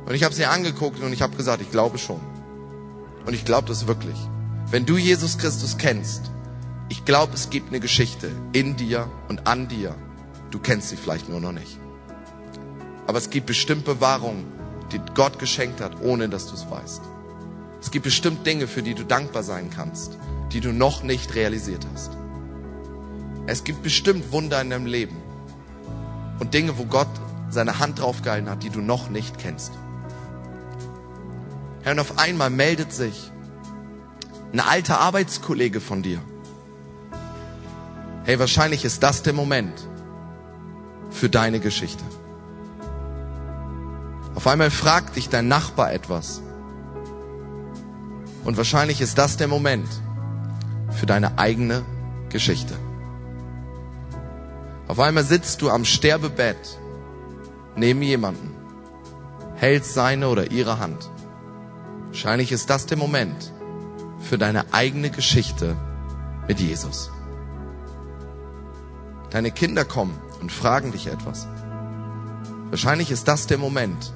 Und 0.05 0.13
ich 0.13 0.25
habe 0.25 0.35
sie 0.35 0.43
angeguckt 0.43 1.01
und 1.01 1.13
ich 1.13 1.21
habe 1.21 1.37
gesagt, 1.37 1.61
ich 1.61 1.71
glaube 1.71 1.97
schon. 1.97 2.19
Und 3.25 3.33
ich 3.33 3.45
glaube 3.45 3.69
das 3.69 3.87
wirklich. 3.87 4.17
Wenn 4.69 4.85
du 4.85 4.97
Jesus 4.97 5.37
Christus 5.37 5.77
kennst, 5.77 6.29
ich 6.89 7.05
glaube, 7.05 7.35
es 7.35 7.51
gibt 7.51 7.69
eine 7.69 7.79
Geschichte 7.79 8.29
in 8.51 8.75
dir 8.75 9.09
und 9.29 9.47
an 9.47 9.69
dir. 9.69 9.95
Du 10.51 10.59
kennst 10.59 10.89
sie 10.89 10.97
vielleicht 10.97 11.29
nur 11.29 11.39
noch 11.39 11.53
nicht. 11.53 11.79
Aber 13.07 13.17
es 13.17 13.29
gibt 13.29 13.45
bestimmt 13.45 13.85
Bewahrungen, 13.85 14.43
die 14.91 14.99
Gott 15.15 15.39
geschenkt 15.39 15.79
hat, 15.79 16.01
ohne 16.01 16.27
dass 16.27 16.47
du 16.47 16.55
es 16.55 16.69
weißt. 16.69 17.01
Es 17.79 17.91
gibt 17.91 18.03
bestimmt 18.03 18.45
Dinge, 18.45 18.67
für 18.67 18.83
die 18.83 18.93
du 18.93 19.05
dankbar 19.05 19.43
sein 19.43 19.69
kannst, 19.73 20.17
die 20.51 20.61
du 20.61 20.73
noch 20.73 21.03
nicht 21.03 21.35
realisiert 21.35 21.85
hast. 21.93 22.11
Es 23.45 23.63
gibt 23.63 23.83
bestimmt 23.83 24.31
Wunder 24.31 24.61
in 24.61 24.69
deinem 24.69 24.85
Leben 24.85 25.17
und 26.39 26.53
Dinge, 26.53 26.77
wo 26.77 26.85
Gott 26.85 27.07
seine 27.49 27.79
Hand 27.79 27.99
draufgehalten 27.99 28.49
hat, 28.49 28.63
die 28.63 28.69
du 28.69 28.81
noch 28.81 29.09
nicht 29.09 29.37
kennst. 29.39 29.71
Herr, 31.81 31.93
und 31.93 31.99
auf 31.99 32.19
einmal 32.19 32.49
meldet 32.49 32.93
sich 32.93 33.31
ein 34.53 34.59
alter 34.59 34.99
Arbeitskollege 34.99 35.79
von 35.79 36.01
dir. 36.03 36.19
Hey, 38.25 38.39
wahrscheinlich 38.39 38.85
ist 38.85 39.01
das 39.01 39.23
der 39.23 39.33
Moment 39.33 39.87
für 41.09 41.29
deine 41.29 41.59
Geschichte. 41.59 42.03
Auf 44.35 44.47
einmal 44.47 44.71
fragt 44.71 45.15
dich 45.15 45.29
dein 45.29 45.47
Nachbar 45.47 45.91
etwas. 45.91 46.41
Und 48.43 48.57
wahrscheinlich 48.57 49.01
ist 49.01 49.17
das 49.17 49.37
der 49.37 49.47
Moment 49.47 49.87
für 50.91 51.05
deine 51.05 51.37
eigene 51.37 51.83
Geschichte. 52.29 52.75
Auf 54.87 54.99
einmal 54.99 55.23
sitzt 55.23 55.61
du 55.61 55.69
am 55.69 55.85
Sterbebett 55.85 56.79
neben 57.75 58.01
jemanden, 58.01 58.51
hältst 59.55 59.93
seine 59.93 60.29
oder 60.29 60.51
ihre 60.51 60.79
Hand 60.79 61.09
Wahrscheinlich 62.09 62.51
ist 62.51 62.71
das 62.71 62.87
der 62.87 62.97
Moment 62.97 63.53
für 64.19 64.39
deine 64.39 64.73
eigene 64.73 65.11
Geschichte 65.11 65.77
mit 66.47 66.59
Jesus. 66.59 67.11
Deine 69.29 69.51
Kinder 69.51 69.85
kommen 69.85 70.19
und 70.41 70.51
fragen 70.51 70.91
dich 70.91 71.05
etwas. 71.05 71.47
Wahrscheinlich 72.71 73.11
ist 73.11 73.27
das 73.27 73.45
der 73.45 73.59
Moment 73.59 74.11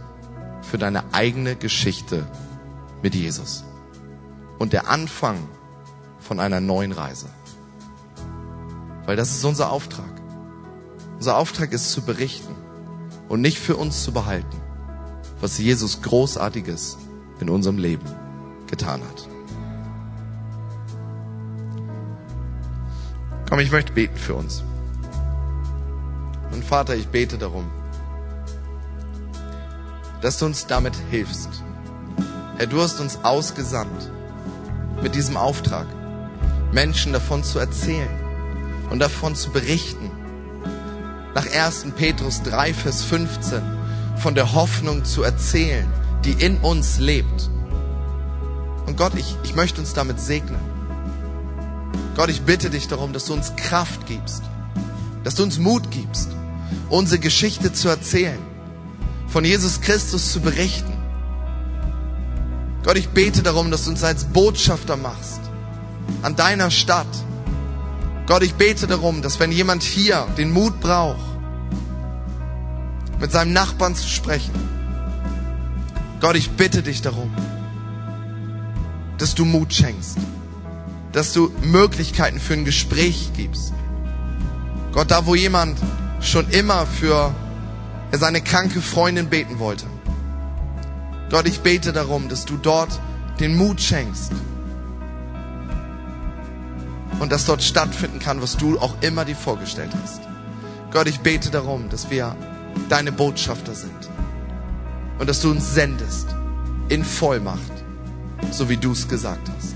für 0.64 0.80
deine 0.80 1.04
eigene 1.14 1.56
Geschichte 1.56 2.26
mit 3.04 3.14
Jesus. 3.14 3.64
Und 4.58 4.74
der 4.74 4.90
Anfang 4.90 5.38
von 6.24 6.40
einer 6.40 6.60
neuen 6.60 6.92
Reise. 6.92 7.28
Weil 9.06 9.16
das 9.16 9.32
ist 9.32 9.44
unser 9.44 9.72
Auftrag. 9.72 10.22
Unser 11.18 11.38
Auftrag 11.38 11.72
ist 11.74 11.92
zu 11.92 12.02
berichten 12.02 12.56
und 13.30 13.42
nicht 13.42 13.60
für 13.60 13.76
uns 13.76 14.04
zu 14.04 14.12
behalten, 14.12 14.62
was 15.42 15.58
Jesus 15.58 16.02
Großartiges 16.02 16.98
in 17.40 17.50
unserem 17.50 17.78
Leben 17.78 18.06
getan 18.68 19.02
hat. 19.02 19.28
Komm, 23.50 23.60
ich 23.60 23.72
möchte 23.72 23.94
beten 23.94 24.18
für 24.18 24.36
uns. 24.36 24.64
Und 26.52 26.64
Vater, 26.64 26.96
ich 26.96 27.08
bete 27.08 27.38
darum, 27.38 27.66
dass 30.22 30.40
du 30.40 30.46
uns 30.46 30.66
damit 30.68 30.96
hilfst. 31.12 31.50
Herr, 32.58 32.68
du 32.68 32.82
hast 32.82 33.00
uns 33.00 33.20
ausgesandt 33.24 34.12
mit 35.02 35.16
diesem 35.16 35.38
Auftrag. 35.38 35.88
Menschen 36.74 37.14
davon 37.14 37.44
zu 37.44 37.60
erzählen 37.60 38.10
und 38.90 39.00
davon 39.00 39.36
zu 39.36 39.52
berichten. 39.52 40.12
Nach 41.36 41.46
1. 41.46 41.86
Petrus 41.96 42.42
3, 42.44 42.74
Vers 42.74 43.04
15 43.04 43.62
von 44.18 44.36
der 44.36 44.54
Hoffnung 44.54 45.06
zu 45.06 45.24
erzählen, 45.24 45.88
die 46.26 46.34
in 46.34 46.58
uns 46.58 47.00
lebt. 47.00 47.50
Und 48.88 48.98
Gott, 48.98 49.14
ich, 49.16 49.38
ich 49.44 49.56
möchte 49.56 49.82
uns 49.82 49.94
damit 49.94 50.20
segnen. 50.20 50.60
Gott, 52.16 52.30
ich 52.30 52.42
bitte 52.42 52.70
dich 52.70 52.88
darum, 52.88 53.14
dass 53.14 53.26
du 53.26 53.34
uns 53.34 53.56
Kraft 53.56 54.06
gibst, 54.08 54.44
dass 55.24 55.36
du 55.36 55.44
uns 55.44 55.58
Mut 55.60 55.90
gibst, 55.92 56.30
unsere 56.90 57.20
Geschichte 57.20 57.74
zu 57.74 57.88
erzählen, 57.88 58.40
von 59.28 59.46
Jesus 59.46 59.82
Christus 59.82 60.32
zu 60.32 60.42
berichten. 60.42 60.94
Gott, 62.84 62.98
ich 62.98 63.10
bete 63.10 63.42
darum, 63.42 63.72
dass 63.72 63.86
du 63.86 63.92
uns 63.92 64.04
als 64.04 64.26
Botschafter 64.26 64.98
machst 64.98 65.44
an 66.22 66.36
deiner 66.36 66.72
Stadt. 66.72 67.08
Gott, 68.26 68.44
ich 68.44 68.56
bete 68.56 68.88
darum, 68.88 69.22
dass 69.22 69.40
wenn 69.40 69.52
jemand 69.52 69.84
hier 69.84 70.28
den 70.38 70.52
Mut 70.52 70.80
braucht, 70.80 71.20
mit 73.20 73.32
seinem 73.32 73.54
Nachbarn 73.54 73.96
zu 73.96 74.08
sprechen, 74.08 74.54
Gott, 76.22 76.36
ich 76.36 76.52
bitte 76.52 76.84
dich 76.84 77.02
darum, 77.02 77.34
dass 79.18 79.36
du 79.36 79.44
Mut 79.46 79.74
schenkst, 79.74 80.18
dass 81.12 81.34
du 81.34 81.52
Möglichkeiten 81.62 82.40
für 82.40 82.54
ein 82.54 82.66
Gespräch 82.66 83.32
gibst. 83.36 83.74
Gott, 84.94 85.12
da 85.12 85.26
wo 85.26 85.36
jemand 85.36 85.78
schon 86.22 86.50
immer 86.50 86.86
für 86.86 87.34
seine 88.12 88.42
kranke 88.42 88.82
Freundin 88.82 89.30
beten 89.30 89.60
wollte. 89.60 89.86
Gott, 91.30 91.48
ich 91.48 91.62
bete 91.62 91.92
darum, 91.94 92.30
dass 92.30 92.46
du 92.46 92.58
dort 92.58 93.00
den 93.40 93.56
Mut 93.56 93.82
schenkst, 93.82 94.32
und 97.20 97.32
dass 97.32 97.46
dort 97.46 97.64
stattfinden 97.64 98.20
kann, 98.20 98.42
was 98.42 98.58
du 98.58 98.80
auch 98.80 98.96
immer 99.02 99.26
dir 99.26 99.36
vorgestellt 99.36 99.92
hast. 100.02 100.22
Gott, 100.92 101.08
ich 101.08 101.20
bete 101.22 101.50
darum, 101.50 101.90
dass 101.90 102.10
wir 102.10 102.36
deine 102.90 103.12
Botschafter 103.12 103.74
sind 103.74 104.10
und 105.20 105.28
dass 105.28 105.42
du 105.42 105.52
uns 105.52 105.74
sendest 105.74 106.28
in 106.90 107.04
Vollmacht, 107.04 107.72
so 108.52 108.70
wie 108.70 108.78
du 108.78 108.92
es 108.92 109.08
gesagt 109.08 109.50
hast. 109.58 109.76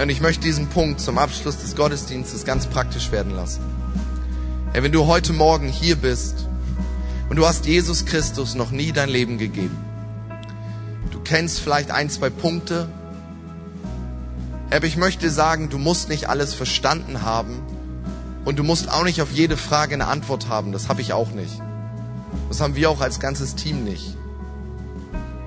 Und 0.00 0.08
ich 0.08 0.22
möchte 0.22 0.42
diesen 0.42 0.66
Punkt 0.68 1.00
zum 1.00 1.18
Abschluss 1.18 1.58
des 1.58 1.76
Gottesdienstes 1.76 2.46
ganz 2.46 2.66
praktisch 2.66 3.12
werden 3.12 3.34
lassen. 3.34 3.60
Ja, 4.74 4.82
wenn 4.82 4.92
du 4.92 5.06
heute 5.06 5.34
Morgen 5.34 5.68
hier 5.68 5.96
bist 5.96 6.46
und 7.28 7.36
du 7.36 7.46
hast 7.46 7.66
Jesus 7.66 8.06
Christus 8.06 8.54
noch 8.54 8.70
nie 8.70 8.92
dein 8.92 9.10
Leben 9.10 9.36
gegeben, 9.36 9.76
du 11.10 11.20
kennst 11.20 11.60
vielleicht 11.60 11.90
ein, 11.90 12.08
zwei 12.08 12.30
Punkte, 12.30 12.88
aber 14.72 14.86
ich 14.86 14.96
möchte 14.96 15.30
sagen, 15.30 15.68
du 15.68 15.78
musst 15.78 16.08
nicht 16.08 16.28
alles 16.28 16.54
verstanden 16.54 17.22
haben 17.22 17.60
und 18.44 18.58
du 18.58 18.62
musst 18.62 18.90
auch 18.90 19.04
nicht 19.04 19.20
auf 19.20 19.32
jede 19.32 19.56
Frage 19.56 19.94
eine 19.94 20.06
Antwort 20.06 20.48
haben. 20.48 20.72
Das 20.72 20.88
habe 20.88 21.00
ich 21.00 21.12
auch 21.12 21.32
nicht. 21.32 21.60
Das 22.48 22.60
haben 22.60 22.76
wir 22.76 22.90
auch 22.90 23.00
als 23.00 23.20
ganzes 23.20 23.56
Team 23.56 23.84
nicht. 23.84 24.16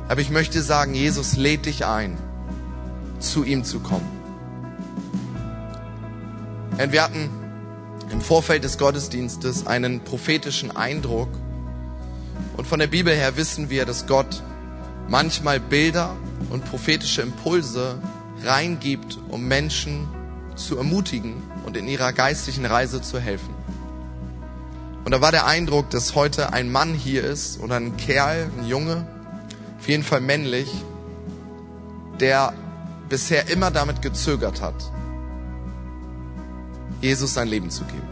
Aber 0.10 0.22
ich 0.22 0.30
möchte 0.30 0.62
sagen, 0.62 0.94
Jesus 0.94 1.38
lädt 1.38 1.66
dich 1.66 1.86
ein, 1.86 2.18
zu 3.20 3.44
ihm 3.44 3.64
zu 3.64 3.80
kommen. 3.80 4.08
Und 6.78 6.92
wir 6.92 7.04
hatten 7.04 7.30
im 8.12 8.20
Vorfeld 8.20 8.64
des 8.64 8.78
Gottesdienstes 8.78 9.66
einen 9.68 10.02
prophetischen 10.02 10.76
Eindruck. 10.76 11.30
Und 12.58 12.68
von 12.68 12.80
der 12.80 12.88
Bibel 12.88 13.14
her 13.14 13.38
wissen 13.38 13.70
wir, 13.70 13.86
dass 13.86 14.06
Gott 14.06 14.44
manchmal 15.08 15.60
Bilder 15.60 16.16
und 16.50 16.66
prophetische 16.66 17.22
Impulse 17.22 17.98
reingibt, 18.46 19.20
um 19.30 19.48
Menschen 19.48 20.08
zu 20.56 20.78
ermutigen 20.78 21.41
und 21.66 21.78
in 21.78 21.88
ihrer 21.88 22.14
geistlichen 22.14 22.66
Reise 22.66 23.02
zu 23.02 23.20
helfen. 23.20 23.54
Und 25.06 25.12
da 25.12 25.22
war 25.22 25.32
der 25.32 25.46
Eindruck, 25.46 25.89
dass 25.89 26.16
heute 26.16 26.54
ein 26.54 26.72
Mann 26.72 26.94
hier 26.94 27.24
ist 27.24 27.60
oder 27.60 27.76
ein 27.76 27.98
Kerl, 27.98 28.50
ein 28.58 28.68
Junge, 28.68 29.06
auf 29.80 29.89
jeden 29.89 30.04
Fall 30.04 30.22
männlich, 30.22 30.70
der 32.20 32.54
bisher 33.10 33.50
immer 33.50 33.70
damit 33.70 34.02
gezögert 34.02 34.62
hat, 34.62 34.91
Jesus 37.02 37.34
sein 37.34 37.50
Leben 37.50 37.70
zu 37.70 37.84
geben. 37.84 38.08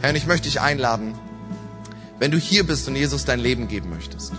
Herr, 0.00 0.10
und 0.10 0.16
ich 0.16 0.26
möchte 0.26 0.48
dich 0.48 0.60
einladen, 0.60 1.14
wenn 2.20 2.30
du 2.30 2.38
hier 2.38 2.64
bist 2.64 2.86
und 2.86 2.94
Jesus 2.96 3.24
dein 3.24 3.40
Leben 3.40 3.66
geben 3.66 3.90
möchtest, 3.90 4.32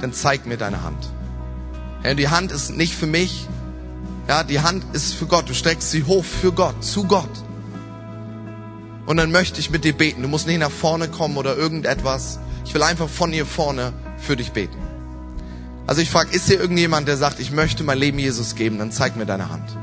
dann 0.00 0.12
zeig 0.12 0.46
mir 0.46 0.56
deine 0.56 0.82
Hand. 0.82 1.10
Herr, 2.02 2.14
die 2.14 2.28
Hand 2.28 2.52
ist 2.52 2.70
nicht 2.70 2.94
für 2.94 3.06
mich, 3.06 3.48
ja, 4.28 4.42
die 4.42 4.60
Hand 4.60 4.84
ist 4.92 5.14
für 5.14 5.26
Gott. 5.26 5.48
Du 5.48 5.54
streckst 5.54 5.90
sie 5.90 6.04
hoch 6.04 6.24
für 6.24 6.52
Gott, 6.52 6.82
zu 6.82 7.04
Gott. 7.04 7.30
Und 9.06 9.18
dann 9.18 9.30
möchte 9.30 9.60
ich 9.60 9.70
mit 9.70 9.84
dir 9.84 9.92
beten. 9.92 10.22
Du 10.22 10.28
musst 10.28 10.48
nicht 10.48 10.58
nach 10.58 10.70
vorne 10.70 11.08
kommen 11.08 11.36
oder 11.36 11.56
irgendetwas. 11.56 12.40
Ich 12.64 12.74
will 12.74 12.82
einfach 12.82 13.08
von 13.08 13.32
hier 13.32 13.46
vorne 13.46 13.92
für 14.18 14.36
dich 14.36 14.50
beten. 14.50 14.76
Also 15.86 16.02
ich 16.02 16.10
frage, 16.10 16.34
ist 16.34 16.48
hier 16.48 16.60
irgendjemand, 16.60 17.06
der 17.06 17.16
sagt, 17.16 17.38
ich 17.38 17.52
möchte 17.52 17.84
mein 17.84 17.98
Leben 17.98 18.18
Jesus 18.18 18.56
geben? 18.56 18.78
Dann 18.78 18.90
zeig 18.90 19.16
mir 19.16 19.26
deine 19.26 19.48
Hand. 19.48 19.76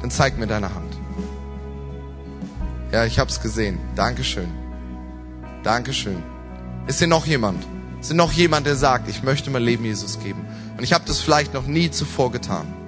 Dann 0.00 0.10
zeig 0.10 0.38
mir 0.38 0.46
deine 0.46 0.74
Hand. 0.74 0.96
Ja, 2.90 3.04
ich 3.04 3.18
hab's 3.18 3.42
gesehen. 3.42 3.78
Dankeschön. 3.94 4.48
Dankeschön. 5.62 6.22
Ist 6.86 6.98
hier 6.98 7.08
noch 7.08 7.26
jemand? 7.26 7.62
Ist 8.00 8.06
hier 8.06 8.16
noch 8.16 8.32
jemand, 8.32 8.66
der 8.66 8.76
sagt, 8.76 9.10
ich 9.10 9.22
möchte 9.22 9.50
mein 9.50 9.62
Leben 9.62 9.84
Jesus 9.84 10.18
geben? 10.18 10.46
Und 10.78 10.82
ich 10.82 10.94
habe 10.94 11.04
das 11.06 11.20
vielleicht 11.20 11.52
noch 11.52 11.66
nie 11.66 11.90
zuvor 11.90 12.32
getan. 12.32 12.79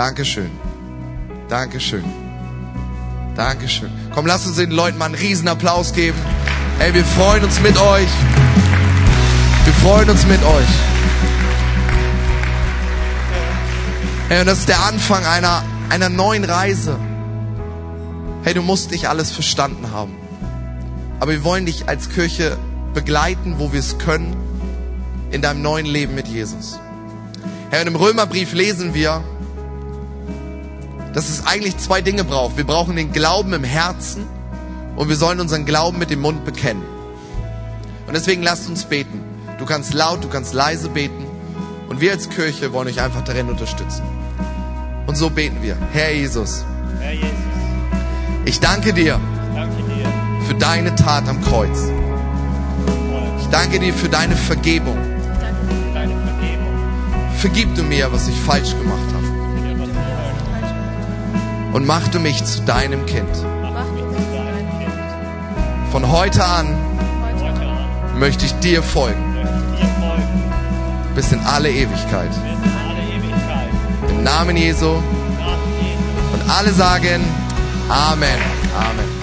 Dankeschön. 0.00 0.50
Dankeschön. 1.50 2.04
Dankeschön. 3.36 3.90
Komm, 4.14 4.24
lass 4.24 4.46
uns 4.46 4.56
den 4.56 4.70
Leuten 4.70 4.96
mal 4.96 5.04
einen 5.04 5.14
riesen 5.14 5.46
Applaus 5.46 5.92
geben. 5.92 6.16
Hey, 6.78 6.94
wir 6.94 7.04
freuen 7.04 7.44
uns 7.44 7.60
mit 7.60 7.76
euch. 7.76 8.08
Wir 9.64 9.72
freuen 9.74 10.08
uns 10.08 10.24
mit 10.26 10.42
euch. 10.42 10.68
Hey, 14.30 14.40
und 14.40 14.46
das 14.46 14.60
ist 14.60 14.70
der 14.70 14.80
Anfang 14.86 15.22
einer, 15.26 15.62
einer 15.90 16.08
neuen 16.08 16.44
Reise. 16.44 16.98
Hey, 18.42 18.54
du 18.54 18.62
musst 18.62 18.92
nicht 18.92 19.06
alles 19.06 19.30
verstanden 19.30 19.92
haben. 19.92 20.16
Aber 21.20 21.32
wir 21.32 21.44
wollen 21.44 21.66
dich 21.66 21.90
als 21.90 22.08
Kirche 22.08 22.56
begleiten, 22.94 23.56
wo 23.58 23.74
wir 23.74 23.80
es 23.80 23.98
können, 23.98 24.34
in 25.30 25.42
deinem 25.42 25.60
neuen 25.60 25.84
Leben 25.84 26.14
mit 26.14 26.26
Jesus. 26.26 26.80
Herr, 27.68 27.82
und 27.82 27.88
im 27.88 27.96
Römerbrief 27.96 28.54
lesen 28.54 28.94
wir, 28.94 29.22
dass 31.12 31.28
es 31.28 31.46
eigentlich 31.46 31.76
zwei 31.78 32.00
Dinge 32.00 32.24
braucht. 32.24 32.56
Wir 32.56 32.64
brauchen 32.64 32.96
den 32.96 33.12
Glauben 33.12 33.52
im 33.52 33.64
Herzen 33.64 34.26
und 34.96 35.08
wir 35.08 35.16
sollen 35.16 35.40
unseren 35.40 35.64
Glauben 35.66 35.98
mit 35.98 36.10
dem 36.10 36.20
Mund 36.20 36.44
bekennen. 36.44 36.82
Und 38.06 38.14
deswegen 38.14 38.42
lasst 38.42 38.68
uns 38.68 38.84
beten. 38.84 39.20
Du 39.58 39.64
kannst 39.64 39.94
laut, 39.94 40.24
du 40.24 40.28
kannst 40.28 40.54
leise 40.54 40.88
beten. 40.88 41.26
Und 41.88 42.00
wir 42.00 42.12
als 42.12 42.28
Kirche 42.28 42.72
wollen 42.72 42.88
euch 42.88 43.00
einfach 43.00 43.22
darin 43.22 43.48
unterstützen. 43.48 44.02
Und 45.06 45.16
so 45.16 45.30
beten 45.30 45.62
wir. 45.62 45.76
Herr 45.92 46.12
Jesus. 46.12 46.64
Herr 47.00 47.12
Jesus, 47.12 47.30
Ich 48.44 48.60
danke 48.60 48.92
dir 48.92 49.20
ich 49.50 49.56
danke 49.56 49.82
dir 49.82 50.06
für 50.46 50.54
deine 50.54 50.94
Tat 50.94 51.28
am 51.28 51.40
Kreuz. 51.42 51.90
Ich 53.40 53.46
danke 53.48 53.78
dir 53.78 53.92
für 53.92 54.08
deine 54.08 54.36
Vergebung. 54.36 54.96
für 54.96 55.94
deine 55.94 56.14
Vergebung, 56.14 56.74
Vergib 57.38 57.74
du 57.74 57.82
mir, 57.82 58.12
was 58.12 58.28
ich 58.28 58.36
falsch 58.36 58.70
gemacht 58.70 59.12
habe. 59.12 59.19
Und 61.72 61.86
mach 61.86 62.08
du 62.08 62.18
mich 62.18 62.44
zu 62.44 62.62
deinem 62.62 63.06
Kind. 63.06 63.28
Von 65.92 66.10
heute 66.10 66.44
an 66.44 66.66
möchte 68.18 68.44
ich 68.46 68.52
dir 68.54 68.82
folgen. 68.82 69.24
Bis 71.14 71.32
in 71.32 71.40
alle 71.40 71.70
Ewigkeit. 71.70 72.30
Im 74.08 74.22
Namen 74.22 74.56
Jesu. 74.56 74.88
Und 74.88 76.50
alle 76.50 76.72
sagen 76.72 77.24
Amen. 77.88 78.38
Amen. 78.76 79.20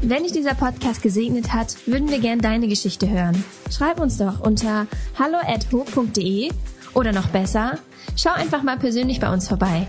Wenn 0.00 0.22
dich 0.22 0.32
dieser 0.32 0.54
Podcast 0.54 1.02
gesegnet 1.02 1.52
hat, 1.52 1.76
würden 1.86 2.08
wir 2.10 2.20
gern 2.20 2.38
deine 2.38 2.68
Geschichte 2.68 3.10
hören. 3.10 3.44
Schreib 3.70 4.00
uns 4.00 4.18
doch 4.18 4.40
unter 4.40 4.86
hallo@ho.de 5.18 6.50
oder 6.94 7.12
noch 7.12 7.26
besser, 7.26 7.78
schau 8.16 8.30
einfach 8.30 8.62
mal 8.62 8.78
persönlich 8.78 9.20
bei 9.20 9.30
uns 9.30 9.48
vorbei. 9.48 9.88